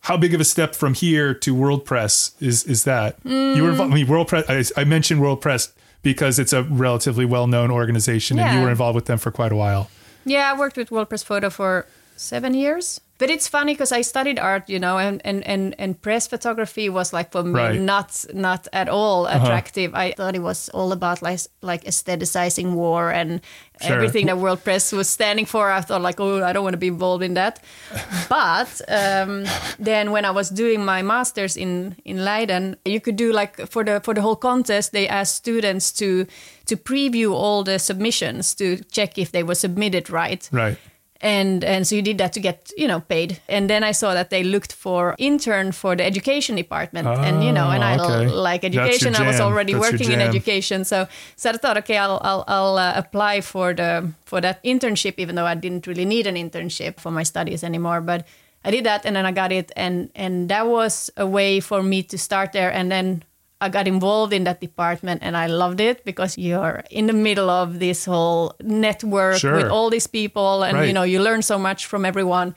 how 0.00 0.16
big 0.16 0.34
of 0.34 0.40
a 0.40 0.44
step 0.44 0.74
from 0.74 0.94
here 0.94 1.34
to 1.34 1.54
World 1.54 1.84
Press 1.84 2.32
is 2.40 2.64
is 2.64 2.84
that? 2.84 3.16
You 3.24 3.62
were 3.62 3.70
involved. 3.70 3.92
I 3.92 3.94
mean, 3.94 4.06
World 4.06 4.28
Press. 4.28 4.72
I, 4.76 4.80
I 4.80 4.84
mentioned 4.84 5.20
World 5.20 5.40
Press 5.40 5.72
because 6.02 6.38
it's 6.38 6.52
a 6.52 6.62
relatively 6.62 7.24
well-known 7.24 7.70
organization, 7.70 8.38
and 8.38 8.56
you 8.56 8.64
were 8.64 8.70
involved 8.70 8.94
with 8.94 9.06
them 9.06 9.18
for 9.18 9.30
quite 9.30 9.52
a 9.52 9.56
while. 9.56 9.90
Yeah, 10.24 10.52
I 10.52 10.58
worked 10.58 10.76
with 10.76 10.90
World 10.90 11.08
Press 11.08 11.22
Photo 11.22 11.50
for 11.50 11.86
seven 12.16 12.54
years. 12.54 13.00
But 13.18 13.30
it's 13.30 13.48
funny 13.48 13.74
because 13.74 13.90
I 13.90 14.02
studied 14.02 14.38
art, 14.38 14.68
you 14.70 14.78
know, 14.78 14.96
and, 14.98 15.20
and, 15.24 15.44
and, 15.46 15.74
and 15.78 16.00
press 16.00 16.28
photography 16.28 16.88
was 16.88 17.12
like 17.12 17.32
for 17.32 17.42
me 17.42 17.52
Right. 17.52 17.70
Uh-huh. 17.76 17.84
not 17.84 18.24
not 18.32 18.68
at 18.72 18.88
all 18.88 19.26
attractive. 19.26 19.92
I 19.94 20.12
thought 20.12 20.34
it 20.36 20.42
was 20.42 20.68
all 20.70 20.92
about 20.92 21.20
like 21.22 21.40
like 21.62 21.84
aestheticizing 21.84 22.74
war 22.74 23.10
and 23.10 23.40
Sure. 23.80 23.94
everything 23.94 24.26
that 24.26 24.38
World 24.38 24.64
Press 24.64 24.90
was 24.92 25.08
standing 25.08 25.46
for. 25.46 25.70
I 25.70 25.80
thought 25.82 26.02
like, 26.02 26.18
oh, 26.20 26.42
I 26.42 26.52
don't 26.52 26.64
want 26.64 26.74
to 26.74 26.78
be 26.80 26.88
involved 26.88 27.22
in 27.24 27.34
that. 27.34 27.60
but 28.28 28.80
um, 28.88 29.44
then 29.78 30.10
when 30.10 30.24
I 30.24 30.30
was 30.32 30.50
doing 30.50 30.84
my 30.84 31.02
masters 31.02 31.56
in 31.56 31.94
in 32.04 32.24
Leiden, 32.24 32.76
you 32.84 33.00
could 33.00 33.16
do 33.16 33.32
like 33.32 33.68
for 33.70 33.84
the 33.84 34.00
for 34.00 34.14
the 34.14 34.20
whole 34.20 34.36
contest, 34.36 34.92
they 34.92 35.08
asked 35.08 35.36
students 35.36 35.92
to 35.92 36.26
to 36.66 36.76
preview 36.76 37.32
all 37.32 37.64
the 37.64 37.78
submissions 37.78 38.54
to 38.54 38.76
check 38.90 39.16
if 39.18 39.30
they 39.30 39.42
were 39.44 39.54
submitted 39.56 40.10
right 40.10 40.48
Right. 40.52 40.76
And 41.20 41.64
and 41.64 41.86
so 41.86 41.96
you 41.96 42.02
did 42.02 42.18
that 42.18 42.32
to 42.32 42.40
get 42.40 42.70
you 42.76 42.86
know 42.86 43.00
paid. 43.00 43.40
And 43.48 43.68
then 43.68 43.82
i 43.82 43.92
saw 43.92 44.14
that 44.14 44.30
they 44.30 44.44
looked 44.44 44.72
for 44.72 45.14
intern 45.18 45.72
for 45.72 45.96
the 45.96 46.04
education 46.04 46.54
department. 46.56 47.08
And 47.08 47.42
you 47.42 47.52
know 47.52 47.70
and 47.70 47.82
i 47.82 47.96
Ah, 47.98 48.04
okay. 48.04 48.28
like 48.28 48.64
education. 48.64 49.14
i 49.16 49.26
was 49.26 49.40
already 49.40 49.72
That's 49.74 49.92
working 49.92 50.12
in 50.12 50.20
education. 50.20 50.84
So 50.84 51.08
so 51.36 51.50
i 51.50 51.56
thought 51.56 51.76
okay 51.78 51.98
i'll 51.98 52.20
i'll, 52.22 52.44
I'll 52.46 52.78
uh, 52.78 52.92
apply 52.96 53.40
for 53.40 53.74
the 53.74 54.12
for 54.24 54.40
that 54.40 54.62
internship 54.62 55.14
even 55.18 55.34
though 55.34 55.46
i 55.46 55.54
didn't 55.54 55.86
really 55.86 56.04
need 56.04 56.26
an 56.26 56.36
internship 56.36 57.00
for 57.00 57.10
my 57.10 57.24
studies 57.24 57.64
anymore. 57.64 58.00
But 58.00 58.26
i 58.64 58.70
did 58.70 58.84
that 58.84 59.04
and 59.06 59.16
then 59.16 59.26
i 59.26 59.32
got 59.32 59.50
it. 59.52 59.72
And 59.76 60.10
and 60.14 60.48
that 60.50 60.66
was 60.66 61.10
a 61.16 61.26
way 61.26 61.60
for 61.60 61.82
me 61.82 62.02
to 62.04 62.16
start 62.18 62.52
there. 62.52 62.70
And 62.72 62.90
then 62.92 63.22
I 63.60 63.68
got 63.68 63.88
involved 63.88 64.32
in 64.32 64.44
that 64.44 64.60
department 64.60 65.22
and 65.22 65.36
I 65.36 65.46
loved 65.46 65.80
it 65.80 66.04
because 66.04 66.38
you're 66.38 66.84
in 66.90 67.06
the 67.06 67.12
middle 67.12 67.50
of 67.50 67.78
this 67.80 68.04
whole 68.04 68.54
network 68.62 69.38
Sure. 69.38 69.56
with 69.56 69.66
all 69.70 69.90
these 69.90 70.06
people 70.06 70.62
and 70.62 70.76
Right. 70.78 70.86
you 70.86 70.92
know 70.92 71.02
you 71.02 71.20
learn 71.20 71.42
so 71.42 71.58
much 71.58 71.86
from 71.86 72.04
everyone 72.04 72.54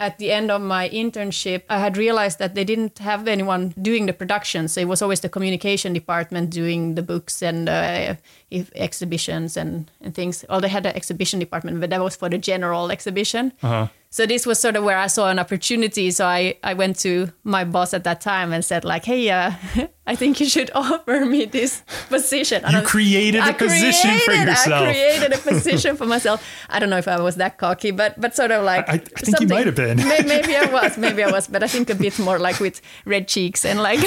at 0.00 0.18
the 0.18 0.30
end 0.32 0.50
of 0.50 0.60
my 0.60 0.88
internship 0.90 1.62
i 1.70 1.78
had 1.78 1.96
realized 1.96 2.38
that 2.40 2.54
they 2.56 2.64
didn't 2.64 2.98
have 2.98 3.26
anyone 3.28 3.72
doing 3.80 4.06
the 4.06 4.12
production 4.12 4.66
so 4.68 4.80
it 4.80 4.88
was 4.88 5.00
always 5.02 5.20
the 5.20 5.28
communication 5.28 5.92
department 5.92 6.50
doing 6.50 6.94
the 6.96 7.02
books 7.02 7.42
and 7.42 7.68
uh, 7.68 8.14
if 8.50 8.70
exhibitions 8.74 9.56
and, 9.56 9.90
and 10.02 10.14
things 10.14 10.44
well 10.48 10.60
they 10.60 10.68
had 10.68 10.84
an 10.86 10.94
exhibition 10.96 11.38
department 11.38 11.80
but 11.80 11.90
that 11.90 12.00
was 12.02 12.16
for 12.16 12.28
the 12.28 12.38
general 12.38 12.90
exhibition 12.90 13.52
Uh-huh. 13.62 13.86
So 14.14 14.26
this 14.26 14.46
was 14.46 14.60
sort 14.60 14.76
of 14.76 14.84
where 14.84 14.96
I 14.96 15.08
saw 15.08 15.28
an 15.28 15.40
opportunity. 15.40 16.12
So 16.12 16.24
I, 16.24 16.54
I 16.62 16.74
went 16.74 17.00
to 17.00 17.32
my 17.42 17.64
boss 17.64 17.92
at 17.92 18.04
that 18.04 18.20
time 18.20 18.52
and 18.52 18.64
said 18.64 18.84
like, 18.84 19.04
hey, 19.04 19.28
uh, 19.28 19.50
I 20.06 20.14
think 20.14 20.38
you 20.38 20.46
should 20.46 20.70
offer 20.74 21.24
me 21.26 21.46
this 21.46 21.82
position. 22.08 22.62
You 22.70 22.82
created 22.82 23.40
a 23.40 23.46
I 23.46 23.52
position 23.54 24.16
for 24.20 24.32
yourself. 24.32 24.82
I 24.88 24.92
created 24.92 25.32
a 25.32 25.38
position 25.50 25.96
for 25.96 26.06
myself. 26.06 26.46
I 26.70 26.78
don't 26.78 26.90
know 26.90 26.98
if 26.98 27.08
I 27.08 27.20
was 27.20 27.34
that 27.42 27.58
cocky, 27.58 27.90
but 27.90 28.20
but 28.20 28.36
sort 28.36 28.52
of 28.52 28.62
like 28.62 28.88
I- 28.88 28.92
I 28.94 28.98
think 28.98 29.40
you 29.40 29.48
might 29.48 29.66
have 29.66 29.74
been. 29.74 29.96
May- 29.96 30.22
Maybe 30.24 30.54
I 30.54 30.66
was, 30.66 30.96
maybe 30.96 31.24
I 31.24 31.30
was, 31.32 31.48
but 31.48 31.62
I 31.64 31.66
think 31.68 31.90
a 31.90 31.94
bit 31.96 32.16
more 32.20 32.38
like 32.38 32.60
with 32.60 32.80
red 33.06 33.26
cheeks 33.26 33.64
and 33.64 33.82
like 33.82 33.98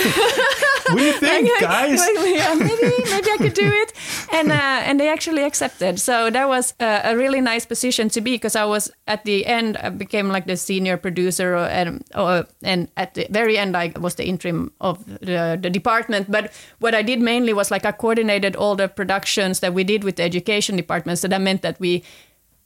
What 0.87 0.97
do 0.97 1.03
you 1.03 1.13
think, 1.19 1.49
guys? 1.59 1.99
yeah, 1.99 2.53
maybe 2.55 2.87
maybe 3.11 3.29
I 3.35 3.37
could 3.43 3.53
do 3.53 3.67
it, 3.83 3.91
and 4.31 4.51
uh, 4.51 4.87
and 4.87 4.99
they 4.99 5.09
actually 5.09 5.43
accepted. 5.43 5.99
So 5.99 6.29
that 6.29 6.47
was 6.47 6.73
uh, 6.79 7.01
a 7.03 7.15
really 7.17 7.41
nice 7.41 7.65
position 7.65 8.07
to 8.09 8.21
be 8.21 8.31
because 8.35 8.55
I 8.55 8.63
was 8.65 8.89
at 9.05 9.25
the 9.25 9.45
end 9.45 9.75
I 9.77 9.89
became 9.97 10.29
like 10.29 10.45
the 10.45 10.57
senior 10.57 10.97
producer, 10.97 11.55
uh, 11.55 11.67
and 11.67 12.03
uh, 12.13 12.43
and 12.63 12.89
at 12.97 13.13
the 13.13 13.27
very 13.29 13.57
end 13.57 13.75
I 13.75 13.93
was 13.99 14.15
the 14.15 14.25
interim 14.25 14.71
of 14.79 15.03
the, 15.05 15.57
the 15.61 15.69
department. 15.69 16.29
But 16.31 16.51
what 16.79 16.95
I 16.95 17.01
did 17.01 17.19
mainly 17.19 17.53
was 17.53 17.71
like 17.71 17.85
I 17.85 17.91
coordinated 17.91 18.55
all 18.55 18.75
the 18.75 18.87
productions 18.87 19.59
that 19.59 19.73
we 19.73 19.83
did 19.83 20.03
with 20.03 20.15
the 20.15 20.23
education 20.23 20.75
department. 20.75 21.19
So 21.19 21.27
that 21.27 21.41
meant 21.41 21.61
that 21.61 21.79
we 21.79 22.03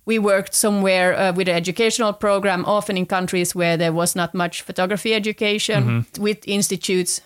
we 0.05 0.19
worked 0.19 0.53
somewhere 0.53 1.17
uh, 1.17 1.33
with 1.33 1.47
an 1.47 1.55
educational 1.55 2.13
program, 2.13 2.65
often 2.65 2.97
in 2.97 3.05
countries 3.05 3.55
where 3.55 3.77
there 3.77 3.93
was 3.93 4.15
not 4.15 4.33
much 4.33 4.61
photography 4.61 5.13
education, 5.13 6.05
with 6.19 6.47
institutes 6.47 7.21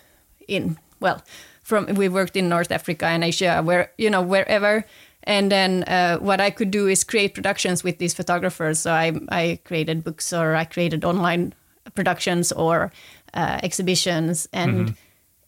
in 0.46 0.76
well, 1.00 1.22
from 1.62 1.86
we 1.94 2.08
worked 2.08 2.36
in 2.36 2.48
North 2.48 2.70
Africa 2.70 3.06
and 3.06 3.24
Asia, 3.24 3.62
where 3.62 3.90
you 3.98 4.10
know 4.10 4.22
wherever. 4.22 4.84
And 5.26 5.50
then 5.50 5.82
uh, 5.84 6.18
what 6.18 6.40
I 6.40 6.50
could 6.50 6.70
do 6.70 6.86
is 6.86 7.04
create 7.04 7.34
productions 7.34 7.82
with 7.82 7.98
these 7.98 8.14
photographers. 8.14 8.78
So 8.78 8.92
I 8.92 9.12
I 9.28 9.58
created 9.64 10.04
books 10.04 10.32
or 10.32 10.54
I 10.54 10.64
created 10.64 11.04
online 11.04 11.52
productions 11.94 12.52
or 12.52 12.92
uh, 13.34 13.58
exhibitions, 13.62 14.48
and 14.52 14.94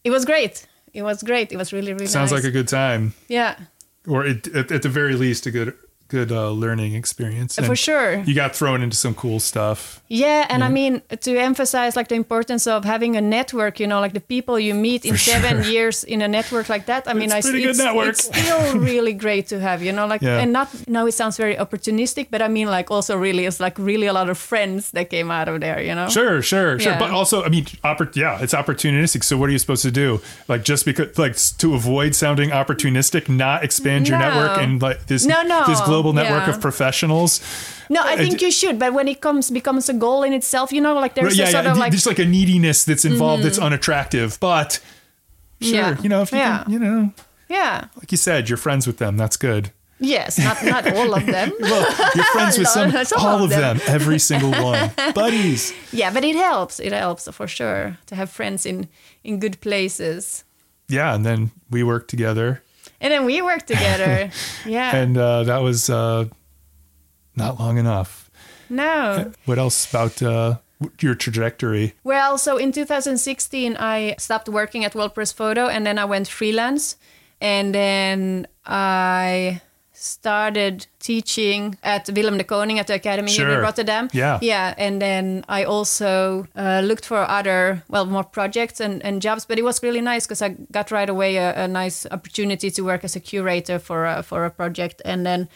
it 0.03 0.11
was 0.11 0.25
great. 0.25 0.67
It 0.93 1.03
was 1.03 1.23
great. 1.23 1.51
It 1.51 1.57
was 1.57 1.71
really 1.71 1.93
really 1.93 2.07
Sounds 2.07 2.31
nice. 2.31 2.43
like 2.43 2.49
a 2.49 2.51
good 2.51 2.67
time, 2.67 3.13
yeah. 3.27 3.55
or 4.07 4.25
it, 4.25 4.47
at, 4.55 4.71
at 4.71 4.81
the 4.81 4.89
very 4.89 5.15
least, 5.15 5.45
a 5.45 5.51
good 5.51 5.73
good 6.09 6.31
uh, 6.31 6.49
learning 6.51 6.93
experience. 6.95 7.55
For 7.57 7.75
sure. 7.75 8.17
You 8.27 8.33
got 8.35 8.55
thrown 8.55 8.81
into 8.81 8.97
some 8.97 9.13
cool 9.15 9.39
stuff. 9.39 10.01
Yeah, 10.07 10.45
and 10.49 10.63
I 10.63 10.69
mean 10.69 11.01
to 11.21 11.31
emphasize 11.37 11.95
like 11.95 12.07
the 12.09 12.15
importance 12.15 12.65
of 12.67 12.83
having 12.83 13.15
a 13.15 13.21
network. 13.21 13.79
You 13.79 13.87
know, 13.87 13.99
like 14.01 14.13
the 14.13 14.19
people 14.35 14.59
you 14.59 14.73
meet 14.73 15.05
in 15.05 15.13
For 15.13 15.19
seven 15.19 15.63
sure. 15.63 15.71
years 15.71 16.03
in 16.03 16.21
a 16.21 16.27
network 16.27 16.67
like 16.67 16.85
that. 16.87 17.07
I 17.07 17.13
mean, 17.13 17.29
It's 17.31 17.33
I, 17.35 17.41
pretty 17.41 17.61
good 17.61 17.69
it's, 17.69 17.79
network. 17.79 18.09
it's 18.09 18.23
still 18.43 18.79
really 18.79 19.13
great 19.13 19.47
to 19.49 19.59
have. 19.59 19.83
You 19.83 19.91
know, 19.93 20.07
like 20.07 20.21
Yeah. 20.23 20.41
and 20.41 20.51
not 20.51 20.67
now 20.87 21.05
it 21.07 21.13
sounds 21.13 21.37
very 21.37 21.55
opportunistic, 21.55 22.27
but 22.31 22.41
I 22.41 22.47
mean 22.47 22.67
like 22.77 22.89
also 22.91 23.15
really 23.15 23.45
it's 23.45 23.59
like 23.59 23.77
really 23.77 24.07
a 24.07 24.13
lot 24.13 24.29
of 24.29 24.37
friends 24.37 24.91
that 24.91 25.09
came 25.09 25.29
out 25.31 25.47
of 25.47 25.61
there. 25.61 25.79
You 25.81 25.93
know. 25.95 26.09
Sure, 26.09 26.41
sure, 26.41 26.79
sure. 26.79 26.93
Yeah. 26.93 26.99
But 26.99 27.11
also, 27.11 27.43
I 27.43 27.49
mean, 27.49 27.65
oppor- 27.83 28.15
yeah, 28.15 28.41
it's 28.41 28.53
opportunistic. 28.55 29.23
So 29.23 29.37
what 29.37 29.49
are 29.49 29.51
you 29.53 29.59
supposed 29.59 29.83
to 29.83 29.91
do? 29.91 30.19
Like 30.47 30.63
just 30.63 30.85
because, 30.85 31.17
like, 31.19 31.35
to 31.59 31.75
avoid 31.75 32.15
sounding 32.15 32.49
opportunistic, 32.49 33.29
not 33.29 33.63
expand 33.63 34.07
your 34.09 34.17
No. 34.17 34.25
network 34.29 34.57
and 34.63 34.81
like 34.81 35.05
this 35.05 35.25
No, 35.25 35.43
no. 35.43 35.63
this 35.67 35.79
global 35.81 35.98
network 36.03 36.47
Yeah. 36.47 36.49
of 36.55 36.61
professionals. 36.61 37.41
No, 37.89 38.01
I 38.01 38.13
Uh, 38.13 38.17
think 38.17 38.41
you 38.41 38.51
should, 38.51 38.77
but 38.79 38.93
when 38.93 39.07
it 39.07 39.19
comes 39.21 39.49
becomes 39.51 39.89
a 39.89 39.93
goal 39.93 40.23
in 40.23 40.33
itself, 40.33 40.71
you 40.71 40.81
know, 40.81 40.93
like 41.03 41.13
there's 41.15 41.37
yeah, 41.37 41.47
a 41.47 41.51
sort 41.51 41.65
yeah. 41.65 41.71
of 41.71 41.77
like. 41.77 41.91
There's 41.91 42.05
like 42.05 42.19
a 42.19 42.25
neediness 42.25 42.83
that's 42.85 43.05
involved 43.05 43.43
that's 43.43 43.59
unattractive, 43.59 44.37
but 44.39 44.79
sure, 45.61 45.75
Yeah. 45.75 45.97
you 46.01 46.09
know, 46.09 46.21
if 46.21 46.31
you 46.31 46.37
Yeah. 46.39 46.63
can, 46.63 46.73
you 46.73 46.79
know, 46.79 47.11
yeah, 47.49 47.85
like 47.97 48.11
you 48.11 48.17
said, 48.17 48.47
you're 48.49 48.57
friends 48.57 48.85
with 48.87 48.97
them. 48.97 49.17
That's 49.17 49.37
good. 49.37 49.71
yes, 50.01 50.37
not 50.37 50.63
not 50.63 50.83
all 50.95 51.13
of 51.13 51.25
them. 51.25 51.51
Well, 51.59 51.85
you're 52.15 52.31
friends 52.31 52.57
with 52.57 52.67
some, 52.77 52.91
No, 52.91 53.03
all 53.17 53.35
of 53.37 53.41
of 53.43 53.49
them. 53.49 53.77
them, 53.79 53.87
every 53.95 54.19
single 54.19 54.51
one, 54.51 54.91
buddies. 55.13 55.73
Yeah, 55.91 56.13
but 56.13 56.23
it 56.23 56.35
helps. 56.37 56.79
It 56.79 56.93
helps 56.93 57.27
for 57.31 57.47
sure 57.47 57.97
to 58.05 58.15
have 58.15 58.29
friends 58.29 58.65
in 58.65 58.87
in 59.23 59.39
good 59.39 59.59
places. 59.59 60.45
Yeah, 60.87 61.13
and 61.15 61.25
then 61.25 61.51
we 61.69 61.83
work 61.83 62.07
together, 62.07 62.61
And 63.01 63.11
then 63.13 63.25
we 63.25 63.41
worked 63.41 63.67
together. 63.67 64.29
Yeah. 64.65 64.95
and 64.95 65.17
uh, 65.17 65.43
that 65.43 65.59
was 65.61 65.89
uh, 65.89 66.25
not 67.35 67.59
long 67.59 67.77
enough. 67.77 68.29
no. 68.69 69.31
What 69.45 69.57
else 69.57 69.89
about 69.89 70.21
uh, 70.21 70.57
your 70.99 71.15
trajectory? 71.15 71.93
Well, 72.03 72.37
so 72.37 72.57
in 72.57 72.71
2016, 72.71 73.77
I 73.79 74.15
stopped 74.17 74.49
working 74.49 74.83
at 74.85 74.93
World 74.95 75.13
Press 75.15 75.31
Photo 75.31 75.67
and 75.67 75.85
then 75.85 75.97
I 75.97 76.05
went 76.05 76.27
freelance. 76.27 76.97
And 77.41 77.73
then 77.73 78.47
I 78.65 79.61
started 79.99 80.87
teaching 80.99 81.77
at 81.83 82.09
Willem 82.15 82.37
de 82.37 82.43
Kooning 82.43 82.79
at 82.79 82.87
the 82.87 82.93
Academy 82.93 83.31
here 83.31 83.49
in 83.49 83.59
Rotterdam. 83.59 84.09
Yeah. 84.13 84.39
Yeah. 84.41 84.73
And 84.77 85.01
then 85.01 85.43
I 85.49 85.65
also 85.65 86.47
uh, 86.55 86.81
looked 86.83 87.05
for 87.05 87.17
other, 87.17 87.83
well, 87.89 88.05
more 88.05 88.23
projects 88.23 88.79
and, 88.79 89.03
and 89.03 89.21
jobs. 89.21 89.45
But 89.45 89.59
it 89.59 89.63
was 89.63 89.83
really 89.83 90.01
nice 90.01 90.25
because 90.25 90.41
I 90.41 90.55
got 90.71 90.91
right 90.91 91.09
away 91.09 91.37
a, 91.37 91.65
a 91.65 91.67
nice 91.67 92.05
opportunity 92.11 92.71
to 92.71 92.81
work 92.81 93.03
as 93.03 93.15
a 93.15 93.19
curator 93.19 93.79
for 93.79 94.05
a, 94.05 94.23
for 94.23 94.45
a 94.45 94.49
project. 94.49 95.01
And 95.03 95.25
then 95.25 95.49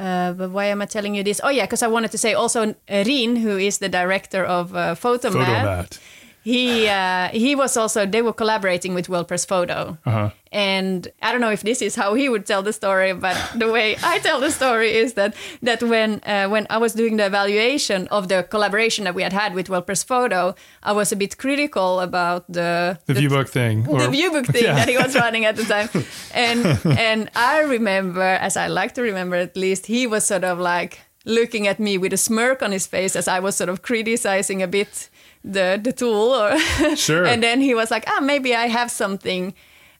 uh, 0.00 0.32
but 0.32 0.50
why 0.50 0.64
am 0.66 0.80
I 0.80 0.86
telling 0.86 1.14
you 1.14 1.22
this? 1.22 1.40
Oh 1.44 1.50
yeah, 1.50 1.66
because 1.66 1.82
I 1.82 1.88
wanted 1.88 2.10
to 2.12 2.18
say 2.18 2.32
also 2.32 2.74
Rien, 2.88 3.36
who 3.36 3.58
is 3.58 3.78
the 3.78 3.88
director 3.88 4.44
of 4.44 4.74
uh, 4.74 4.94
Photomat, 4.94 5.44
Photomat. 5.44 5.98
He 6.42 6.88
uh, 6.88 7.28
he 7.32 7.54
was 7.54 7.76
also 7.76 8.06
they 8.06 8.22
were 8.22 8.32
collaborating 8.32 8.94
with 8.94 9.08
World 9.08 9.28
Press 9.28 9.44
Photo, 9.44 9.98
Uh-huh. 10.06 10.30
and 10.52 11.06
I 11.22 11.32
don't 11.32 11.40
know 11.40 11.50
if 11.52 11.62
this 11.62 11.82
is 11.82 11.94
how 11.96 12.14
he 12.14 12.28
would 12.28 12.46
tell 12.46 12.62
the 12.62 12.72
story, 12.72 13.12
but 13.12 13.36
the 13.54 13.68
way 13.70 13.96
I 14.02 14.18
tell 14.20 14.40
the 14.40 14.50
story 14.50 14.90
is 15.02 15.12
that 15.14 15.34
that 15.62 15.82
when 15.82 16.20
uh, 16.26 16.48
when 16.48 16.66
I 16.70 16.78
was 16.78 16.92
doing 16.94 17.16
the 17.18 17.26
evaluation 17.26 18.08
of 18.08 18.28
the 18.28 18.42
collaboration 18.42 19.04
that 19.04 19.14
we 19.14 19.22
had 19.22 19.32
had 19.32 19.54
with 19.54 19.68
World 19.68 19.86
Press 19.86 20.02
Photo, 20.02 20.54
I 20.82 20.92
was 20.92 21.12
a 21.12 21.16
bit 21.16 21.36
critical 21.36 22.00
about 22.00 22.44
the 22.52 22.98
The 23.06 23.14
viewbook 23.14 23.48
thing. 23.48 23.82
the 23.84 24.08
viewbook 24.08 24.46
thing 24.52 24.64
Yeah. 24.68 24.74
that 24.76 24.88
he 24.88 24.96
was 24.96 25.14
running 25.14 25.44
at 25.46 25.56
the 25.56 25.64
time. 25.64 25.88
And 26.34 26.78
and 26.98 27.28
I 27.34 27.60
remember, 27.60 28.22
as 28.40 28.56
I 28.56 28.68
like 28.68 28.94
to 28.94 29.02
remember 29.02 29.36
at 29.36 29.56
least, 29.56 29.86
he 29.86 30.06
was 30.06 30.24
sort 30.24 30.44
of 30.44 30.58
like 30.58 30.98
looking 31.26 31.66
at 31.68 31.78
me 31.78 31.98
with 31.98 32.12
a 32.14 32.16
smirk 32.16 32.62
on 32.62 32.72
his 32.72 32.86
face 32.86 33.14
as 33.18 33.28
I 33.28 33.40
was 33.40 33.54
sort 33.56 33.68
of 33.68 33.82
criticizing 33.82 34.62
a 34.62 34.66
bit 34.66 35.10
the 35.44 35.80
the 35.82 35.92
tool 35.92 36.34
or 36.34 36.58
Sure. 36.96 37.24
and 37.26 37.42
then 37.42 37.60
he 37.60 37.74
was 37.74 37.90
like, 37.90 38.04
ah, 38.06 38.20
maybe 38.20 38.54
I 38.54 38.66
have 38.68 38.90
something 38.90 39.54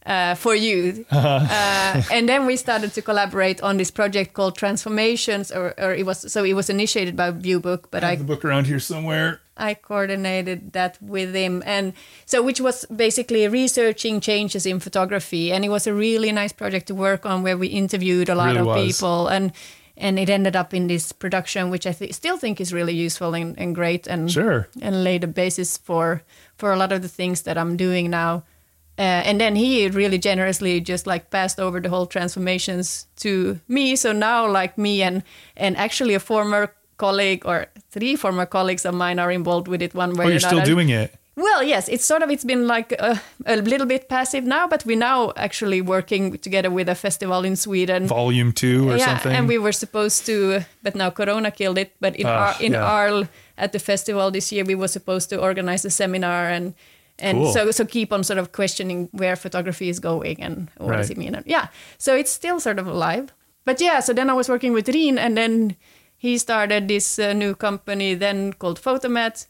uh, 0.07 0.35
for 0.35 0.55
you. 0.55 1.05
uh, 1.11 2.03
and 2.11 2.29
then 2.29 2.47
we 2.47 2.57
started 2.57 2.93
to 2.95 3.03
collaborate 3.03 3.63
on 3.63 3.77
this 3.77 3.91
project 3.91 4.33
called 4.33 4.57
Transformations, 4.57 5.51
or, 5.53 5.75
or 5.79 5.95
it 5.95 6.05
was 6.07 6.31
so 6.33 6.45
it 6.45 6.55
was 6.55 6.69
initiated 6.71 7.17
by 7.17 7.31
Viewbook, 7.33 7.85
but 7.91 8.03
I 8.05 8.13
I 8.13 8.17
the 8.17 8.25
book 8.25 8.45
around 8.45 8.67
here 8.67 8.81
somewhere. 8.81 9.41
I 9.57 9.75
coordinated 9.75 10.73
that 10.73 10.97
with 11.03 11.35
him, 11.35 11.63
and 11.67 11.93
so 12.25 12.43
which 12.43 12.61
was 12.63 12.87
basically 12.87 13.47
researching 13.47 14.21
changes 14.21 14.65
in 14.65 14.81
photography, 14.81 15.53
and 15.53 15.65
it 15.65 15.69
was 15.69 15.87
a 15.87 15.93
really 15.93 16.33
nice 16.33 16.53
project 16.53 16.87
to 16.87 16.95
work 16.95 17.27
on 17.27 17.43
where 17.43 17.59
we 17.59 17.67
interviewed 17.67 18.29
a 18.31 18.35
lot 18.35 18.47
Really 18.57 18.61
of 18.61 18.67
was. 18.67 18.87
people, 18.87 19.29
and 19.29 19.53
and 20.01 20.19
it 20.19 20.29
ended 20.31 20.57
up 20.57 20.73
in 20.75 20.87
this 20.89 21.13
production, 21.13 21.71
which 21.71 21.87
I 21.87 21.93
th- 21.93 22.15
still 22.15 22.37
think 22.39 22.61
is 22.61 22.73
really 22.73 22.95
useful 22.95 23.35
and, 23.35 23.59
and 23.59 23.75
great, 23.75 24.07
and 24.09 24.31
Sure. 24.31 24.67
and 24.83 25.05
laid 25.05 25.25
a 25.25 25.27
basis 25.27 25.79
for 25.79 26.23
for 26.57 26.73
a 26.73 26.77
lot 26.77 26.93
of 26.93 27.01
the 27.03 27.09
things 27.09 27.43
that 27.43 27.57
I'm 27.57 27.77
doing 27.77 28.11
now. 28.11 28.43
Uh, 28.99 29.23
and 29.25 29.41
then 29.41 29.57
he 29.57 29.89
really 29.89 30.19
generously 30.19 30.81
just 30.81 31.07
like 31.07 31.31
passed 31.31 31.59
over 31.61 31.81
the 31.81 31.89
whole 31.89 32.07
transformations 32.07 33.07
to 33.17 33.59
me. 33.69 33.97
So 33.97 34.13
now, 34.13 34.47
like 34.51 34.77
me 34.77 35.03
and 35.03 35.23
and 35.57 35.77
actually 35.77 36.15
a 36.15 36.21
former 36.21 36.69
colleague 36.97 37.47
or 37.47 37.67
three 37.91 38.17
former 38.17 38.47
colleagues 38.47 38.85
of 38.85 38.95
mine 38.95 39.19
are 39.19 39.33
involved 39.33 39.69
with 39.69 39.83
it 39.83 39.95
one 39.95 40.13
way 40.15 40.25
Oh, 40.25 40.29
or 40.29 40.31
you're 40.33 40.41
still 40.41 40.65
doing 40.65 40.91
it. 40.91 41.15
Well, 41.43 41.63
yes, 41.63 41.89
it's 41.89 42.05
sort 42.05 42.23
of 42.23 42.31
it's 42.31 42.45
been 42.45 42.67
like 42.67 42.93
a, 42.93 43.21
a 43.47 43.57
little 43.57 43.87
bit 43.87 44.09
passive 44.09 44.45
now, 44.45 44.67
but 44.69 44.85
we're 44.85 44.99
now 44.99 45.33
actually 45.37 45.81
working 45.81 46.39
together 46.39 46.71
with 46.71 46.89
a 46.89 46.95
festival 46.95 47.45
in 47.45 47.57
Sweden. 47.57 48.07
Volume 48.07 48.53
two 48.53 48.91
or 48.91 48.97
yeah, 48.97 49.07
something. 49.07 49.33
and 49.33 49.49
we 49.49 49.59
were 49.59 49.73
supposed 49.73 50.27
to, 50.27 50.61
but 50.83 50.95
now 50.95 51.11
Corona 51.11 51.51
killed 51.51 51.79
it. 51.79 51.93
But 52.01 52.17
in 52.17 52.27
Ah, 52.27 52.31
Ar- 52.55 52.57
in 52.63 52.73
yeah. 52.73 52.85
Arles 52.85 53.27
at 53.57 53.73
the 53.73 53.79
festival 53.79 54.31
this 54.31 54.53
year, 54.53 54.65
we 54.65 54.75
were 54.75 54.89
supposed 54.89 55.31
to 55.31 55.37
organize 55.41 55.85
a 55.87 55.91
seminar 55.91 56.49
and 56.51 56.75
and 57.19 57.39
Cool. 57.39 57.53
so 57.53 57.71
so 57.71 57.85
keep 57.85 58.13
on 58.13 58.25
sort 58.25 58.39
of 58.39 58.51
questioning 58.53 59.09
where 59.13 59.37
photography 59.37 59.89
is 59.89 60.01
going 60.01 60.43
and 60.43 60.69
what 60.79 60.97
does 60.97 61.11
it 61.11 61.17
mean. 61.19 61.35
And 61.35 61.47
yeah, 61.47 61.67
so 61.99 62.15
it's 62.17 62.31
still 62.33 62.61
sort 62.61 62.79
of 62.79 62.87
alive. 62.87 63.33
But 63.65 63.81
yeah, 63.81 64.01
so 64.01 64.13
then 64.15 64.29
I 64.31 64.33
was 64.35 64.49
working 64.49 64.75
with 64.75 64.89
Rien, 64.89 65.19
and 65.19 65.37
then 65.37 65.77
he 66.19 66.39
started 66.39 66.87
this 66.89 67.19
uh, 67.19 67.33
new 67.33 67.55
company 67.55 68.15
then 68.15 68.53
called 68.53 68.81
Photomat 68.81 69.47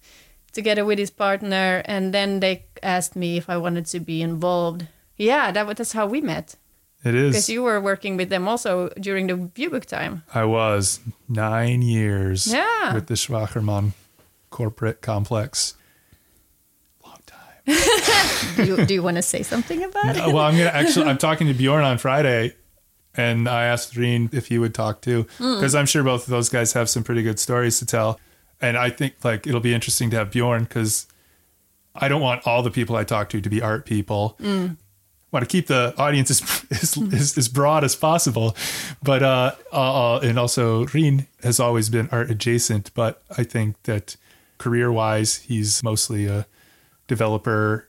together 0.52 0.84
with 0.84 0.98
his 0.98 1.10
partner, 1.10 1.82
and 1.84 2.12
then 2.14 2.40
they 2.40 2.64
asked 2.82 3.16
me 3.16 3.36
if 3.36 3.48
I 3.50 3.56
wanted 3.56 3.86
to 3.86 4.00
be 4.00 4.22
involved. 4.22 4.86
Yeah, 5.16 5.50
that 5.52 5.66
was 5.66 5.76
that's 5.76 5.92
how 5.92 6.06
we 6.06 6.20
met 6.20 6.56
it 7.04 7.14
is. 7.14 7.30
because 7.32 7.48
you 7.48 7.62
were 7.62 7.80
working 7.80 8.16
with 8.16 8.28
them 8.30 8.48
also 8.48 8.88
during 9.00 9.26
the 9.26 9.34
Viewbook 9.34 9.84
time. 9.84 10.22
I 10.34 10.44
was 10.44 11.00
nine 11.28 11.82
years 11.82 12.46
Yeah. 12.46 12.94
with 12.94 13.06
the 13.06 13.14
Zwagerman 13.14 13.92
corporate 14.50 15.00
complex. 15.02 15.74
Long 17.04 17.18
time. 17.26 17.36
do 18.56 18.64
you, 18.64 18.86
do 18.86 18.94
you 18.94 19.02
want 19.02 19.16
to 19.16 19.22
say 19.22 19.42
something 19.42 19.84
about 19.84 20.16
it? 20.16 20.20
Uh, 20.22 20.30
well, 20.30 20.44
I'm 20.44 20.56
gonna 20.56 20.70
actually. 20.70 21.06
I'm 21.06 21.18
talking 21.18 21.46
to 21.48 21.54
Bjorn 21.54 21.84
on 21.84 21.98
Friday, 21.98 22.54
and 23.14 23.48
I 23.48 23.64
asked 23.64 23.96
Rien 23.96 24.28
if 24.32 24.46
he 24.48 24.58
would 24.58 24.74
talk 24.74 25.00
too, 25.02 25.26
because 25.38 25.74
I'm 25.74 25.86
sure 25.86 26.02
both 26.02 26.24
of 26.24 26.30
those 26.30 26.48
guys 26.48 26.72
have 26.72 26.88
some 26.88 27.04
pretty 27.04 27.22
good 27.22 27.38
stories 27.38 27.78
to 27.80 27.86
tell. 27.86 28.18
And 28.60 28.76
I 28.76 28.90
think 28.90 29.14
like 29.24 29.46
it'll 29.46 29.60
be 29.60 29.74
interesting 29.74 30.10
to 30.10 30.16
have 30.16 30.30
Bjorn 30.30 30.64
because 30.64 31.06
I 31.94 32.08
don't 32.08 32.20
want 32.20 32.46
all 32.46 32.62
the 32.62 32.70
people 32.70 32.96
I 32.96 33.04
talk 33.04 33.28
to 33.30 33.40
to 33.40 33.50
be 33.50 33.62
art 33.62 33.86
people. 33.86 34.36
Want 35.32 35.44
to 35.44 35.46
keep 35.46 35.68
the 35.68 35.94
audience 35.96 36.30
as 36.30 36.66
as, 36.70 36.98
as, 37.12 37.38
as 37.38 37.48
broad 37.48 37.84
as 37.84 37.94
possible, 37.94 38.56
but 39.02 39.22
uh, 39.22 39.52
uh, 39.72 40.18
and 40.18 40.38
also 40.38 40.86
Rien 40.86 41.26
has 41.44 41.60
always 41.60 41.88
been 41.88 42.08
art 42.10 42.30
adjacent. 42.30 42.92
But 42.94 43.22
I 43.38 43.44
think 43.44 43.80
that 43.84 44.16
career 44.58 44.90
wise, 44.90 45.36
he's 45.36 45.82
mostly 45.84 46.26
a 46.26 46.46
developer, 47.06 47.88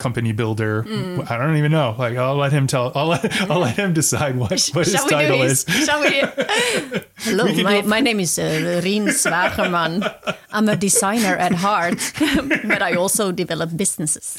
company 0.00 0.32
builder. 0.32 0.82
I 1.28 1.36
don't 1.38 1.56
even 1.56 1.70
know. 1.70 1.94
Like 1.96 2.16
I'll 2.16 2.34
let 2.34 2.50
him 2.50 2.66
tell. 2.66 2.90
I'll 2.96 3.06
let 3.08 3.22
I'll 3.50 3.60
let 3.60 3.76
him 3.76 3.92
decide 3.92 4.34
what 4.36 4.50
what 4.74 4.86
his 4.86 4.94
Shall 4.94 5.04
we 5.04 5.10
do 5.10 5.16
title 5.16 5.42
his? 5.42 5.64
is. 5.68 5.84
Shall 5.86 6.00
we? 6.00 6.10
Hello, 7.20 7.46
can 7.46 7.62
my, 7.62 7.82
my 7.82 8.00
name 8.00 8.18
is 8.18 8.38
uh, 8.38 8.80
Rien 8.82 9.06
Zwagerman. 9.06 10.02
I'm 10.50 10.68
a 10.68 10.74
designer 10.74 11.36
at 11.36 11.52
heart, 11.52 12.00
but 12.66 12.82
I 12.82 12.94
also 12.96 13.30
develop 13.30 13.76
businesses. 13.76 14.34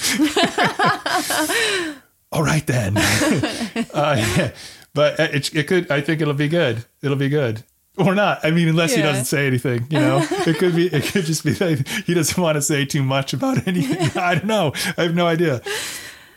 all 2.31 2.43
right 2.43 2.65
then. 2.65 2.97
uh, 3.93 4.49
but 4.93 5.19
it, 5.19 5.55
it 5.55 5.67
could. 5.67 5.91
I 5.91 6.01
think 6.01 6.21
it'll 6.21 6.33
be 6.33 6.49
good. 6.49 6.83
It'll 7.01 7.15
be 7.17 7.29
good. 7.29 7.63
Or 7.97 8.15
not. 8.15 8.39
I 8.43 8.51
mean, 8.51 8.67
unless 8.69 8.93
he 8.95 9.01
doesn't 9.01 9.25
say 9.25 9.47
anything, 9.47 9.85
you 9.89 9.99
know, 9.99 10.25
it 10.31 10.57
could 10.57 10.75
be. 10.75 10.87
It 10.87 11.03
could 11.11 11.25
just 11.25 11.43
be 11.43 11.51
that 11.53 11.87
he 12.05 12.13
doesn't 12.13 12.41
want 12.41 12.55
to 12.55 12.61
say 12.61 12.85
too 12.85 13.03
much 13.03 13.33
about 13.33 13.67
anything. 13.67 14.17
I 14.21 14.35
don't 14.35 14.45
know. 14.47 14.71
I 14.97 15.03
have 15.03 15.13
no 15.15 15.27
idea. 15.27 15.61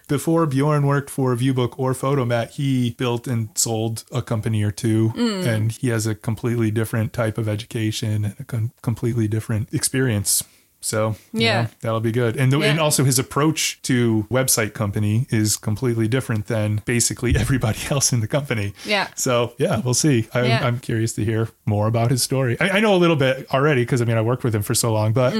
Before 0.06 0.44
Bjorn 0.46 0.86
worked 0.86 1.08
for 1.08 1.34
Viewbook 1.34 1.78
or 1.78 1.94
Photomat, 1.94 2.50
he 2.50 2.90
built 2.90 3.26
and 3.26 3.48
sold 3.56 4.04
a 4.12 4.20
company 4.20 4.62
or 4.62 4.70
two, 4.70 5.12
Mm. 5.16 5.46
and 5.46 5.72
he 5.72 5.88
has 5.88 6.06
a 6.06 6.14
completely 6.14 6.70
different 6.70 7.12
type 7.14 7.38
of 7.38 7.48
education 7.48 8.24
and 8.26 8.34
a 8.38 8.44
com- 8.44 8.72
completely 8.82 9.28
different 9.28 9.72
experience. 9.72 10.44
So 10.84 11.16
you 11.32 11.40
Yeah. 11.46 11.62
know, 11.62 11.68
that'll 11.80 12.00
be 12.00 12.12
good. 12.12 12.36
And 12.36 12.52
the, 12.52 12.60
and 12.60 12.78
also 12.78 13.04
his 13.04 13.18
approach 13.18 13.80
to 13.82 14.26
website 14.30 14.74
company 14.74 15.26
is 15.30 15.56
completely 15.56 16.08
different 16.08 16.46
than 16.46 16.82
basically 16.84 17.34
everybody 17.44 17.78
else 17.90 18.12
in 18.12 18.20
the 18.20 18.28
company. 18.28 18.74
Yeah. 18.84 19.08
So 19.16 19.54
yeah, 19.56 19.80
we'll 19.80 19.94
see. 19.94 20.28
I, 20.34 20.44
Yeah. 20.46 20.66
I'm 20.66 20.78
curious 20.80 21.14
to 21.14 21.24
hear 21.24 21.48
more 21.64 21.86
about 21.86 22.10
his 22.10 22.22
story. 22.22 22.60
I, 22.60 22.68
I 22.76 22.80
know 22.80 22.94
a 22.94 23.00
little 23.00 23.16
bit 23.16 23.46
already 23.54 23.82
because 23.82 24.02
I 24.02 24.04
mean 24.04 24.18
I 24.18 24.20
worked 24.20 24.44
with 24.44 24.54
him 24.54 24.62
for 24.62 24.74
so 24.74 24.92
long, 24.92 25.14
but 25.14 25.32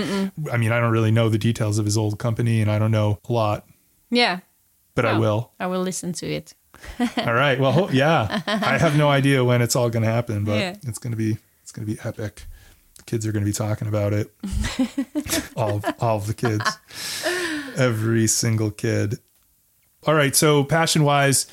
I 0.51 0.57
mean 0.57 0.73
I 0.73 0.81
don't 0.81 0.93
really 0.93 1.11
know 1.13 1.29
the 1.29 1.39
details 1.39 1.79
of 1.79 1.85
his 1.85 1.99
old 1.99 2.19
company, 2.19 2.63
and 2.63 2.71
I 2.71 2.79
don't 2.79 2.91
know 2.91 3.19
a 3.29 3.33
lot, 3.33 3.67
Yeah. 4.11 4.41
but 4.95 5.05
I 5.05 5.13
Oh. 5.13 5.21
will. 5.21 5.51
I 5.61 5.67
will 5.67 5.83
listen 5.83 6.13
to 6.15 6.27
it. 6.27 6.55
All 7.19 7.35
right. 7.35 7.61
Well, 7.61 7.73
ho- 7.73 7.91
yeah. 7.93 8.41
I 8.47 8.79
have 8.79 8.97
no 8.97 9.09
idea 9.11 9.45
when 9.45 9.61
it's 9.63 9.77
all 9.77 9.91
going 9.91 10.05
to 10.05 10.11
happen, 10.11 10.45
but 10.45 10.59
Yeah. 10.59 10.75
it's 10.89 10.99
going 10.99 11.13
to 11.13 11.17
be 11.19 11.37
it's 11.63 11.71
going 11.73 11.87
to 11.87 11.93
be 11.95 11.99
epic. 12.03 12.47
Kids 13.07 13.27
are 13.27 13.33
going 13.33 13.45
to 13.45 13.49
be 13.49 13.53
talking 13.53 13.89
about 13.89 14.13
it. 14.13 14.35
all 15.57 15.77
of, 15.77 15.85
all 16.01 16.17
of 16.17 16.27
the 16.27 16.35
kids, 16.35 16.65
every 17.77 18.27
single 18.27 18.71
kid. 18.71 19.19
All 20.07 20.15
right. 20.15 20.35
So 20.35 20.65
passion 20.65 21.05
wise, 21.05 21.47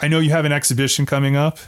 I 0.00 0.08
know 0.08 0.20
you 0.20 0.30
have 0.30 0.44
an 0.44 0.52
exhibition 0.52 1.06
coming 1.06 1.36
up. 1.36 1.58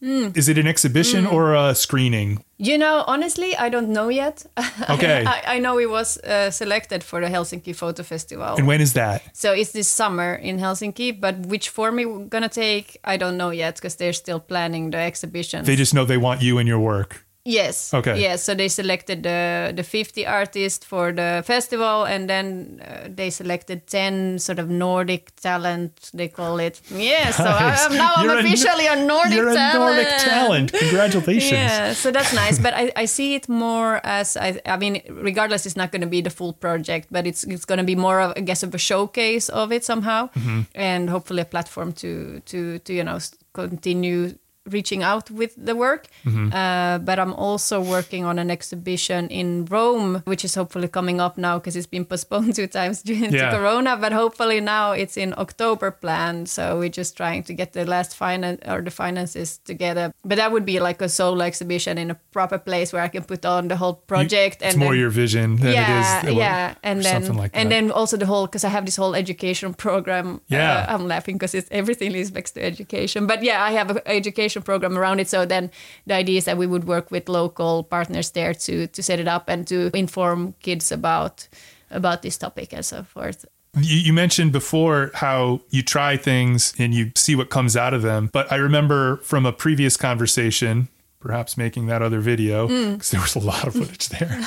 Hmm. 0.00 0.28
Is 0.34 0.48
it 0.48 0.58
an 0.58 0.66
exhibition 0.66 1.26
or 1.26 1.54
a 1.54 1.74
screening? 1.74 2.44
You 2.58 2.76
know, 2.76 3.02
honestly, 3.06 3.56
I 3.56 3.70
don't 3.70 3.88
know 3.88 4.08
yet. 4.08 4.44
Okay. 4.88 5.24
I, 5.26 5.56
I 5.56 5.58
know 5.58 5.78
it 5.78 5.90
was 5.90 6.16
uh, 6.18 6.50
selected 6.50 7.02
for 7.02 7.20
the 7.20 7.26
Helsinki 7.26 7.74
Photo 7.74 8.02
Festival. 8.02 8.56
And 8.56 8.66
when 8.68 8.80
is 8.80 8.92
that? 8.92 9.22
So 9.32 9.52
it's 9.52 9.72
this 9.72 9.88
summer 9.88 10.34
in 10.34 10.58
Helsinki, 10.58 11.18
but 11.18 11.38
which 11.46 11.70
form 11.70 11.98
it's 11.98 12.28
gonna 12.28 12.48
take, 12.48 12.98
I 13.02 13.16
don't 13.16 13.36
know 13.36 13.50
yet 13.50 13.76
because 13.76 13.96
they're 13.96 14.12
still 14.12 14.38
planning 14.38 14.90
the 14.90 14.98
exhibition. 14.98 15.64
They 15.64 15.76
just 15.76 15.92
know 15.92 16.04
they 16.04 16.18
want 16.18 16.40
you 16.40 16.58
and 16.58 16.68
your 16.68 16.78
work. 16.78 17.25
Yes. 17.46 17.94
Okay. 17.94 18.20
Yes. 18.20 18.42
So 18.44 18.54
they 18.54 18.68
selected 18.68 19.22
the 19.22 19.72
the 19.76 19.82
50 19.82 20.26
artists 20.26 20.84
for 20.86 21.12
the 21.12 21.42
festival, 21.46 22.04
and 22.04 22.28
then 22.28 22.80
uh, 22.82 23.08
they 23.16 23.30
selected 23.30 23.86
10 23.86 24.38
sort 24.38 24.58
of 24.58 24.68
Nordic 24.68 25.30
talent. 25.36 26.10
They 26.14 26.28
call 26.28 26.58
it. 26.60 26.80
Yeah. 26.90 27.30
So 27.30 27.44
I, 27.44 27.76
am 27.86 27.96
now 27.96 28.12
I'm 28.16 28.24
You're 28.24 28.36
a- 28.36 28.40
officially 28.40 28.86
a, 28.86 28.96
Nordic 28.96 29.34
You're 29.36 29.50
a 29.50 29.54
talent. 29.54 29.78
Nordic 29.78 30.08
talent. 30.24 30.72
Congratulations. 30.72 31.52
Yeah, 31.66 31.92
so 31.94 32.10
that's 32.10 32.32
nice. 32.34 32.58
But 32.58 32.74
I, 32.74 32.92
I 33.02 33.06
see 33.06 33.34
it 33.34 33.48
more 33.48 34.00
as 34.04 34.36
I, 34.36 34.60
I 34.66 34.76
mean, 34.76 35.00
regardless, 35.10 35.66
it's 35.66 35.76
not 35.76 35.90
going 35.92 36.02
to 36.02 36.10
be 36.10 36.20
the 36.22 36.30
full 36.30 36.52
project, 36.52 37.08
but 37.10 37.26
it's 37.26 37.44
it's 37.44 37.64
going 37.64 37.78
to 37.78 37.84
be 37.84 37.96
more 37.96 38.20
of 38.20 38.32
I 38.36 38.40
guess 38.40 38.62
of 38.62 38.74
a 38.74 38.78
showcase 38.78 39.48
of 39.48 39.72
it 39.72 39.84
somehow, 39.84 40.28
and 40.74 41.08
hopefully 41.10 41.42
a 41.42 41.44
platform 41.44 41.92
to 42.02 42.40
to 42.50 42.78
to 42.78 42.92
you 42.92 43.04
know 43.04 43.18
continue 43.52 44.32
reaching 44.66 45.02
out 45.02 45.30
with 45.30 45.54
the 45.56 45.74
work. 45.74 46.06
Uh, 46.26 46.98
but 46.98 47.18
I'm 47.18 47.32
also 47.34 47.80
working 47.80 48.24
on 48.24 48.38
an 48.38 48.50
exhibition 48.50 49.28
in 49.28 49.64
Rome, 49.66 50.22
which 50.26 50.44
is 50.44 50.54
hopefully 50.54 50.88
coming 50.88 51.20
up 51.20 51.38
now 51.38 51.58
because 51.58 51.76
it's 51.76 51.86
been 51.86 52.04
postponed 52.04 52.54
two 52.58 52.66
times 52.66 53.02
due 53.02 53.30
to 53.30 53.50
Corona. 53.50 53.96
But 53.96 54.12
hopefully 54.12 54.60
now 54.60 54.92
it's 54.92 55.16
in 55.16 55.34
October 55.36 55.90
planned. 55.90 56.48
So 56.48 56.78
we're 56.78 56.88
just 56.88 57.16
trying 57.16 57.42
to 57.44 57.54
get 57.54 57.72
the 57.72 57.84
last 57.84 58.16
finance 58.16 58.60
or 58.66 58.82
the 58.82 58.90
finances 58.90 59.58
together. 59.64 60.12
But 60.24 60.36
that 60.36 60.52
would 60.52 60.64
be 60.64 60.80
like 60.80 61.00
a 61.02 61.08
solo 61.08 61.44
exhibition 61.44 61.98
in 61.98 62.10
a 62.10 62.14
proper 62.32 62.58
place 62.58 62.92
where 62.92 63.02
I 63.02 63.08
can 63.08 63.24
put 63.24 63.44
on 63.44 63.68
the 63.68 63.76
whole 63.76 63.94
project. 63.94 64.56
It's 64.62 64.74
and 64.74 64.78
more 64.78 64.90
then- 64.92 65.00
your 65.00 65.10
vision 65.10 65.56
than 65.56 65.72
yeah, 65.72 66.22
it 66.22 66.28
is. 66.28 66.34
yeah, 66.34 66.74
and 66.82 67.02
then 67.02 67.22
something 67.22 67.36
like 67.42 67.50
and 67.54 67.70
then 67.70 67.90
also 67.90 68.16
the 68.16 68.26
whole 68.26 68.46
because 68.46 68.64
I 68.64 68.68
have 68.68 68.84
this 68.84 68.96
whole 68.96 69.14
education 69.14 69.74
program. 69.74 70.40
Yeah. 70.48 70.86
uh, 70.88 70.94
I'm 70.94 71.06
laughing 71.06 71.36
because 71.38 71.54
it's 71.54 71.68
everything 71.70 72.12
is 72.14 72.30
back 72.30 72.44
to 72.46 72.62
education. 72.62 73.26
But 73.26 73.42
yeah, 73.42 73.62
I 73.62 73.72
have 73.72 73.90
an 73.90 74.00
education 74.06 74.55
program 74.60 74.98
around 74.98 75.20
it. 75.20 75.28
So 75.28 75.44
then 75.44 75.70
the 76.06 76.14
idea 76.14 76.38
is 76.38 76.44
that 76.44 76.56
we 76.56 76.66
would 76.66 76.84
work 76.84 77.10
with 77.10 77.28
local 77.28 77.84
partners 77.84 78.30
there 78.30 78.54
to 78.54 78.86
to 78.86 79.02
set 79.02 79.20
it 79.20 79.28
up 79.28 79.48
and 79.48 79.66
to 79.68 79.90
inform 79.94 80.54
kids 80.60 80.92
about 80.92 81.48
about 81.90 82.22
this 82.22 82.36
topic 82.36 82.72
and 82.72 82.84
so 82.84 83.02
forth. 83.02 83.44
You, 83.76 83.98
you 83.98 84.12
mentioned 84.12 84.52
before 84.52 85.10
how 85.14 85.60
you 85.70 85.82
try 85.82 86.16
things 86.16 86.74
and 86.78 86.94
you 86.94 87.12
see 87.14 87.36
what 87.36 87.50
comes 87.50 87.76
out 87.76 87.92
of 87.92 88.02
them. 88.02 88.30
But 88.32 88.50
I 88.50 88.56
remember 88.56 89.18
from 89.18 89.44
a 89.44 89.52
previous 89.52 89.96
conversation, 89.98 90.88
perhaps 91.20 91.58
making 91.58 91.86
that 91.86 92.00
other 92.00 92.20
video, 92.20 92.68
mm. 92.68 92.92
because 92.92 93.10
there 93.10 93.20
was 93.20 93.34
a 93.34 93.40
lot 93.40 93.66
of 93.66 93.74
footage 93.74 94.08
there, 94.08 94.28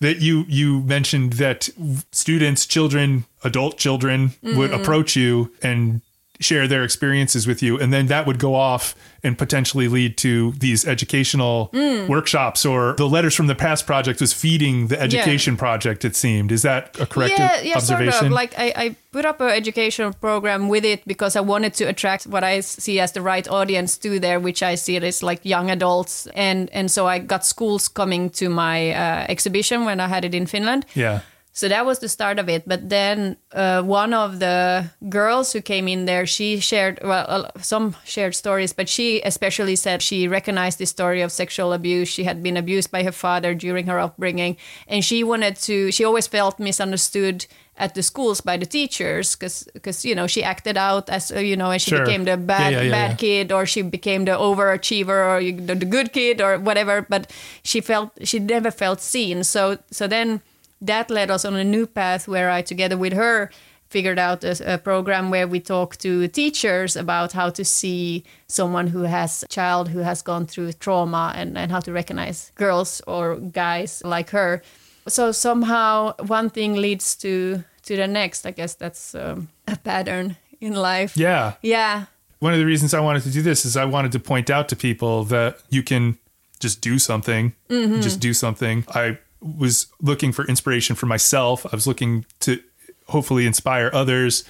that 0.00 0.18
you 0.20 0.44
you 0.48 0.82
mentioned 0.82 1.34
that 1.34 1.68
students, 2.12 2.66
children, 2.66 3.24
adult 3.42 3.78
children 3.78 4.32
would 4.42 4.70
mm. 4.70 4.80
approach 4.80 5.16
you 5.16 5.52
and 5.62 6.02
share 6.40 6.66
their 6.66 6.82
experiences 6.82 7.46
with 7.46 7.62
you 7.62 7.78
and 7.78 7.92
then 7.92 8.06
that 8.06 8.26
would 8.26 8.38
go 8.38 8.54
off 8.54 8.94
and 9.22 9.38
potentially 9.38 9.88
lead 9.88 10.16
to 10.18 10.52
these 10.52 10.86
educational 10.86 11.70
workshops 12.08 12.64
or 12.66 12.94
the 12.94 13.08
letters 13.08 13.34
from 13.34 13.46
the 13.46 13.54
past 13.54 13.86
project 13.86 14.20
was 14.20 14.32
feeding 14.32 14.88
the 14.88 15.00
education 15.00 15.56
project 15.56 16.04
it 16.04 16.14
seemed. 16.14 16.52
Is 16.52 16.62
that 16.62 16.98
a 17.00 17.06
correct 17.06 17.38
yeah, 17.38 17.60
yeah, 17.60 17.76
observation 17.76 18.12
sort 18.12 18.26
of. 18.26 18.32
Like 18.32 18.54
I, 18.58 18.72
I 18.76 18.96
put 19.12 19.24
up 19.24 19.40
an 19.40 19.50
educational 19.50 20.12
program 20.12 20.68
with 20.68 20.84
it 20.84 21.06
because 21.06 21.36
I 21.36 21.40
wanted 21.40 21.74
to 21.74 21.84
attract 21.84 22.26
what 22.26 22.44
I 22.44 22.60
see 22.60 23.00
as 23.00 23.12
the 23.12 23.22
right 23.22 23.48
audience 23.48 23.96
to 23.98 24.20
there, 24.20 24.38
which 24.38 24.62
I 24.62 24.74
see 24.74 24.96
it 24.96 25.02
as 25.02 25.22
like 25.22 25.40
young 25.44 25.70
adults, 25.70 26.26
and 26.34 26.68
and 26.72 26.90
so 26.90 27.06
I 27.06 27.18
got 27.18 27.44
schools 27.44 27.88
coming 27.88 28.30
to 28.30 28.48
my 28.48 28.90
uh, 28.90 29.26
exhibition 29.28 29.84
when 29.84 30.00
I 30.00 30.08
had 30.08 30.24
it 30.24 30.34
in 30.34 30.46
Finland. 30.46 30.84
yeah 30.94 31.20
So 31.56 31.68
that 31.68 31.86
was 31.86 32.00
the 32.00 32.08
start 32.08 32.40
of 32.40 32.48
it. 32.48 32.66
But 32.66 32.88
then 32.90 33.36
uh, 33.52 33.80
one 33.82 34.12
of 34.12 34.40
the 34.40 34.90
girls 35.08 35.52
who 35.52 35.60
came 35.62 35.86
in 35.86 36.04
there, 36.04 36.26
she 36.26 36.58
shared, 36.58 36.98
well, 37.00 37.48
some 37.60 37.94
shared 38.04 38.34
stories, 38.34 38.72
but 38.72 38.88
she 38.88 39.22
especially 39.22 39.76
said 39.76 40.02
she 40.02 40.26
recognized 40.26 40.78
the 40.80 40.84
story 40.86 41.20
of 41.22 41.30
sexual 41.30 41.72
abuse. 41.72 42.08
She 42.08 42.24
had 42.24 42.42
been 42.42 42.56
abused 42.56 42.90
by 42.90 43.04
her 43.04 43.12
father 43.12 43.54
during 43.54 43.86
her 43.86 44.00
upbringing. 44.00 44.56
And 44.88 45.04
she 45.04 45.22
wanted 45.22 45.54
to, 45.62 45.92
she 45.92 46.04
always 46.04 46.26
felt 46.26 46.58
misunderstood 46.58 47.46
at 47.76 47.94
the 47.94 48.02
schools 48.02 48.40
by 48.40 48.56
the 48.56 48.66
teachers 48.66 49.36
because, 49.36 49.68
because 49.74 50.04
you 50.04 50.14
know, 50.16 50.26
she 50.26 50.42
acted 50.42 50.76
out 50.76 51.08
as, 51.08 51.30
uh, 51.30 51.38
you 51.38 51.56
know, 51.56 51.70
and 51.70 51.80
she 51.80 51.90
Sure. 51.90 52.04
became 52.04 52.24
the 52.24 52.36
bad, 52.36 52.72
Yeah, 52.72 52.82
yeah, 52.82 52.90
bad 52.90 53.10
yeah. 53.12 53.16
kid 53.16 53.52
or 53.52 53.64
she 53.64 53.82
became 53.82 54.24
the 54.24 54.32
overachiever 54.32 55.28
or 55.36 55.40
you- 55.40 55.60
the, 55.60 55.76
the 55.76 55.86
good 55.86 56.12
kid 56.12 56.40
or 56.40 56.58
whatever. 56.58 57.02
But 57.08 57.30
she 57.62 57.80
felt, 57.80 58.10
she 58.24 58.40
never 58.40 58.72
felt 58.72 59.00
seen. 59.00 59.44
So, 59.44 59.78
so 59.92 60.08
then, 60.08 60.40
that 60.80 61.10
led 61.10 61.30
us 61.30 61.44
on 61.44 61.54
a 61.54 61.64
new 61.64 61.86
path 61.86 62.28
where 62.28 62.50
I, 62.50 62.62
together 62.62 62.96
with 62.96 63.12
her, 63.12 63.50
figured 63.88 64.18
out 64.18 64.42
a, 64.44 64.74
a 64.74 64.78
program 64.78 65.30
where 65.30 65.46
we 65.46 65.60
talk 65.60 65.96
to 65.98 66.26
teachers 66.28 66.96
about 66.96 67.32
how 67.32 67.50
to 67.50 67.64
see 67.64 68.24
someone 68.48 68.88
who 68.88 69.02
has 69.02 69.42
a 69.44 69.46
child 69.46 69.88
who 69.88 70.00
has 70.00 70.22
gone 70.22 70.46
through 70.46 70.72
trauma 70.72 71.32
and, 71.36 71.56
and 71.56 71.70
how 71.70 71.80
to 71.80 71.92
recognize 71.92 72.50
girls 72.56 73.00
or 73.06 73.36
guys 73.36 74.02
like 74.04 74.30
her. 74.30 74.62
So 75.06 75.32
somehow 75.32 76.14
one 76.26 76.50
thing 76.50 76.74
leads 76.74 77.14
to 77.16 77.62
to 77.82 77.96
the 77.96 78.06
next. 78.08 78.46
I 78.46 78.50
guess 78.50 78.74
that's 78.74 79.14
um, 79.14 79.48
a 79.68 79.76
pattern 79.76 80.36
in 80.60 80.74
life. 80.74 81.16
yeah 81.16 81.52
Yeah. 81.62 82.06
one 82.38 82.52
of 82.54 82.58
the 82.58 82.64
reasons 82.66 82.94
I 82.94 83.00
wanted 83.00 83.22
to 83.24 83.30
do 83.30 83.42
this 83.42 83.64
is 83.66 83.76
I 83.76 83.84
wanted 83.84 84.12
to 84.12 84.18
point 84.18 84.48
out 84.50 84.68
to 84.70 84.76
people 84.76 85.24
that 85.24 85.58
you 85.68 85.82
can 85.82 86.16
just 86.60 86.80
do 86.80 86.98
something, 86.98 87.54
just 87.68 88.20
do 88.20 88.32
something. 88.32 88.84
I 88.94 89.18
was 89.44 89.86
looking 90.00 90.32
for 90.32 90.46
inspiration 90.46 90.96
for 90.96 91.06
myself. 91.06 91.66
I 91.66 91.76
was 91.76 91.86
looking 91.86 92.24
to 92.40 92.60
hopefully 93.08 93.46
inspire 93.46 93.90
others. 93.92 94.44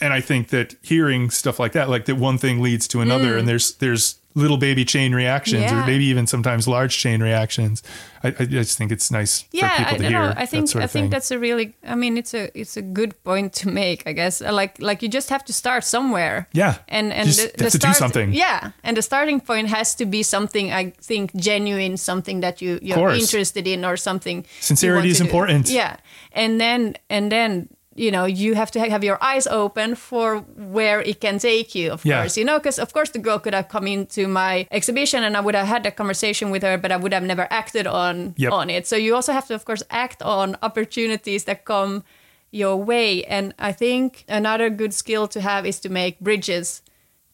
And 0.00 0.12
I 0.12 0.20
think 0.20 0.48
that 0.48 0.74
hearing 0.82 1.30
stuff 1.30 1.60
like 1.60 1.72
that, 1.72 1.88
like 1.88 2.06
that 2.06 2.16
one 2.16 2.38
thing 2.38 2.60
leads 2.60 2.88
to 2.88 3.00
another, 3.00 3.34
mm. 3.34 3.40
and 3.40 3.48
there's 3.48 3.74
there's 3.74 4.19
little 4.34 4.56
baby 4.56 4.84
chain 4.84 5.14
reactions 5.14 5.72
or 5.72 5.84
maybe 5.86 6.04
even 6.04 6.26
sometimes 6.26 6.68
large 6.68 6.96
chain 6.98 7.22
reactions. 7.22 7.82
I, 8.22 8.28
I 8.38 8.44
just 8.44 8.78
think 8.78 8.92
it's 8.92 9.10
nice 9.10 9.44
yeah, 9.50 9.70
for 9.70 9.76
people 9.78 9.94
I 9.94 9.96
to 9.96 10.02
don't 10.02 10.12
hear. 10.12 10.20
know. 10.20 10.34
I 10.36 10.46
think 10.46 10.68
sort 10.68 10.84
I 10.84 10.86
think 10.86 11.04
thing. 11.04 11.10
that's 11.10 11.30
a 11.30 11.38
really. 11.38 11.74
I 11.84 11.94
mean, 11.94 12.16
it's 12.18 12.34
a 12.34 12.50
it's 12.58 12.76
a 12.76 12.82
good 12.82 13.12
point 13.24 13.52
to 13.54 13.68
make. 13.68 14.02
I 14.06 14.12
guess 14.12 14.40
Uh, 14.42 14.52
like 14.52 14.78
like 14.78 15.02
you 15.02 15.08
just 15.08 15.30
have 15.30 15.44
to 15.46 15.52
start 15.52 15.84
somewhere. 15.84 16.46
Yeah, 16.52 16.74
and 16.88 17.12
and 17.12 17.26
just 17.26 17.38
the, 17.56 17.64
have 17.64 17.72
the 17.72 17.78
to 17.78 17.86
do 17.86 17.92
something. 17.94 18.32
Yeah, 18.32 18.70
and 18.84 18.96
the 18.96 19.02
starting 19.02 19.40
point 19.40 19.68
has 19.68 19.94
to 19.96 20.06
be 20.06 20.22
something 20.22 20.70
I 20.72 20.92
think 21.06 21.34
genuine, 21.34 21.96
something 21.96 22.40
that 22.42 22.60
you 22.60 22.78
you're 22.82 23.10
interested 23.14 23.66
in, 23.66 23.84
or 23.84 23.96
something. 23.96 24.46
Sincerity 24.60 25.08
is 25.08 25.20
important. 25.20 25.70
Yeah, 25.70 25.96
and 26.32 26.60
then 26.60 26.96
and 27.08 27.30
then 27.32 27.68
you 28.04 28.10
know 28.10 28.24
you 28.24 28.54
have 28.60 28.70
to 28.70 28.78
have 28.94 29.04
your 29.04 29.18
eyes 29.32 29.46
open 29.62 29.94
for 29.94 30.38
where 30.76 31.00
it 31.10 31.20
can 31.20 31.38
take 31.38 31.74
you. 31.78 31.92
Of 31.92 32.00
Yeah. 32.04 32.20
course, 32.20 32.34
you 32.40 32.44
know, 32.48 32.58
because 32.58 32.78
of 32.82 32.92
course 32.92 33.10
the 33.16 33.18
girl 33.26 33.38
could 33.38 33.54
have 33.54 33.68
come 33.68 33.86
into 33.96 34.22
my 34.28 34.66
exhibition 34.70 35.22
and 35.24 35.36
I 35.36 35.40
would 35.40 35.54
have 35.54 35.68
had 35.68 35.86
a 35.86 35.90
conversation 35.90 36.50
with 36.52 36.62
her, 36.62 36.78
but 36.78 36.90
I 36.92 36.96
would 36.96 37.12
have 37.12 37.26
never 37.32 37.46
acted 37.50 37.86
on 37.86 38.34
Yep. 38.36 38.52
on 38.52 38.70
it. 38.70 38.86
So 38.86 38.96
you 38.96 39.14
also 39.14 39.32
have 39.32 39.46
to, 39.48 39.54
of 39.54 39.64
course, 39.64 39.82
act 39.90 40.22
on 40.22 40.56
opportunities 40.62 41.44
that 41.44 41.64
come 41.64 42.02
your 42.50 42.76
way. 42.90 43.24
And 43.36 43.54
I 43.58 43.72
think 43.72 44.24
another 44.28 44.70
good 44.70 44.92
skill 44.94 45.28
to 45.28 45.40
have 45.40 45.68
is 45.68 45.80
to 45.80 45.88
make 45.88 46.14
bridges 46.20 46.82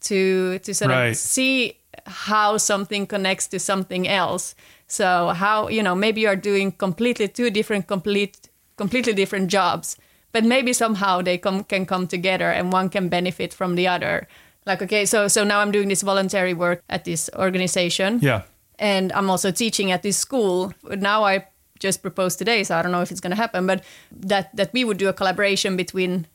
to 0.09 0.59
to 0.59 0.75
sort 0.75 0.91
Right. 0.91 1.11
of 1.11 1.17
see 1.17 1.77
how 2.07 2.59
something 2.59 3.07
connects 3.07 3.47
to 3.49 3.59
something 3.59 4.07
else. 4.09 4.55
So 4.87 5.07
how 5.43 5.69
you 5.77 5.83
know 5.83 5.95
maybe 5.95 6.21
you 6.21 6.29
are 6.29 6.41
doing 6.53 6.73
completely 6.79 7.29
two 7.29 7.51
different 7.51 7.87
complete 7.87 8.35
completely 8.77 9.15
different 9.15 9.51
jobs, 9.53 9.97
but 10.33 10.45
maybe 10.45 10.73
somehow 10.73 11.23
they 11.23 11.39
come 11.39 11.65
can 11.65 11.87
come 11.87 12.07
together 12.07 12.51
and 12.51 12.73
one 12.73 12.89
can 12.89 13.09
benefit 13.09 13.55
from 13.55 13.75
the 13.75 13.89
other. 13.89 14.29
Like 14.67 14.83
okay, 14.83 15.07
so 15.07 15.29
so 15.29 15.45
now 15.45 15.61
I'm 15.61 15.71
doing 15.71 15.89
this 15.89 16.03
voluntary 16.03 16.55
work 16.55 16.83
at 16.89 17.05
this 17.05 17.31
organization 17.35 18.19
yeah. 18.21 18.43
and 18.79 19.13
I'm 19.13 19.31
also 19.31 19.51
teaching 19.51 19.93
at 19.93 20.03
this 20.03 20.17
school. 20.17 20.73
Now 20.85 21.25
I 21.25 21.47
just 21.79 22.03
proposed 22.03 22.39
today, 22.39 22.65
so 22.65 22.77
I 22.77 22.83
don't 22.83 22.93
know 22.93 23.03
if 23.03 23.11
it's 23.11 23.21
going 23.21 23.31
to 23.31 23.37
happen, 23.37 23.67
but 23.67 23.85
that 24.11 24.55
that 24.57 24.73
we 24.73 24.85
would 24.85 24.99
do 24.99 25.09
a 25.09 25.13
collaboration 25.13 25.77
between 25.77 26.27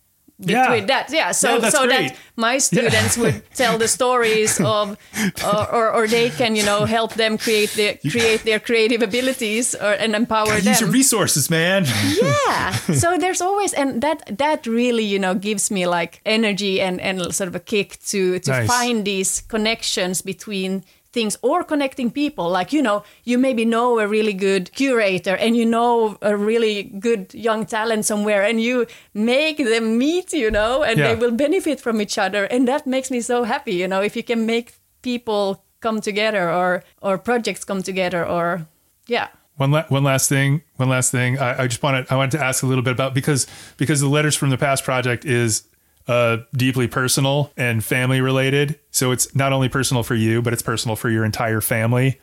Yeah. 0.42 0.68
between 0.68 0.88
that. 0.88 1.12
Yeah, 1.12 1.32
so 1.32 1.58
Yeah, 1.58 1.70
so 1.70 1.86
great. 1.86 2.10
that 2.10 2.18
my 2.36 2.58
students 2.60 3.18
would 3.18 3.44
tell 3.56 3.78
the 3.78 3.88
stories 3.88 4.60
of, 4.60 4.98
or, 5.46 5.74
or, 5.74 5.92
or 5.94 6.08
they 6.08 6.30
can 6.30 6.56
you 6.56 6.64
know 6.66 6.86
help 6.86 7.14
them 7.14 7.38
create 7.38 7.70
their 7.76 7.98
create 8.10 8.44
their 8.44 8.60
creative 8.60 9.02
abilities 9.04 9.76
or 9.76 9.94
and 10.00 10.16
empower 10.16 10.48
Gotta 10.48 10.62
them 10.64 10.72
use 10.74 10.82
your 10.82 10.90
resources, 10.92 11.50
man. 11.50 11.86
yeah 12.22 12.72
so 13.02 13.18
there's 13.18 13.42
always 13.42 13.74
and 13.74 14.02
that 14.02 14.38
that 14.38 14.66
really 14.66 15.04
you 15.06 15.20
know 15.20 15.36
gives 15.36 15.70
me 15.72 15.86
like 15.88 16.22
energy 16.26 16.82
and 16.82 17.00
and 17.02 17.34
sort 17.36 17.48
of 17.48 17.56
a 17.56 17.60
kick 17.60 18.00
to 18.12 18.40
to 18.40 18.52
Nice. 18.52 18.68
find 18.68 19.06
these 19.06 19.42
connections 19.48 20.22
between 20.22 20.84
things 21.14 21.38
or 21.42 21.64
connecting 21.64 22.10
people 22.12 22.50
like 22.50 22.72
you 22.72 22.82
know 22.82 23.04
you 23.26 23.38
maybe 23.38 23.66
know 23.66 24.00
a 24.00 24.08
really 24.08 24.34
good 24.34 24.72
curator 24.72 25.36
and 25.36 25.58
you 25.58 25.66
know 25.66 26.18
a 26.22 26.36
really 26.38 26.84
good 26.84 27.34
young 27.34 27.66
talent 27.66 28.06
somewhere 28.06 28.44
and 28.44 28.62
you 28.62 28.86
make 29.14 29.58
them 29.58 29.98
meet 29.98 30.32
you 30.34 30.50
know 30.50 30.84
and 30.84 30.98
Yeah. 30.98 31.08
they 31.08 31.16
will 31.20 31.32
benefit 31.36 31.82
from 31.82 32.00
each 32.02 32.18
other 32.18 32.46
and 32.46 32.68
that 32.68 32.86
makes 32.88 33.12
me 33.12 33.22
so 33.22 33.44
happy 33.44 33.74
you 33.76 33.88
know 33.88 34.02
if 34.02 34.16
you 34.16 34.24
can 34.24 34.46
make 34.46 34.74
people 35.02 35.64
come 35.82 36.00
together 36.02 36.50
or 36.50 36.84
or 37.02 37.18
projects 37.18 37.64
come 37.66 37.82
together 37.84 38.26
or 38.26 38.66
yeah 39.08 39.28
One, 39.58 39.72
la- 39.72 39.90
one 39.90 40.04
last 40.04 40.30
thing. 40.30 40.62
One 40.78 40.90
last 40.90 41.12
thing. 41.12 41.38
I, 41.38 41.64
I 41.64 41.68
just 41.68 41.84
wanted 41.84 42.06
I 42.10 42.16
wanted 42.16 42.38
to 42.40 42.44
ask 42.44 42.64
a 42.64 42.68
little 42.68 42.84
bit 42.84 42.94
about 42.94 43.14
because 43.14 43.46
because 43.78 44.00
the 44.00 44.08
letters 44.10 44.36
from 44.36 44.50
the 44.50 44.58
past 44.58 44.84
project 44.84 45.26
is 45.26 45.64
uh, 46.08 46.38
deeply 46.54 46.88
personal 46.88 47.52
and 47.58 47.84
family 47.84 48.22
related. 48.22 48.80
So 48.92 49.12
it's 49.12 49.34
not 49.36 49.54
only 49.54 49.70
personal 49.70 50.04
for 50.04 50.16
you, 50.16 50.42
but 50.42 50.54
it's 50.54 50.62
personal 50.62 50.96
for 50.96 51.10
your 51.10 51.24
entire 51.26 51.62
family. 51.62 52.20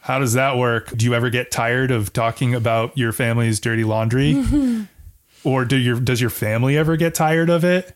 How 0.00 0.18
does 0.18 0.34
that 0.34 0.56
work? 0.56 0.90
Do 0.96 1.04
you 1.04 1.14
ever 1.14 1.30
get 1.30 1.50
tired 1.50 1.90
of 1.90 2.12
talking 2.12 2.54
about 2.54 2.96
your 2.96 3.12
family's 3.12 3.58
dirty 3.60 3.82
laundry? 3.84 4.42
or 5.44 5.64
do 5.64 5.76
your 5.76 5.98
does 6.00 6.20
your 6.20 6.30
family 6.30 6.76
ever 6.78 6.96
get 6.96 7.14
tired 7.14 7.50
of 7.50 7.64
it? 7.64 7.94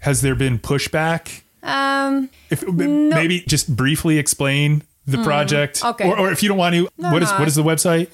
Has 0.00 0.20
there 0.22 0.34
been 0.34 0.58
pushback? 0.58 1.42
um 1.62 2.28
If 2.50 2.66
maybe 2.66 3.40
just 3.46 3.74
briefly 3.76 4.18
explain 4.18 4.82
the 5.06 5.22
project, 5.22 5.80
Mm, 5.80 5.90
okay. 5.90 6.08
or, 6.10 6.18
or 6.18 6.32
if 6.32 6.42
you 6.42 6.48
don't 6.48 6.58
want 6.58 6.74
to, 6.74 6.88
what 6.96 7.22
is 7.22 7.30
no, 7.30 7.38
what 7.38 7.48
is 7.48 7.54
the 7.54 7.62
website? 7.62 8.08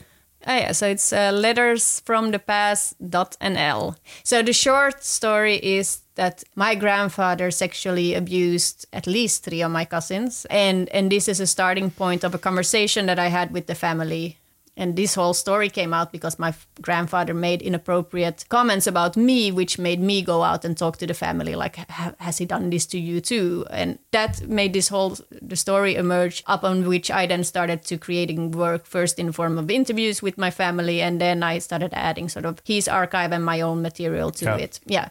Oh, 0.48 0.54
yeah, 0.54 0.72
so 0.72 0.88
it's 0.88 1.12
uh, 1.12 1.30
lettersfromthepast.nl. 1.30 3.96
So 4.24 4.42
the 4.42 4.54
short 4.54 5.04
story 5.04 5.56
is 5.56 6.00
that 6.14 6.42
my 6.56 6.74
grandfather 6.74 7.50
sexually 7.50 8.14
abused 8.14 8.86
at 8.94 9.06
least 9.06 9.44
three 9.44 9.60
of 9.60 9.70
my 9.70 9.84
cousins, 9.84 10.46
and 10.48 10.88
and 10.88 11.12
this 11.12 11.28
is 11.28 11.38
a 11.38 11.46
starting 11.46 11.90
point 11.90 12.24
of 12.24 12.34
a 12.34 12.38
conversation 12.38 13.04
that 13.06 13.18
I 13.18 13.28
had 13.28 13.52
with 13.52 13.66
the 13.66 13.74
family. 13.74 14.38
And 14.80 14.94
this 14.94 15.16
whole 15.16 15.34
story 15.34 15.68
came 15.70 15.92
out 15.92 16.12
because 16.12 16.38
my 16.38 16.48
f- 16.50 16.66
grandfather 16.80 17.34
made 17.34 17.62
inappropriate 17.62 18.44
comments 18.48 18.86
about 18.86 19.16
me, 19.16 19.50
which 19.52 19.76
made 19.78 20.00
me 20.00 20.22
go 20.22 20.42
out 20.44 20.64
and 20.64 20.76
talk 20.78 20.96
to 20.98 21.06
the 21.06 21.14
family, 21.14 21.56
like, 21.56 21.76
"Has 22.20 22.38
he 22.38 22.46
done 22.46 22.70
this 22.70 22.86
to 22.86 22.98
you 22.98 23.20
too?" 23.20 23.66
And 23.70 23.98
that 24.12 24.48
made 24.48 24.72
this 24.72 24.88
whole 24.88 25.16
the 25.48 25.56
story 25.56 25.96
emerge. 25.96 26.42
Upon 26.46 26.86
which 26.88 27.10
I 27.10 27.26
then 27.26 27.44
started 27.44 27.82
to 27.86 27.98
creating 27.98 28.52
work 28.52 28.86
first 28.86 29.18
in 29.18 29.26
the 29.26 29.32
form 29.32 29.58
of 29.58 29.70
interviews 29.70 30.22
with 30.22 30.38
my 30.38 30.50
family, 30.50 31.02
and 31.02 31.20
then 31.20 31.42
I 31.42 31.58
started 31.60 31.90
adding 31.92 32.28
sort 32.30 32.44
of 32.46 32.58
his 32.64 32.88
archive 32.88 33.32
and 33.34 33.44
my 33.44 33.60
own 33.60 33.82
material 33.82 34.30
to 34.30 34.44
Yeah. 34.44 34.56
it. 34.64 34.80
Yeah. 34.86 35.08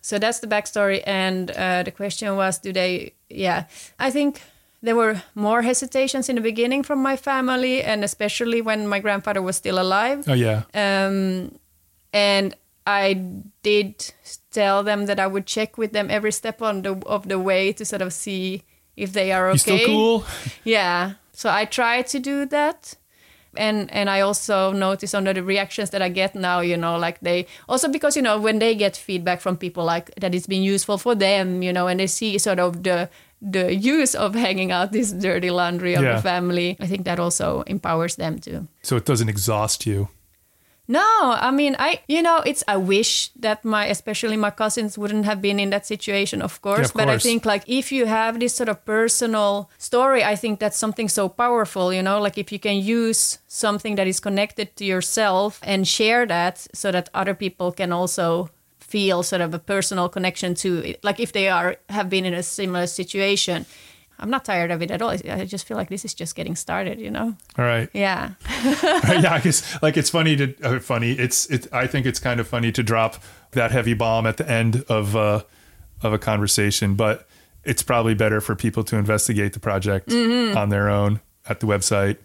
So 0.00 0.18
that's 0.18 0.40
the 0.40 0.48
backstory. 0.48 1.02
And 1.06 1.50
uh, 1.50 1.82
the 1.84 1.90
question 1.92 2.34
was, 2.36 2.58
do 2.58 2.72
they? 2.72 3.12
Yeah, 3.28 3.64
I 4.00 4.10
think 4.10 4.40
there 4.82 4.96
were 4.96 5.22
more 5.34 5.62
hesitations 5.62 6.28
in 6.28 6.36
the 6.36 6.42
beginning 6.42 6.82
from 6.82 7.00
my 7.00 7.16
family, 7.16 7.82
and 7.82 8.04
especially 8.04 8.60
when 8.60 8.86
my 8.88 8.98
grandfather 8.98 9.40
was 9.40 9.56
still 9.56 9.78
alive. 9.78 10.24
Oh 10.28 10.34
yeah, 10.34 10.62
Um, 10.74 11.54
and 12.12 12.54
I 12.86 13.14
did 13.62 14.12
tell 14.50 14.82
them 14.82 15.06
that 15.06 15.20
I 15.20 15.26
would 15.26 15.46
check 15.46 15.78
with 15.78 15.92
them 15.92 16.10
every 16.10 16.32
step 16.32 16.60
on 16.60 16.82
the 16.82 16.94
of 17.06 17.28
the 17.28 17.38
way 17.38 17.72
to 17.72 17.84
sort 17.84 18.02
of 18.02 18.12
see 18.12 18.64
if 18.96 19.12
they 19.12 19.32
are 19.32 19.48
okay. 19.48 19.54
you 19.54 19.58
still 19.58 19.86
cool? 19.86 20.24
Yeah. 20.64 21.12
So 21.32 21.48
I 21.48 21.64
try 21.64 22.02
to 22.02 22.18
do 22.18 22.44
that. 22.46 22.94
And 23.54 23.90
and 23.92 24.08
I 24.08 24.20
also 24.20 24.72
notice 24.72 25.14
on 25.14 25.24
the 25.24 25.42
reactions 25.42 25.90
that 25.90 26.00
I 26.00 26.08
get 26.08 26.34
now, 26.34 26.60
you 26.60 26.76
know, 26.76 26.96
like 26.96 27.20
they 27.20 27.46
also 27.68 27.88
because 27.88 28.16
you 28.16 28.22
know 28.22 28.40
when 28.40 28.58
they 28.58 28.74
get 28.74 28.96
feedback 28.96 29.40
from 29.40 29.56
people 29.58 29.84
like 29.84 30.10
that 30.16 30.34
it's 30.34 30.46
been 30.46 30.62
useful 30.62 30.96
for 30.96 31.14
them, 31.14 31.62
you 31.62 31.72
know, 31.72 31.86
and 31.86 32.00
they 32.00 32.06
see 32.06 32.38
sort 32.38 32.58
of 32.58 32.82
the 32.82 33.10
the 33.42 33.74
use 33.74 34.14
of 34.14 34.34
hanging 34.34 34.70
out 34.70 34.92
this 34.92 35.10
dirty 35.12 35.50
laundry 35.50 35.94
of 35.94 36.02
Yeah. 36.02 36.16
the 36.16 36.22
family, 36.22 36.76
I 36.80 36.86
think 36.86 37.04
that 37.04 37.18
also 37.18 37.62
empowers 37.66 38.14
them 38.16 38.38
too. 38.38 38.68
So 38.82 38.96
it 38.96 39.04
doesn't 39.04 39.28
exhaust 39.28 39.84
you. 39.86 40.08
No, 40.88 41.00
I 41.40 41.50
mean, 41.52 41.76
I 41.78 42.00
you 42.08 42.22
know, 42.22 42.42
it's 42.44 42.62
I 42.68 42.76
wish 42.76 43.30
that 43.40 43.64
my 43.64 43.86
especially 43.86 44.36
my 44.36 44.50
cousins 44.50 44.98
wouldn't 44.98 45.24
have 45.24 45.40
been 45.40 45.58
in 45.60 45.70
that 45.70 45.86
situation, 45.86 46.42
of 46.42 46.60
course. 46.60 46.88
of 46.90 46.94
but 46.94 47.08
I 47.08 47.18
think 47.18 47.44
like 47.44 47.62
if 47.66 47.92
you 47.92 48.06
have 48.06 48.38
this 48.40 48.54
sort 48.54 48.68
of 48.68 48.84
personal 48.84 49.70
story, 49.78 50.22
I 50.24 50.36
think 50.36 50.58
that's 50.58 50.76
something 50.76 51.08
so 51.08 51.28
powerful. 51.28 51.92
You 51.94 52.02
know, 52.02 52.20
like 52.20 52.36
if 52.36 52.50
you 52.52 52.58
can 52.58 52.76
use 52.76 53.38
something 53.46 53.94
that 53.96 54.06
is 54.06 54.20
connected 54.20 54.74
to 54.76 54.84
yourself 54.84 55.60
and 55.62 55.86
share 55.86 56.26
that, 56.26 56.66
so 56.74 56.90
that 56.90 57.08
other 57.14 57.34
people 57.34 57.70
can 57.72 57.92
also 57.92 58.50
feel 58.92 59.22
sort 59.22 59.42
of 59.42 59.54
a 59.54 59.58
personal 59.58 60.08
connection 60.08 60.54
to. 60.62 60.94
Like 61.02 61.20
if 61.20 61.32
they 61.32 61.48
are 61.48 61.76
have 61.88 62.08
been 62.08 62.24
in 62.26 62.34
a 62.34 62.42
similar 62.42 62.86
situation. 62.86 63.64
I'm 64.18 64.30
not 64.30 64.44
tired 64.44 64.70
of 64.70 64.82
it 64.82 64.90
at 64.92 65.02
all. 65.02 65.10
I 65.10 65.44
just 65.46 65.66
feel 65.66 65.76
like 65.76 65.88
this 65.88 66.04
is 66.04 66.14
just 66.14 66.36
getting 66.36 66.54
started, 66.56 67.00
you 67.00 67.10
know? 67.10 67.34
All 67.58 67.64
right. 67.64 67.88
Yeah. 67.92 68.34
yeah, 68.72 69.32
I 69.34 69.40
guess 69.42 69.82
like 69.82 69.96
it's 69.96 70.10
funny 70.10 70.36
to 70.36 70.54
uh, 70.62 70.78
funny. 70.78 71.12
It's 71.12 71.46
it. 71.50 71.66
I 71.72 71.88
think 71.88 72.06
it's 72.06 72.20
kind 72.20 72.38
of 72.38 72.46
funny 72.46 72.70
to 72.72 72.82
drop 72.84 73.16
that 73.50 73.72
heavy 73.72 73.94
bomb 73.94 74.26
at 74.26 74.36
the 74.36 74.48
end 74.48 74.84
of 74.88 75.16
uh, 75.16 75.42
of 76.02 76.12
a 76.12 76.18
conversation, 76.18 76.94
but 76.94 77.26
it's 77.64 77.82
probably 77.82 78.14
better 78.14 78.40
for 78.40 78.54
people 78.54 78.84
to 78.84 78.96
investigate 78.96 79.54
the 79.54 79.60
project 79.60 80.08
Mm-hmm. 80.08 80.56
on 80.56 80.68
their 80.68 80.88
own 80.88 81.20
at 81.48 81.58
the 81.58 81.66
website 81.66 82.18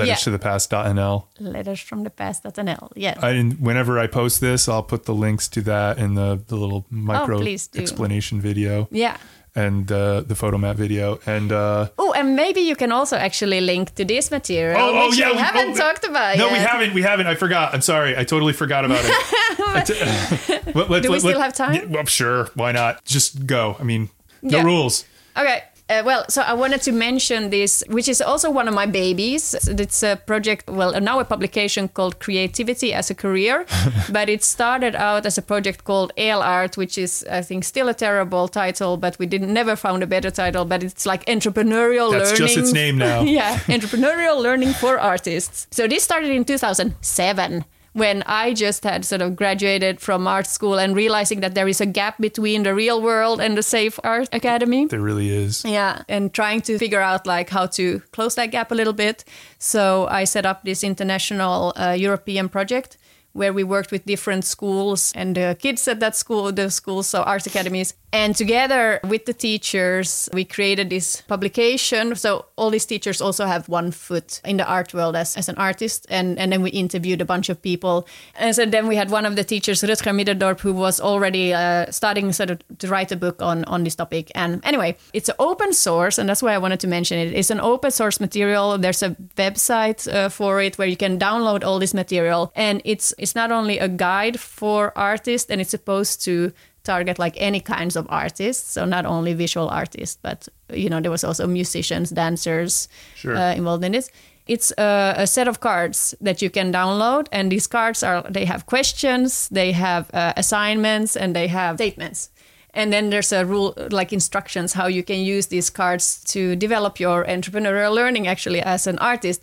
letters 0.00 0.20
Yeah. 0.20 0.24
to 0.24 0.30
the 0.30 0.38
past.nl. 0.38 1.24
Letters 1.38 1.80
from 1.88 2.04
the 2.04 2.10
past.nl. 2.10 2.90
Yeah. 2.96 3.14
I 3.22 3.30
and 3.40 3.52
whenever 3.60 3.98
I 4.04 4.06
post 4.08 4.40
this, 4.40 4.68
I'll 4.68 4.82
put 4.92 5.04
the 5.04 5.14
links 5.14 5.48
to 5.48 5.60
that 5.62 5.98
in 5.98 6.14
the 6.14 6.38
the 6.48 6.56
little 6.56 6.84
micro 6.90 7.38
Oh, 7.40 7.80
explanation 7.80 8.40
video 8.40 8.86
yeah. 8.90 9.16
and 9.54 9.90
uh, 9.92 10.20
the 10.30 10.34
photo 10.34 10.58
map 10.58 10.76
video 10.76 11.18
and. 11.26 11.52
uh 11.52 11.86
Oh, 11.96 12.12
and 12.18 12.34
maybe 12.36 12.60
you 12.60 12.76
can 12.76 12.92
also 12.92 13.16
actually 13.16 13.60
link 13.60 13.94
to 13.94 14.04
this 14.04 14.30
material, 14.30 14.80
Oh, 14.80 15.08
oh, 15.08 15.12
yeah, 15.12 15.30
we 15.32 15.38
haven't 15.38 15.72
oh, 15.74 15.76
talked 15.84 16.04
about 16.10 16.36
No, 16.38 16.44
yet. 16.46 16.52
we 16.52 16.58
haven't. 16.58 16.94
We 16.94 17.02
haven't. 17.02 17.26
I 17.26 17.36
forgot. 17.36 17.74
I'm 17.74 17.82
sorry. 17.82 18.16
I 18.20 18.24
totally 18.24 18.52
forgot 18.52 18.84
about 18.84 19.04
it. 19.04 19.10
Let- 20.74 20.90
let- 20.90 21.02
Do 21.02 21.08
we 21.08 21.14
let- 21.14 21.20
still 21.20 21.40
have 21.40 21.54
time? 21.54 21.74
Yeah, 21.74 21.84
well, 21.88 22.06
sure. 22.06 22.48
Why 22.54 22.72
not? 22.72 23.04
Just 23.04 23.46
go. 23.46 23.76
I 23.80 23.84
mean, 23.84 24.08
no 24.42 24.58
Yeah. 24.58 24.64
rules. 24.64 25.04
Okay. 25.36 25.62
Uh, 25.90 26.04
well, 26.04 26.24
so 26.28 26.42
I 26.42 26.52
wanted 26.52 26.82
to 26.82 26.92
mention 26.92 27.50
this, 27.50 27.82
which 27.88 28.08
is 28.08 28.22
also 28.22 28.48
one 28.48 28.68
of 28.68 28.74
my 28.74 28.86
babies. 28.86 29.54
It's 29.66 30.04
a 30.04 30.14
project, 30.24 30.70
well, 30.70 30.98
now 31.00 31.18
a 31.18 31.24
publication 31.24 31.88
called 31.88 32.20
Creativity 32.20 32.94
as 32.94 33.10
a 33.10 33.14
Career, 33.14 33.66
but 34.12 34.28
it 34.28 34.44
started 34.44 34.94
out 34.94 35.26
as 35.26 35.36
a 35.36 35.42
project 35.42 35.82
called 35.82 36.12
Ale 36.16 36.42
Art, 36.42 36.76
which 36.76 36.96
is, 36.96 37.26
I 37.28 37.42
think, 37.42 37.64
still 37.64 37.88
a 37.88 37.94
terrible 37.94 38.46
title, 38.46 38.96
but 38.98 39.18
we 39.18 39.26
didn't 39.26 39.52
never 39.52 39.74
found 39.74 40.04
a 40.04 40.06
better 40.06 40.30
title. 40.30 40.64
But 40.64 40.84
it's 40.84 41.06
like 41.06 41.24
entrepreneurial 41.26 42.12
That's 42.12 42.30
learning. 42.30 42.46
just 42.46 42.56
its 42.56 42.72
name 42.72 42.96
now. 42.96 43.22
yeah, 43.38 43.58
entrepreneurial 43.66 44.40
learning 44.40 44.74
for 44.74 45.00
artists. 45.00 45.66
So 45.72 45.88
this 45.88 46.04
started 46.04 46.30
in 46.30 46.44
2007 46.44 47.64
when 47.92 48.22
I 48.26 48.54
just 48.54 48.84
had 48.84 49.04
sort 49.04 49.22
of 49.22 49.36
graduated 49.36 50.00
from 50.00 50.26
art 50.26 50.46
school 50.46 50.78
and 50.78 50.94
realizing 50.94 51.40
that 51.40 51.54
there 51.54 51.68
is 51.68 51.80
a 51.80 51.86
gap 51.86 52.18
between 52.18 52.62
the 52.62 52.74
real 52.74 53.02
world 53.02 53.40
and 53.40 53.56
the 53.56 53.62
safe 53.62 53.98
art 54.04 54.28
academy. 54.32 54.86
There 54.86 55.00
really 55.00 55.30
is. 55.30 55.64
Yeah, 55.64 56.02
and 56.08 56.32
trying 56.32 56.60
to 56.62 56.78
figure 56.78 57.00
out 57.00 57.26
like 57.26 57.50
how 57.50 57.66
to 57.66 58.00
close 58.12 58.34
that 58.36 58.50
gap 58.52 58.70
a 58.70 58.74
little 58.74 58.92
bit. 58.92 59.24
So 59.58 60.06
I 60.08 60.24
set 60.24 60.46
up 60.46 60.64
this 60.64 60.84
international 60.84 61.72
uh, 61.76 61.96
European 61.98 62.48
project 62.48 62.96
where 63.32 63.52
we 63.52 63.62
worked 63.62 63.92
with 63.92 64.04
different 64.06 64.44
schools 64.44 65.12
and 65.14 65.36
the 65.36 65.56
kids 65.58 65.86
at 65.86 66.00
that 66.00 66.16
school, 66.16 66.50
the 66.52 66.70
schools, 66.70 67.06
so 67.06 67.22
art 67.22 67.46
academies. 67.46 67.94
And 68.12 68.34
together 68.34 68.98
with 69.04 69.26
the 69.26 69.32
teachers, 69.32 70.28
we 70.32 70.44
created 70.44 70.90
this 70.90 71.20
publication. 71.22 72.16
So 72.16 72.46
all 72.56 72.70
these 72.70 72.86
teachers 72.86 73.20
also 73.20 73.46
have 73.46 73.68
one 73.68 73.92
foot 73.92 74.40
in 74.44 74.56
the 74.56 74.66
art 74.66 74.92
world 74.92 75.14
as, 75.14 75.36
as 75.36 75.48
an 75.48 75.54
artist. 75.56 76.06
And, 76.10 76.36
and 76.38 76.52
then 76.52 76.60
we 76.60 76.70
interviewed 76.70 77.20
a 77.20 77.24
bunch 77.24 77.48
of 77.48 77.62
people. 77.62 78.08
And 78.34 78.54
so 78.54 78.66
then 78.66 78.88
we 78.88 78.96
had 78.96 79.10
one 79.10 79.26
of 79.26 79.36
the 79.36 79.44
teachers, 79.44 79.82
Rutger 79.82 80.12
Middendorp, 80.12 80.60
who 80.60 80.72
was 80.72 81.00
already 81.00 81.54
uh, 81.54 81.90
starting 81.92 82.32
sort 82.32 82.50
of 82.50 82.58
to 82.78 82.88
write 82.88 83.12
a 83.12 83.16
book 83.16 83.40
on, 83.42 83.64
on 83.64 83.84
this 83.84 83.94
topic. 83.94 84.32
And 84.34 84.60
anyway, 84.64 84.96
it's 85.12 85.28
an 85.28 85.36
open 85.38 85.72
source, 85.72 86.18
and 86.18 86.28
that's 86.28 86.42
why 86.42 86.52
I 86.52 86.58
wanted 86.58 86.80
to 86.80 86.88
mention 86.88 87.18
it. 87.18 87.32
It's 87.32 87.50
an 87.50 87.60
open 87.60 87.92
source 87.92 88.18
material. 88.18 88.76
There's 88.76 89.04
a 89.04 89.10
website 89.36 90.12
uh, 90.12 90.28
for 90.28 90.60
it 90.60 90.78
where 90.78 90.88
you 90.88 90.96
can 90.96 91.18
download 91.18 91.64
all 91.64 91.78
this 91.78 91.94
material. 91.94 92.52
And 92.56 92.82
it's 92.84 93.14
it's 93.18 93.36
not 93.36 93.52
only 93.52 93.78
a 93.78 93.88
guide 93.88 94.40
for 94.40 94.92
artists, 94.96 95.48
and 95.48 95.60
it's 95.60 95.70
supposed 95.70 96.24
to 96.24 96.52
target 96.92 97.18
like 97.18 97.36
any 97.48 97.60
kinds 97.60 97.96
of 97.96 98.04
artists. 98.08 98.72
So 98.72 98.84
not 98.86 99.04
only 99.06 99.34
visual 99.34 99.68
artists 99.68 100.18
but 100.22 100.48
you 100.82 100.88
know 100.90 101.00
there 101.02 101.10
was 101.12 101.24
also 101.24 101.46
musicians 101.46 102.10
dancers 102.10 102.88
Sure. 103.16 103.36
uh, 103.36 103.54
involved 103.56 103.84
in 103.84 103.92
this. 103.92 104.10
It's 104.46 104.72
a, 104.78 105.14
a 105.24 105.26
set 105.26 105.48
of 105.48 105.56
cards 105.60 106.14
that 106.24 106.40
you 106.42 106.50
can 106.50 106.72
download 106.72 107.26
and 107.32 107.52
these 107.52 107.68
cards 107.68 108.02
are 108.02 108.22
they 108.32 108.46
have 108.46 108.64
questions 108.64 109.48
they 109.52 109.72
have 109.72 110.02
uh, 110.14 110.32
assignments 110.36 111.16
and 111.16 111.34
they 111.34 111.48
have 111.48 111.76
statements. 111.76 112.30
And 112.74 112.92
then 112.92 113.10
there's 113.10 113.32
a 113.32 113.44
rule 113.44 113.74
like 113.90 114.14
instructions 114.14 114.74
how 114.74 114.88
you 114.88 115.02
can 115.02 115.20
use 115.36 115.48
these 115.48 115.70
cards 115.72 116.22
to 116.32 116.56
develop 116.56 117.00
your 117.00 117.24
entrepreneurial 117.26 117.94
learning 117.94 118.28
actually 118.28 118.62
as 118.62 118.86
an 118.86 118.98
artist. 118.98 119.40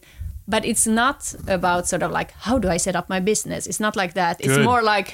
But 0.50 0.64
it's 0.66 0.88
not 0.88 1.36
about 1.48 1.88
sort 1.88 2.04
of 2.04 2.12
like 2.12 2.32
how 2.46 2.60
do 2.60 2.70
i 2.76 2.78
set 2.80 2.96
up 2.96 3.10
my 3.10 3.20
business? 3.20 3.68
It's 3.68 3.80
not 3.80 3.96
like 3.96 4.14
that. 4.14 4.36
It's 4.40 4.58
more 4.64 4.82
like 4.96 5.08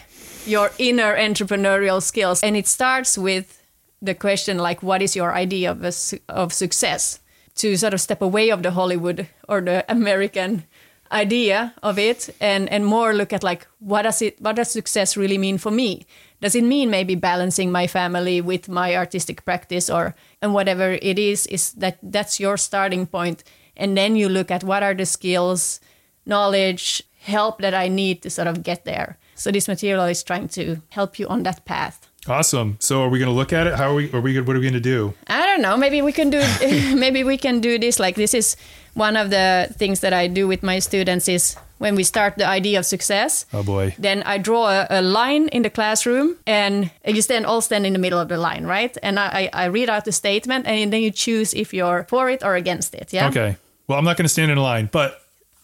your 0.46 0.72
inner 0.78 1.16
entrepreneurial 1.16 2.02
skills. 2.02 2.42
And 2.42 2.56
it 2.56 2.68
starts 2.68 3.18
with 3.18 3.62
the 4.02 4.14
question 4.14 4.58
like 4.58 4.84
what 4.84 5.02
is 5.02 5.16
your 5.16 5.34
idea 5.34 5.72
of, 5.72 5.84
a, 5.84 5.94
of 6.30 6.54
success? 6.54 7.20
To 7.58 7.78
sort 7.78 7.94
of 7.94 8.02
step 8.02 8.22
away 8.22 8.50
of 8.50 8.64
the 8.64 8.72
hollywood 8.72 9.28
or 9.48 9.62
the 9.62 9.86
american 9.88 10.64
idea 11.12 11.74
of 11.84 12.00
it 12.00 12.36
and 12.42 12.68
and 12.70 12.84
more 12.84 13.14
look 13.14 13.32
at 13.32 13.44
like 13.44 13.68
what 13.78 14.02
does 14.02 14.22
it 14.22 14.42
what 14.42 14.56
does 14.56 14.72
success 14.72 15.16
really 15.16 15.38
mean 15.38 15.60
for 15.60 15.72
me? 15.72 16.06
Does 16.42 16.56
it 16.56 16.64
mean 16.64 16.90
maybe 16.90 17.16
balancing 17.16 17.72
my 17.72 17.86
family 17.86 18.42
with 18.42 18.68
my 18.68 18.96
artistic 18.96 19.46
practice 19.46 19.90
or 19.90 20.16
and 20.42 20.54
whatever 20.54 20.98
it 21.02 21.20
is 21.20 21.46
is 21.48 21.74
that 21.74 22.00
that's 22.02 22.40
your 22.40 22.58
starting 22.58 23.06
point. 23.06 23.44
And 23.78 23.96
then 23.96 24.16
you 24.16 24.30
look 24.30 24.52
at 24.52 24.64
what 24.64 24.84
are 24.84 24.96
the 24.96 25.06
skills 25.06 25.80
knowledge 26.26 27.04
help 27.20 27.60
that 27.60 27.74
i 27.74 27.88
need 27.88 28.22
to 28.22 28.30
sort 28.30 28.48
of 28.48 28.64
get 28.64 28.86
there 28.86 29.18
so 29.36 29.52
this 29.52 29.68
material 29.68 30.06
is 30.06 30.24
trying 30.24 30.48
to 30.48 30.82
help 30.90 31.20
you 31.20 31.28
on 31.28 31.44
that 31.44 31.66
path 31.66 32.10
Awesome. 32.28 32.78
So 32.80 33.04
are 33.04 33.10
we 33.10 33.20
going 33.20 33.30
to 33.30 33.36
look 33.36 33.52
at 33.52 33.68
it? 33.68 33.76
How 33.76 33.92
are 33.92 33.94
we? 33.94 34.12
Are 34.14 34.22
we? 34.22 34.40
What 34.40 34.56
are 34.56 34.60
we 34.60 34.62
going 34.62 34.74
to 34.74 34.80
do? 34.80 35.14
I 35.28 35.46
don't 35.46 35.62
know. 35.62 35.76
Maybe 35.76 36.02
we 36.02 36.14
can 36.14 36.30
do. 36.30 36.42
maybe 36.96 37.24
we 37.24 37.38
can 37.38 37.60
do 37.60 37.78
this. 37.78 38.00
Like 38.00 38.16
this 38.16 38.34
is 38.34 38.56
one 38.94 39.18
of 39.18 39.30
the 39.30 39.68
things 39.78 40.00
that 40.00 40.14
I 40.14 40.28
do 40.28 40.48
with 40.48 40.64
my 40.64 40.80
students 40.80 41.28
is 41.28 41.56
when 41.80 41.96
we 41.96 42.04
start 42.04 42.38
the 42.38 42.48
idea 42.48 42.80
of 42.80 42.86
success. 42.86 43.46
Oh 43.52 43.64
boy. 43.64 43.96
Then 44.00 44.24
I 44.24 44.38
draw 44.38 44.70
a, 44.70 44.88
a 44.90 45.02
line 45.02 45.50
in 45.50 45.64
the 45.64 45.70
classroom, 45.70 46.38
and 46.48 46.90
you 47.06 47.22
stand 47.22 47.46
all 47.46 47.62
stand 47.62 47.86
in 47.86 47.94
the 47.94 48.00
middle 48.00 48.20
of 48.20 48.30
the 48.30 48.38
line, 48.38 48.66
right? 48.66 48.98
And 49.04 49.20
I, 49.20 49.50
I 49.54 49.64
I 49.64 49.66
read 49.66 49.90
out 49.90 50.06
the 50.06 50.14
statement, 50.14 50.66
and 50.66 50.94
then 50.94 51.02
you 51.02 51.12
choose 51.12 51.54
if 51.54 51.74
you're 51.74 52.06
for 52.08 52.30
it 52.30 52.44
or 52.44 52.56
against 52.56 52.96
it. 52.96 53.12
Yeah. 53.12 53.28
Okay. 53.28 53.58
Well, 53.88 54.00
I'm 54.00 54.06
not 54.06 54.16
going 54.16 54.26
to 54.26 54.34
stand 54.34 54.50
in 54.50 54.58
a 54.58 54.64
line, 54.64 54.88
but 54.92 55.20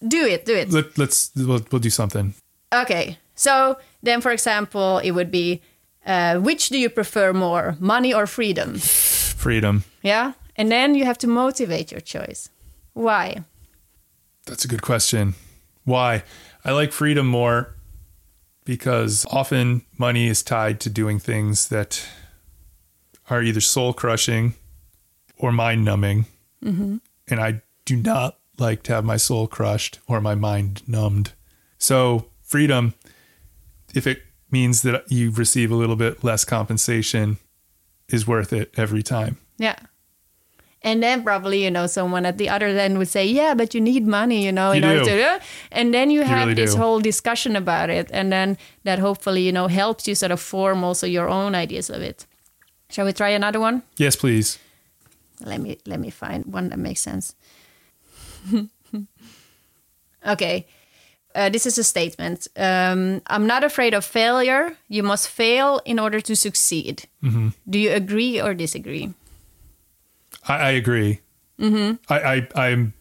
Do 0.06 0.26
it. 0.26 0.46
Do 0.46 0.56
it. 0.56 0.72
let, 0.72 0.98
let's 0.98 1.32
we'll, 1.38 1.62
we'll 1.72 1.80
do 1.82 1.90
something. 1.90 2.34
Okay. 2.74 3.18
So 3.40 3.78
then, 4.04 4.20
for 4.20 4.32
example, 4.32 4.98
it 4.98 5.12
would 5.12 5.32
be, 5.32 5.62
uh, 6.06 6.40
which 6.40 6.68
do 6.68 6.78
you 6.78 6.90
prefer 6.90 7.32
more, 7.32 7.78
money 7.80 8.14
or 8.14 8.28
freedom? 8.28 8.78
Freedom. 8.78 9.86
Yeah. 10.04 10.34
And 10.58 10.70
then 10.70 10.94
you 10.94 11.06
have 11.06 11.18
to 11.20 11.28
motivate 11.28 11.90
your 11.90 12.02
choice. 12.02 12.50
Why? 12.92 13.46
That's 14.46 14.66
a 14.66 14.68
good 14.68 14.82
question. 14.82 15.36
Why? 15.86 16.24
I 16.66 16.72
like 16.72 16.92
freedom 16.92 17.28
more 17.28 17.76
because 18.66 19.26
often 19.32 19.84
money 19.98 20.28
is 20.28 20.44
tied 20.44 20.82
to 20.82 20.90
doing 20.90 21.18
things 21.18 21.70
that 21.70 22.06
are 23.30 23.42
either 23.42 23.62
soul 23.62 23.94
crushing 23.94 24.56
or 25.38 25.54
mind 25.54 25.86
numbing. 25.86 26.26
And 26.62 27.40
I 27.40 27.62
do 27.86 27.96
not 27.96 28.38
like 28.58 28.84
to 28.84 28.94
have 28.94 29.06
my 29.06 29.16
soul 29.16 29.48
crushed 29.48 30.00
or 30.08 30.20
my 30.20 30.36
mind 30.36 30.82
numbed. 30.88 31.32
So, 31.78 32.26
freedom, 32.42 32.96
if 33.94 34.08
it 34.08 34.22
means 34.52 34.82
that 34.82 35.12
you 35.12 35.32
receive 35.32 35.72
a 35.72 35.76
little 35.76 35.96
bit 35.96 36.24
less 36.24 36.46
compensation, 36.46 37.38
is 38.08 38.26
worth 38.28 38.52
it 38.54 38.74
every 38.78 39.04
time. 39.04 39.38
Yeah. 39.58 39.76
And 40.82 41.04
then 41.04 41.24
probably, 41.24 41.64
you 41.66 41.70
know, 41.72 41.88
someone 41.88 42.26
at 42.26 42.38
the 42.38 42.48
other 42.48 42.68
end 42.68 42.98
would 42.98 43.10
say, 43.10 43.26
yeah, 43.26 43.54
but 43.54 43.74
you 43.76 43.82
need 43.82 44.08
money, 44.08 44.46
you 44.46 44.52
know, 44.52 44.72
in 44.72 44.82
You 44.84 44.90
order 44.90 45.04
do. 45.04 45.18
to. 45.18 45.42
And 45.72 45.94
then 45.94 46.10
you 46.10 46.22
have 46.24 46.48
really 46.48 46.54
this 46.54 46.74
do. 46.74 46.80
whole 46.80 47.02
discussion 47.02 47.56
about 47.58 47.90
it. 47.90 48.10
And 48.14 48.32
then 48.32 48.58
that 48.86 48.98
hopefully, 49.00 49.42
you 49.42 49.52
know, 49.52 49.68
helps 49.68 50.08
you 50.08 50.16
sort 50.16 50.32
of 50.32 50.40
form 50.40 50.84
also 50.84 51.06
your 51.06 51.28
own 51.28 51.54
ideas 51.54 51.90
of 51.90 52.02
it. 52.02 52.26
Shall 52.90 53.06
we 53.06 53.12
try 53.14 53.30
another 53.30 53.60
one? 53.60 53.84
Yes, 53.98 54.16
please. 54.16 54.58
Let 55.42 55.60
me 55.62 55.78
let 55.86 56.00
me 56.00 56.10
find 56.10 56.46
one 56.46 56.70
that 56.70 56.80
makes 56.80 57.02
sense. 57.02 57.36
okay. 60.28 60.66
Uh, 61.40 61.48
this 61.48 61.66
is 61.66 61.78
a 61.78 61.84
statement. 61.84 62.50
Um, 62.58 63.22
I'm 63.28 63.48
not 63.48 63.64
afraid 63.64 63.94
of 63.94 64.04
failure. 64.04 64.76
You 64.90 65.04
must 65.04 65.30
fail 65.30 65.80
in 65.86 65.98
order 65.98 66.20
to 66.20 66.36
succeed. 66.36 67.08
Do 67.70 67.80
you 67.80 67.92
agree 67.92 68.42
or 68.42 68.54
disagree? 68.54 69.14
I, 70.46 70.56
I 70.58 70.70
agree. 70.72 71.22
Mm-hmm. 71.58 71.96
I, 72.12 72.20
I 72.56 72.68
I'm 72.68 72.94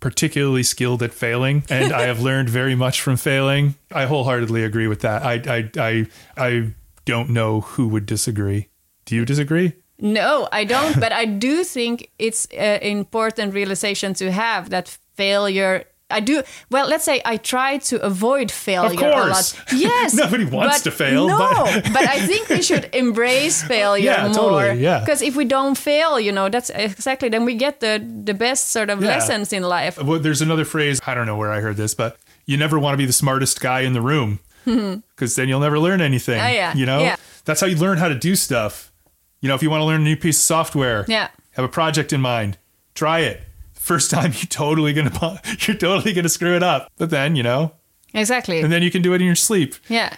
particularly 0.00 0.64
skilled 0.64 1.02
at 1.04 1.12
failing, 1.12 1.62
and 1.70 1.92
I 1.92 2.02
have 2.02 2.20
learned 2.28 2.50
very 2.50 2.74
much 2.74 3.00
from 3.00 3.16
failing. 3.16 3.76
I 3.92 4.06
wholeheartedly 4.06 4.64
agree 4.64 4.88
with 4.88 5.00
that. 5.02 5.22
I 5.22 5.34
I 5.56 5.70
I 5.78 6.06
I 6.36 6.74
don't 7.04 7.30
know 7.30 7.60
who 7.60 7.86
would 7.88 8.06
disagree. 8.06 8.70
Do 9.04 9.14
you 9.14 9.24
disagree? 9.24 9.72
No, 10.00 10.48
I 10.50 10.64
don't. 10.64 10.98
but 10.98 11.12
I 11.12 11.26
do 11.26 11.62
think 11.62 12.10
it's 12.18 12.46
an 12.46 12.80
important 12.82 13.54
realization 13.54 14.14
to 14.14 14.32
have 14.32 14.70
that 14.70 14.88
failure. 15.14 15.84
I 16.10 16.20
do. 16.20 16.42
Well, 16.70 16.86
let's 16.86 17.02
say 17.04 17.22
I 17.24 17.38
try 17.38 17.78
to 17.78 18.00
avoid 18.04 18.50
failure 18.50 18.92
a 18.92 19.12
course. 19.12 19.54
lot. 19.58 19.72
Yes, 19.72 20.14
Nobody 20.24 20.44
wants 20.44 20.82
to 20.82 20.90
fail, 20.90 21.26
No, 21.28 21.38
but- 21.38 21.92
but 21.92 22.06
I 22.08 22.26
think 22.26 22.48
we 22.50 22.62
should 22.62 22.94
embrace 22.94 23.62
failure 23.62 24.04
Yeah, 24.12 24.26
more. 24.26 24.34
totally, 24.34 24.80
yeah. 24.82 25.00
Because 25.00 25.22
if 25.22 25.34
we 25.34 25.44
don't 25.46 25.76
fail, 25.78 26.20
you 26.20 26.30
know, 26.30 26.48
that's 26.50 26.70
exactly 26.70 27.28
then 27.30 27.44
we 27.44 27.54
get 27.54 27.80
the 27.80 27.98
the 28.24 28.34
best 28.34 28.68
sort 28.68 28.90
of 28.90 29.00
Yeah. 29.02 29.08
lessons 29.08 29.52
in 29.52 29.62
life. 29.62 29.96
Well, 30.02 30.20
there's 30.20 30.42
another 30.42 30.64
phrase. 30.64 31.00
I 31.06 31.14
don't 31.14 31.26
know 31.26 31.36
where 31.38 31.50
I 31.50 31.60
heard 31.60 31.76
this, 31.76 31.94
but 31.94 32.16
you 32.46 32.56
never 32.58 32.78
want 32.78 32.92
to 32.94 32.98
be 32.98 33.06
the 33.06 33.12
smartest 33.12 33.60
guy 33.60 33.80
in 33.80 33.94
the 33.94 34.02
room 34.02 34.40
hmm. 34.64 34.96
because 35.16 35.34
then 35.36 35.48
you'll 35.48 35.60
never 35.60 35.78
learn 35.78 36.00
anything. 36.02 36.38
Oh, 36.40 36.46
yeah, 36.46 36.74
You 36.74 36.84
know, 36.86 37.00
yeah. 37.00 37.16
that's 37.46 37.60
how 37.62 37.66
you 37.66 37.76
learn 37.76 37.96
how 37.98 38.08
to 38.08 38.14
do 38.14 38.36
stuff. 38.36 38.92
You 39.40 39.48
know, 39.48 39.54
if 39.54 39.62
you 39.62 39.70
want 39.70 39.80
to 39.80 39.86
learn 39.86 40.02
a 40.02 40.04
new 40.04 40.16
piece 40.16 40.36
of 40.38 40.42
software, 40.44 41.04
Yeah. 41.08 41.28
have 41.52 41.64
a 41.64 41.68
project 41.68 42.12
in 42.12 42.20
mind, 42.20 42.58
try 42.94 43.20
it. 43.20 43.40
First 43.84 44.10
time, 44.10 44.32
you're 44.32 44.48
totally 44.48 44.92
gonna 44.94 45.12
you're 45.66 45.76
totally 45.76 46.12
gonna 46.14 46.28
screw 46.30 46.56
it 46.56 46.62
up. 46.62 46.90
But 46.96 47.10
then, 47.10 47.36
you 47.36 47.42
know, 47.42 47.72
Exactly. 48.14 48.60
and 48.60 48.72
then 48.72 48.82
you 48.82 48.90
can 48.90 49.02
do 49.02 49.12
it 49.12 49.20
in 49.20 49.26
your 49.26 49.36
sleep. 49.36 49.74
yeah. 49.88 50.16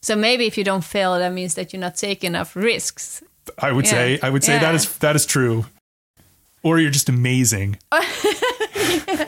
So 0.00 0.16
maybe 0.16 0.46
if 0.46 0.56
you 0.56 0.64
don't 0.64 0.84
fail, 0.84 1.18
that 1.18 1.32
means 1.32 1.54
that 1.56 1.72
you're 1.72 1.80
not 1.80 1.96
taking 1.96 2.28
enough 2.28 2.56
risks. 2.56 3.22
I 3.58 3.70
would 3.72 3.84
Yeah. 3.84 3.90
say 3.90 4.18
I 4.22 4.30
would 4.30 4.44
say 4.44 4.54
that 4.58 4.70
Yeah. 4.70 4.74
is 4.76 4.98
that 4.98 5.14
is 5.16 5.26
true. 5.26 5.66
Or 6.62 6.78
you're 6.80 6.90
just 6.92 7.08
amazing. 7.08 7.78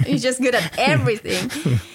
You're 0.07 0.19
just 0.19 0.41
good 0.41 0.55
at 0.55 0.79
everything. 0.79 1.51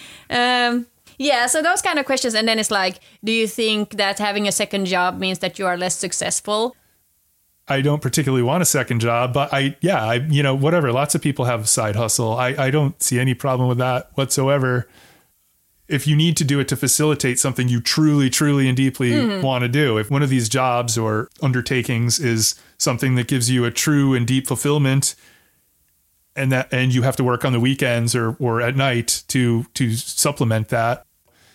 um, 0.30 0.86
yeah, 1.18 1.48
so 1.48 1.62
those 1.62 1.82
kind 1.82 2.00
of 2.00 2.06
questions. 2.06 2.34
And 2.36 2.48
then 2.48 2.60
it's 2.60 2.72
like, 2.72 3.00
do 3.24 3.32
you 3.32 3.48
think 3.48 3.98
that 3.98 4.20
having 4.20 4.48
a 4.48 4.52
second 4.52 4.86
job 4.86 5.20
means 5.20 5.40
that 5.40 5.58
you 5.60 5.66
are 5.68 5.78
less 5.78 5.96
successful? 5.98 6.76
I 7.68 7.82
don't 7.82 8.02
particularly 8.02 8.44
want 8.44 8.62
a 8.62 8.66
second 8.66 9.00
job, 9.00 9.34
but 9.34 9.54
I, 9.54 9.78
yeah, 9.80 10.04
I, 10.04 10.16
you 10.16 10.44
know, 10.44 10.54
whatever. 10.54 10.92
Lots 10.92 11.16
of 11.16 11.22
people 11.22 11.46
have 11.46 11.62
a 11.62 11.68
side 11.68 11.96
hustle. 11.96 12.34
I, 12.34 12.50
I 12.50 12.72
don't 12.72 13.02
see 13.02 13.20
any 13.20 13.34
problem 13.34 13.70
with 13.70 13.78
that 13.78 14.12
whatsoever. 14.16 14.88
If 15.88 16.08
you 16.08 16.16
need 16.16 16.36
to 16.38 16.44
do 16.44 16.60
it 16.60 16.68
to 16.70 16.76
facilitate 16.76 17.40
something 17.40 17.70
you 17.70 17.80
truly, 17.80 18.30
truly, 18.30 18.68
and 18.68 18.76
deeply 18.76 19.12
mm-hmm. 19.12 19.46
want 19.46 19.62
to 19.64 19.70
do, 19.70 19.98
if 19.98 20.12
one 20.12 20.24
of 20.24 20.30
these 20.30 20.50
jobs 20.50 20.98
or 20.98 21.30
undertakings 21.42 22.20
is 22.20 22.56
something 22.78 23.16
that 23.16 23.28
gives 23.28 23.50
you 23.50 23.64
a 23.64 23.72
true 23.72 24.14
and 24.14 24.28
deep 24.28 24.48
fulfillment, 24.48 25.16
and 26.36 26.52
that, 26.52 26.74
and 26.74 26.94
you 26.94 27.04
have 27.04 27.16
to 27.18 27.24
work 27.24 27.46
on 27.46 27.54
the 27.54 27.60
weekends 27.60 28.16
or 28.16 28.36
or 28.40 28.62
at 28.62 28.76
night 28.76 29.24
to 29.28 29.66
to 29.76 29.94
supplement 29.96 30.70
that, 30.70 31.06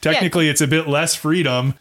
technically, 0.00 0.48
it's 0.48 0.60
a 0.60 0.68
bit 0.68 0.86
less 0.86 1.14
freedom. 1.14 1.74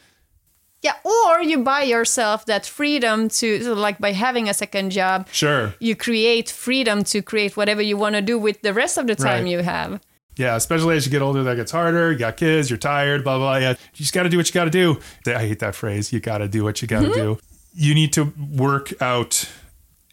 Yeah, 0.83 0.93
or 1.03 1.41
you 1.41 1.63
buy 1.63 1.83
yourself 1.83 2.45
that 2.45 2.65
freedom 2.65 3.29
to, 3.29 3.63
so 3.63 3.73
like 3.73 3.97
by 3.99 4.11
having 4.11 4.47
a 4.47 4.53
second 4.53 4.91
job, 4.91 5.27
Sure. 5.31 5.73
you 5.79 5.95
create 5.95 6.49
freedom 6.51 7.03
to 7.05 7.21
create 7.21 7.57
whatever 7.57 7.81
you 7.81 7.97
want 7.97 8.15
to 8.15 8.21
do 8.21 8.37
with 8.37 8.61
the 8.61 8.73
rest 8.73 8.97
of 8.97 9.07
the 9.07 9.15
time 9.15 9.43
Right. 9.43 9.51
you 9.51 9.59
have. 9.63 9.99
Yeah, 10.35 10.55
especially 10.55 10.95
as 10.95 11.03
you 11.05 11.11
get 11.11 11.23
older, 11.23 11.41
that 11.43 11.55
gets 11.55 11.71
harder. 11.71 12.11
You 12.11 12.17
got 12.19 12.37
kids, 12.37 12.69
you're 12.69 12.77
tired, 12.77 13.23
blah, 13.23 13.37
blah, 13.39 13.53
blah. 13.53 13.57
Yeah, 13.57 13.69
you 13.71 13.75
just 13.97 14.13
got 14.13 14.23
to 14.23 14.29
do 14.29 14.37
what 14.37 14.47
you 14.47 14.53
got 14.53 14.65
to 14.65 14.69
do. 14.69 14.99
I 15.25 15.47
hate 15.47 15.59
that 15.59 15.73
phrase. 15.73 16.13
You 16.13 16.19
got 16.19 16.37
to 16.39 16.47
do 16.47 16.63
what 16.63 16.79
you 16.81 16.87
got 16.87 17.01
to 17.01 17.07
mm-hmm. 17.07 17.19
do. 17.19 17.39
You 17.73 17.95
need 17.95 18.13
to 18.13 18.31
work 18.55 18.93
out 19.01 19.49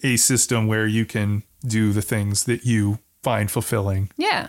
a 0.03 0.17
system 0.17 0.67
where 0.67 0.87
you 0.87 1.05
can 1.05 1.43
do 1.67 1.93
the 1.93 2.01
things 2.03 2.45
that 2.45 2.65
you 2.65 3.01
find 3.23 3.51
fulfilling. 3.51 4.11
Yeah, 4.17 4.49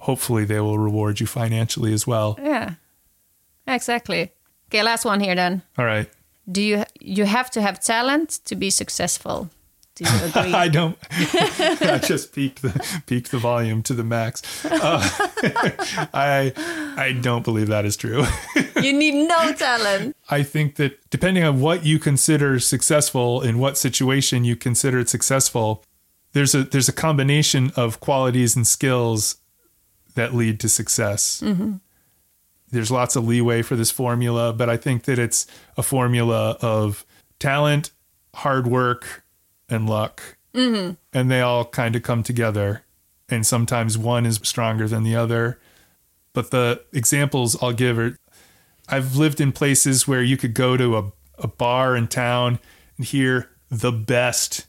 Hopefully, 0.00 0.44
they 0.44 0.60
will 0.60 0.78
reward 0.78 1.18
you 1.18 1.26
financially 1.26 1.94
as 1.94 2.06
well. 2.06 2.38
yeah, 2.42 2.74
exactly. 3.66 4.32
Okay, 4.68 4.82
last 4.82 5.04
one 5.04 5.20
here 5.20 5.34
then. 5.34 5.62
All 5.78 5.84
right. 5.84 6.08
Do 6.50 6.60
you 6.62 6.84
you 7.00 7.24
have 7.24 7.50
to 7.52 7.62
have 7.62 7.80
talent 7.80 8.40
to 8.44 8.54
be 8.56 8.70
successful? 8.70 9.48
Do 9.94 10.04
you 10.04 10.10
agree? 10.24 10.52
I 10.52 10.68
don't. 10.68 10.98
I 11.10 12.00
just 12.04 12.34
peaked 12.34 12.62
the 12.62 13.00
peaked 13.06 13.30
the 13.30 13.38
volume 13.38 13.82
to 13.84 13.94
the 13.94 14.02
max. 14.04 14.42
Uh, 14.64 15.00
I 16.12 16.52
I 16.96 17.12
don't 17.12 17.44
believe 17.44 17.68
that 17.68 17.84
is 17.84 17.96
true. 17.96 18.24
you 18.82 18.92
need 18.92 19.14
no 19.14 19.52
talent. 19.52 20.16
I 20.28 20.42
think 20.42 20.76
that 20.76 20.98
depending 21.10 21.44
on 21.44 21.60
what 21.60 21.86
you 21.86 21.98
consider 21.98 22.58
successful, 22.58 23.40
in 23.40 23.58
what 23.58 23.78
situation 23.78 24.44
you 24.44 24.56
consider 24.56 24.98
it 24.98 25.08
successful, 25.08 25.84
there's 26.32 26.54
a 26.54 26.64
there's 26.64 26.88
a 26.88 26.92
combination 26.92 27.70
of 27.76 28.00
qualities 28.00 28.56
and 28.56 28.66
skills 28.66 29.36
that 30.16 30.34
lead 30.34 30.60
to 30.60 30.68
success. 30.68 31.42
There's 32.70 32.90
lots 32.90 33.16
of 33.16 33.26
leeway 33.26 33.62
for 33.62 33.76
this 33.76 33.90
formula, 33.90 34.52
but 34.52 34.68
I 34.68 34.76
think 34.76 35.04
that 35.04 35.18
it's 35.18 35.46
a 35.76 35.82
formula 35.82 36.58
of 36.60 37.04
talent, 37.38 37.90
hard 38.34 38.66
work, 38.66 39.24
and 39.68 39.88
luck, 39.88 40.36
mm-hmm. 40.54 40.94
and 41.12 41.30
they 41.30 41.40
all 41.40 41.64
kind 41.64 41.94
of 41.94 42.02
come 42.02 42.22
together. 42.22 42.82
And 43.28 43.46
sometimes 43.46 43.96
one 43.96 44.26
is 44.26 44.40
stronger 44.42 44.86
than 44.86 45.02
the 45.02 45.16
other. 45.16 45.58
But 46.32 46.50
the 46.50 46.82
examples 46.92 47.60
I'll 47.62 47.72
give 47.72 47.98
are 47.98 48.16
I've 48.88 49.16
lived 49.16 49.40
in 49.40 49.52
places 49.52 50.06
where 50.06 50.22
you 50.22 50.36
could 50.36 50.52
go 50.52 50.76
to 50.76 50.98
a, 50.98 51.12
a 51.38 51.48
bar 51.48 51.96
in 51.96 52.08
town 52.08 52.58
and 52.96 53.06
hear 53.06 53.50
the 53.70 53.92
best 53.92 54.66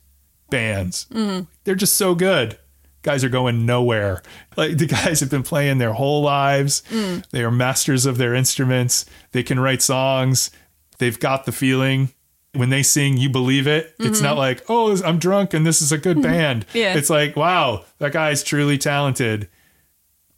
bands. 0.49 1.07
Mm-hmm. 1.11 1.45
They're 1.63 1.75
just 1.75 1.95
so 1.95 2.15
good. 2.15 2.57
Guys 3.05 3.23
are 3.23 3.29
going 3.29 3.67
nowhere. 3.67 4.23
Like 4.57 4.77
the 4.79 4.87
guys 4.87 5.19
have 5.19 5.29
been 5.29 5.43
playing 5.43 5.77
their 5.77 5.93
whole 5.93 6.23
lives. 6.23 6.81
Mm. 6.89 7.23
They 7.29 7.43
are 7.43 7.51
masters 7.51 8.07
of 8.07 8.17
their 8.17 8.33
instruments. 8.33 9.05
They 9.31 9.43
can 9.43 9.59
write 9.59 9.83
songs. 9.83 10.49
They've 10.97 11.19
got 11.19 11.45
the 11.45 11.51
feeling. 11.51 12.09
When 12.53 12.71
they 12.71 12.81
sing, 12.81 13.17
you 13.17 13.29
believe 13.29 13.67
it. 13.67 13.93
It's 13.99 14.21
not 14.21 14.31
mm-hmm. 14.31 14.39
like, 14.39 14.63
oh, 14.69 14.99
I'm 15.03 15.19
drunk 15.19 15.53
and 15.53 15.67
this 15.67 15.83
is 15.83 15.91
a 15.91 15.99
good 15.99 16.17
mm-hmm. 16.17 16.31
band. 16.31 16.65
Yeah. 16.73 16.95
It's 16.97 17.11
like, 17.11 17.35
wow, 17.35 17.85
that 17.99 18.11
guy's 18.11 18.43
truly 18.43 18.79
talented. 18.79 19.49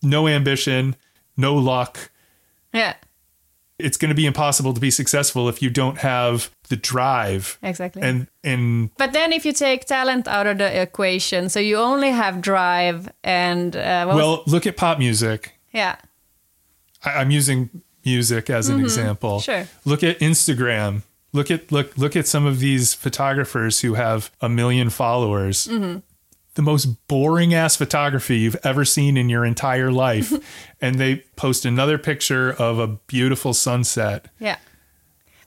No 0.03 0.27
ambition, 0.27 0.97
no 1.37 1.55
luck 1.55 2.11
Yeah, 2.73 2.95
it's 3.79 3.97
going 3.97 4.09
to 4.09 4.15
be 4.15 4.25
impossible 4.25 4.73
to 4.73 4.79
be 4.81 4.89
successful 4.89 5.47
if 5.49 5.61
you 5.61 5.69
don't 5.69 5.99
have 5.99 6.49
the 6.69 6.75
drive 6.75 7.57
exactly. 7.61 8.01
and 8.01 8.27
and 8.43 8.89
but 8.97 9.13
then 9.13 9.31
if 9.31 9.45
you 9.45 9.53
take 9.53 9.85
talent 9.85 10.27
out 10.27 10.47
of 10.47 10.57
the 10.57 10.81
equation, 10.81 11.47
so 11.49 11.59
you 11.59 11.77
only 11.77 12.09
have 12.09 12.41
drive 12.41 13.09
and 13.23 13.75
uh, 13.75 14.05
what 14.05 14.15
was- 14.15 14.23
well 14.23 14.43
look 14.47 14.65
at 14.67 14.75
pop 14.77 14.97
music 14.99 15.53
yeah, 15.73 15.95
I, 17.05 17.11
i'm 17.21 17.29
using 17.31 17.69
music 18.05 18.49
as 18.49 18.69
an 18.69 18.79
example 18.79 19.39
Mm-hmm. 19.39 19.51
Sure. 19.51 19.67
look 19.85 20.01
at 20.03 20.19
instagram 20.19 21.01
look 21.33 21.51
at 21.51 21.71
look 21.71 21.97
look 21.97 22.15
at 22.15 22.25
some 22.27 22.45
of 22.45 22.59
these 22.59 22.93
photographers 22.93 23.81
who 23.81 23.93
have 23.95 24.31
a 24.41 24.49
million 24.49 24.89
followers 24.89 25.67
Mm-hmm. 25.67 25.99
The 26.57 26.61
most 26.61 27.07
boring 27.07 27.53
ass 27.53 27.77
photography 27.77 28.39
you've 28.39 28.57
ever 28.63 28.83
seen 28.83 29.15
in 29.15 29.29
your 29.29 29.45
entire 29.45 29.91
life 29.91 30.33
and 30.81 30.99
they 30.99 31.17
post 31.35 31.65
another 31.65 31.97
picture 31.97 32.51
of 32.51 32.79
a 32.79 32.87
beautiful 33.07 33.53
sunset 33.53 34.27
yeah. 34.39 34.57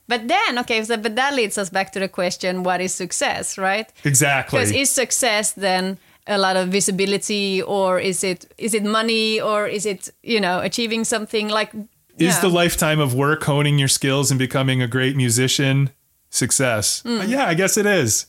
But 0.07 0.27
then, 0.27 0.59
okay, 0.59 0.83
so 0.83 0.97
but 0.97 1.15
that 1.15 1.35
leads 1.35 1.57
us 1.57 1.69
back 1.69 1.93
to 1.93 1.99
the 1.99 2.09
question: 2.09 2.63
What 2.63 2.81
is 2.81 2.93
success, 2.93 3.57
right? 3.57 3.87
exactly 4.03 4.59
Because 4.59 4.71
is 4.71 4.89
success 4.89 5.53
then 5.53 5.97
a 6.27 6.37
lot 6.37 6.57
of 6.57 6.67
visibility, 6.67 7.61
or 7.61 7.97
is 7.97 8.21
it 8.21 8.51
is 8.57 8.73
it 8.73 8.83
money, 8.83 9.39
or 9.39 9.67
is 9.67 9.85
it 9.85 10.09
you 10.21 10.41
know 10.41 10.59
achieving 10.59 11.05
something 11.05 11.47
like? 11.47 11.71
Is 12.17 12.35
yeah. 12.35 12.41
the 12.41 12.49
lifetime 12.49 12.99
of 12.99 13.13
work 13.13 13.43
honing 13.43 13.79
your 13.79 13.87
skills 13.87 14.31
and 14.31 14.37
becoming 14.37 14.81
a 14.81 14.87
great 14.87 15.15
musician 15.15 15.91
success? 16.29 17.03
Uh, 17.05 17.25
yeah, 17.25 17.45
I 17.45 17.53
guess 17.53 17.77
it 17.77 17.85
is. 17.85 18.25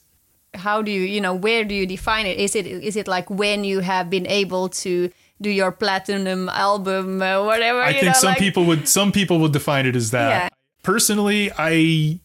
How 0.55 0.83
do 0.83 0.91
you 0.91 1.03
you 1.03 1.21
know 1.21 1.35
where 1.35 1.65
do 1.65 1.75
you 1.75 1.87
define 1.87 2.27
it? 2.27 2.39
Is 2.39 2.55
it 2.55 2.67
is 2.67 2.97
it 2.97 3.09
like 3.09 3.31
when 3.31 3.65
you 3.65 3.81
have 3.81 4.11
been 4.11 4.27
able 4.27 4.69
to 4.85 5.11
do 5.41 5.51
your 5.51 5.73
platinum 5.73 6.49
album, 6.49 7.21
uh, 7.23 7.45
whatever? 7.45 7.83
I 7.83 7.93
think 7.93 8.05
know, 8.05 8.13
some 8.13 8.29
like- 8.31 8.39
people 8.39 8.65
would 8.67 8.89
some 8.89 9.13
people 9.13 9.39
would 9.41 9.53
define 9.53 9.87
it 9.87 9.97
as 9.97 10.11
that. 10.11 10.29
Yeah. 10.29 10.49
Personally, 10.83 11.51
I 11.57 12.21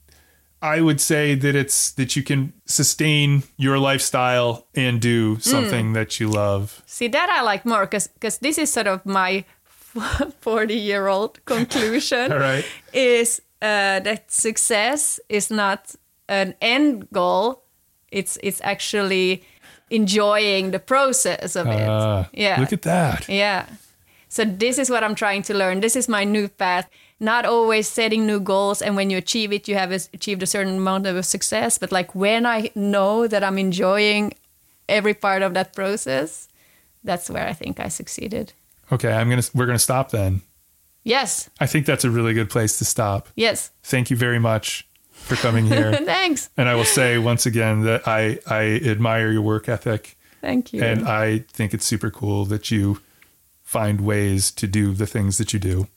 I 0.61 0.81
would 0.81 0.99
say 0.99 1.35
that 1.35 1.55
it's 1.55 1.91
that 1.91 2.15
you 2.15 2.23
can 2.23 2.53
sustain 2.65 3.43
your 3.57 3.77
lifestyle 3.77 4.67
and 4.75 4.99
do 4.99 5.39
something 5.39 5.93
that 5.93 6.19
you 6.19 6.27
love. 6.29 6.81
See 6.85 7.07
that 7.07 7.29
I 7.29 7.41
like 7.43 7.65
more 7.65 7.85
because 7.85 8.07
because 8.07 8.39
this 8.39 8.57
is 8.57 8.71
sort 8.71 8.87
of 8.87 9.05
my 9.05 9.45
forty 10.41 10.75
year 10.75 11.07
old 11.07 11.39
conclusion. 11.45 12.31
All 12.31 12.39
right. 12.39 12.65
is 12.93 13.41
uh, 13.61 13.99
that 14.01 14.31
success 14.31 15.19
is 15.29 15.49
not 15.51 15.95
an 16.27 16.55
end 16.61 17.07
goal. 17.11 17.63
It's 18.11 18.37
it's 18.43 18.61
actually 18.63 19.43
enjoying 19.89 20.71
the 20.71 20.79
process 20.79 21.55
of 21.55 21.67
it. 21.67 21.87
Ah, 21.87 22.27
yeah. 22.33 22.59
Look 22.59 22.73
at 22.73 22.81
that. 22.83 23.27
yeah. 23.29 23.65
So 24.29 24.43
this 24.43 24.77
is 24.77 24.89
what 24.89 25.03
I'm 25.03 25.15
trying 25.15 25.41
to 25.43 25.53
learn. 25.53 25.79
This 25.79 25.95
is 25.95 26.09
my 26.09 26.23
new 26.23 26.47
path. 26.49 26.89
Not 27.19 27.45
always 27.45 27.87
setting 27.87 28.27
new 28.27 28.39
goals, 28.39 28.81
and 28.81 28.95
when 28.95 29.09
you 29.09 29.17
achieve 29.17 29.51
it, 29.51 29.67
you 29.67 29.75
have 29.75 29.91
achieved 29.91 30.43
a 30.43 30.45
certain 30.45 30.77
amount 30.77 31.07
of 31.07 31.25
success. 31.25 31.77
But 31.79 31.91
like 31.91 32.13
when 32.13 32.45
I 32.45 32.69
know 32.75 33.27
that 33.27 33.43
I'm 33.43 33.57
enjoying 33.57 34.33
every 34.87 35.13
part 35.15 35.41
of 35.41 35.53
that 35.55 35.73
process, 35.73 36.47
that's 37.03 37.29
where 37.29 37.47
I 37.47 37.53
think 37.53 37.79
I 37.79 37.87
succeeded. 37.87 38.53
Okay, 38.91 39.11
I'm 39.11 39.29
gonna 39.29 39.43
we're 39.55 39.65
gonna 39.65 39.79
stop 39.79 40.11
then. 40.11 40.41
Yes, 41.03 41.49
I 41.59 41.65
think 41.65 41.85
that's 41.85 42.03
a 42.03 42.11
really 42.11 42.33
good 42.33 42.49
place 42.49 42.77
to 42.79 42.85
stop. 42.85 43.29
yes. 43.35 43.71
Thank 43.81 44.11
you 44.11 44.17
very 44.17 44.39
much 44.39 44.87
for 45.25 45.35
coming 45.35 45.65
here. 45.73 45.93
Thanks. 45.93 46.49
and 46.57 46.67
I 46.69 46.75
will 46.75 46.85
say 46.85 47.17
once 47.17 47.45
again 47.45 47.81
that 47.83 48.07
I 48.07 48.39
I 48.47 48.81
admire 48.85 49.31
your 49.31 49.41
work 49.41 49.67
ethic. 49.69 50.17
Thank 50.41 50.71
you. 50.73 50.83
And 50.83 51.07
I 51.07 51.39
think 51.51 51.73
it's 51.73 51.85
super 51.85 52.09
cool 52.11 52.45
that 52.45 52.69
you 52.71 53.01
find 53.63 54.01
ways 54.01 54.51
to 54.51 54.67
do 54.67 54.93
the 54.93 55.05
things 55.07 55.37
that 55.39 55.51
you 55.51 55.59
do. 55.59 55.87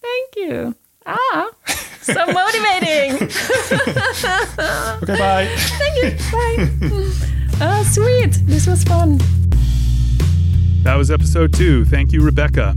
Thank 0.00 0.36
you. 0.36 0.74
Ah, 1.06 1.50
so 2.00 2.24
motivating. 2.26 3.28
Okay, 5.02 5.18
bye. 5.18 5.46
Thank 5.56 6.02
you. 6.02 6.10
Bye. 6.32 7.12
Ah, 7.60 7.82
sweet. 7.92 8.32
This 8.46 8.66
was 8.66 8.82
fun. 8.84 9.18
That 10.82 10.96
was 10.96 11.10
episode 11.10 11.52
two. 11.52 11.84
Thank 11.84 12.12
you, 12.12 12.22
Rebecca. 12.22 12.72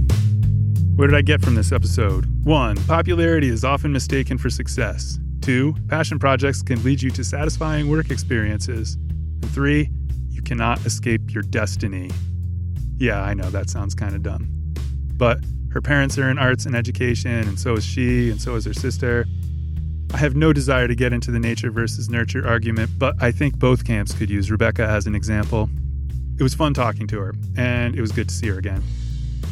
What 0.95 1.07
did 1.07 1.15
I 1.15 1.21
get 1.21 1.41
from 1.41 1.55
this 1.55 1.71
episode? 1.71 2.25
One, 2.45 2.75
popularity 2.85 3.49
is 3.49 3.63
often 3.63 3.91
mistaken 3.93 4.37
for 4.37 4.49
success. 4.49 5.19
Two, 5.47 5.73
passion 5.87 6.19
projects 6.19 6.61
can 6.61 6.83
lead 6.83 7.01
you 7.01 7.09
to 7.11 7.23
satisfying 7.23 7.89
work 7.89 8.11
experiences. 8.11 8.95
And 8.95 9.49
three, 9.49 9.89
you 10.29 10.41
cannot 10.41 10.85
escape 10.85 11.33
your 11.33 11.43
destiny. 11.43 12.11
Yeah, 12.97 13.21
I 13.23 13.33
know 13.33 13.49
that 13.51 13.69
sounds 13.69 13.95
kind 13.95 14.13
of 14.13 14.23
dumb. 14.23 14.49
But 15.13 15.39
her 15.71 15.79
parents 15.79 16.17
are 16.17 16.29
in 16.29 16.37
arts 16.37 16.65
and 16.65 16.75
education, 16.75 17.31
and 17.31 17.57
so 17.57 17.75
is 17.75 17.85
she, 17.85 18.29
and 18.29 18.41
so 18.41 18.55
is 18.55 18.65
her 18.65 18.73
sister. 18.73 19.25
I 20.13 20.17
have 20.17 20.35
no 20.35 20.51
desire 20.51 20.85
to 20.85 20.95
get 20.95 21.13
into 21.13 21.31
the 21.31 21.39
nature 21.39 21.71
versus 21.71 22.09
nurture 22.09 22.45
argument, 22.45 22.91
but 22.97 23.15
I 23.23 23.31
think 23.31 23.57
both 23.57 23.85
camps 23.85 24.11
could 24.11 24.29
use 24.29 24.51
Rebecca 24.51 24.83
as 24.83 25.07
an 25.07 25.15
example. 25.15 25.69
It 26.37 26.43
was 26.43 26.55
fun 26.55 26.73
talking 26.73 27.07
to 27.07 27.19
her, 27.19 27.33
and 27.55 27.95
it 27.95 28.01
was 28.01 28.11
good 28.11 28.27
to 28.27 28.35
see 28.35 28.47
her 28.47 28.57
again. 28.57 28.83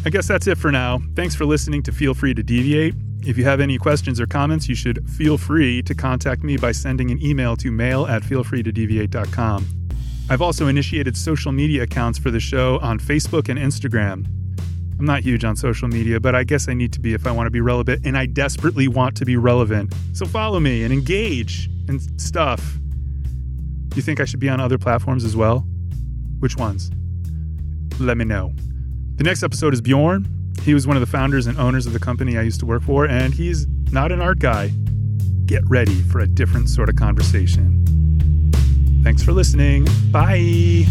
I 0.05 0.09
guess 0.09 0.27
that's 0.27 0.45
it 0.45 0.59
for 0.59 0.71
now. 0.71 1.01
Thanks 1.15 1.33
for 1.33 1.45
listening 1.45 1.81
to 1.81 1.91
Feel 1.91 2.13
Free 2.13 2.35
to 2.35 2.43
Deviate. 2.43 2.93
If 3.25 3.39
you 3.39 3.43
have 3.45 3.59
any 3.59 3.79
questions 3.79 4.21
or 4.21 4.27
comments, 4.27 4.69
you 4.69 4.75
should 4.75 5.09
feel 5.09 5.35
free 5.35 5.81
to 5.81 5.95
contact 5.95 6.43
me 6.43 6.57
by 6.57 6.73
sending 6.73 7.09
an 7.09 7.19
email 7.25 7.55
to 7.57 7.71
mail 7.71 8.05
at 8.05 8.21
feelfreetodeviate.com. 8.21 9.65
I've 10.29 10.43
also 10.43 10.67
initiated 10.67 11.17
social 11.17 11.51
media 11.51 11.81
accounts 11.83 12.19
for 12.19 12.29
the 12.29 12.39
show 12.39 12.77
on 12.83 12.99
Facebook 12.99 13.49
and 13.49 13.57
Instagram. 13.57 14.27
I'm 14.99 15.05
not 15.05 15.23
huge 15.23 15.43
on 15.43 15.55
social 15.55 15.87
media, 15.87 16.19
but 16.19 16.35
I 16.35 16.43
guess 16.43 16.69
I 16.69 16.75
need 16.75 16.93
to 16.93 16.99
be 16.99 17.15
if 17.15 17.25
I 17.25 17.31
want 17.31 17.47
to 17.47 17.51
be 17.51 17.61
relevant, 17.61 18.05
and 18.05 18.15
I 18.15 18.27
desperately 18.27 18.87
want 18.87 19.17
to 19.17 19.25
be 19.25 19.37
relevant. 19.37 19.91
So 20.13 20.27
follow 20.27 20.59
me 20.59 20.83
and 20.83 20.93
engage 20.93 21.67
and 21.87 21.99
stuff. 22.21 22.77
You 23.95 24.03
think 24.03 24.19
I 24.19 24.25
should 24.25 24.39
be 24.39 24.49
on 24.49 24.59
other 24.59 24.77
platforms 24.77 25.25
as 25.25 25.35
well? 25.35 25.65
Which 26.39 26.57
ones? 26.57 26.91
Let 27.99 28.17
me 28.17 28.25
know. 28.25 28.53
The 29.15 29.23
next 29.23 29.43
episode 29.43 29.73
is 29.73 29.79
Bjorn. 29.79 30.27
He 30.63 30.73
was 30.73 30.85
one 30.85 30.97
of 30.97 31.01
the 31.01 31.07
founders 31.07 31.47
and 31.47 31.57
owners 31.57 31.85
of 31.85 31.93
the 31.93 31.99
company 31.99 32.37
I 32.37 32.41
used 32.41 32.59
to 32.59 32.65
work 32.65 32.83
for, 32.83 33.05
and 33.05 33.33
he's 33.33 33.65
not 33.91 34.11
an 34.11 34.19
art 34.19 34.39
guy. 34.39 34.73
Get 35.45 35.63
ready 35.69 36.01
for 36.01 36.19
a 36.19 36.27
different 36.27 36.69
sort 36.69 36.89
of 36.89 36.97
conversation. 36.97 38.51
Thanks 39.03 39.23
for 39.23 39.31
listening. 39.31 39.87
Bye. 40.11 40.85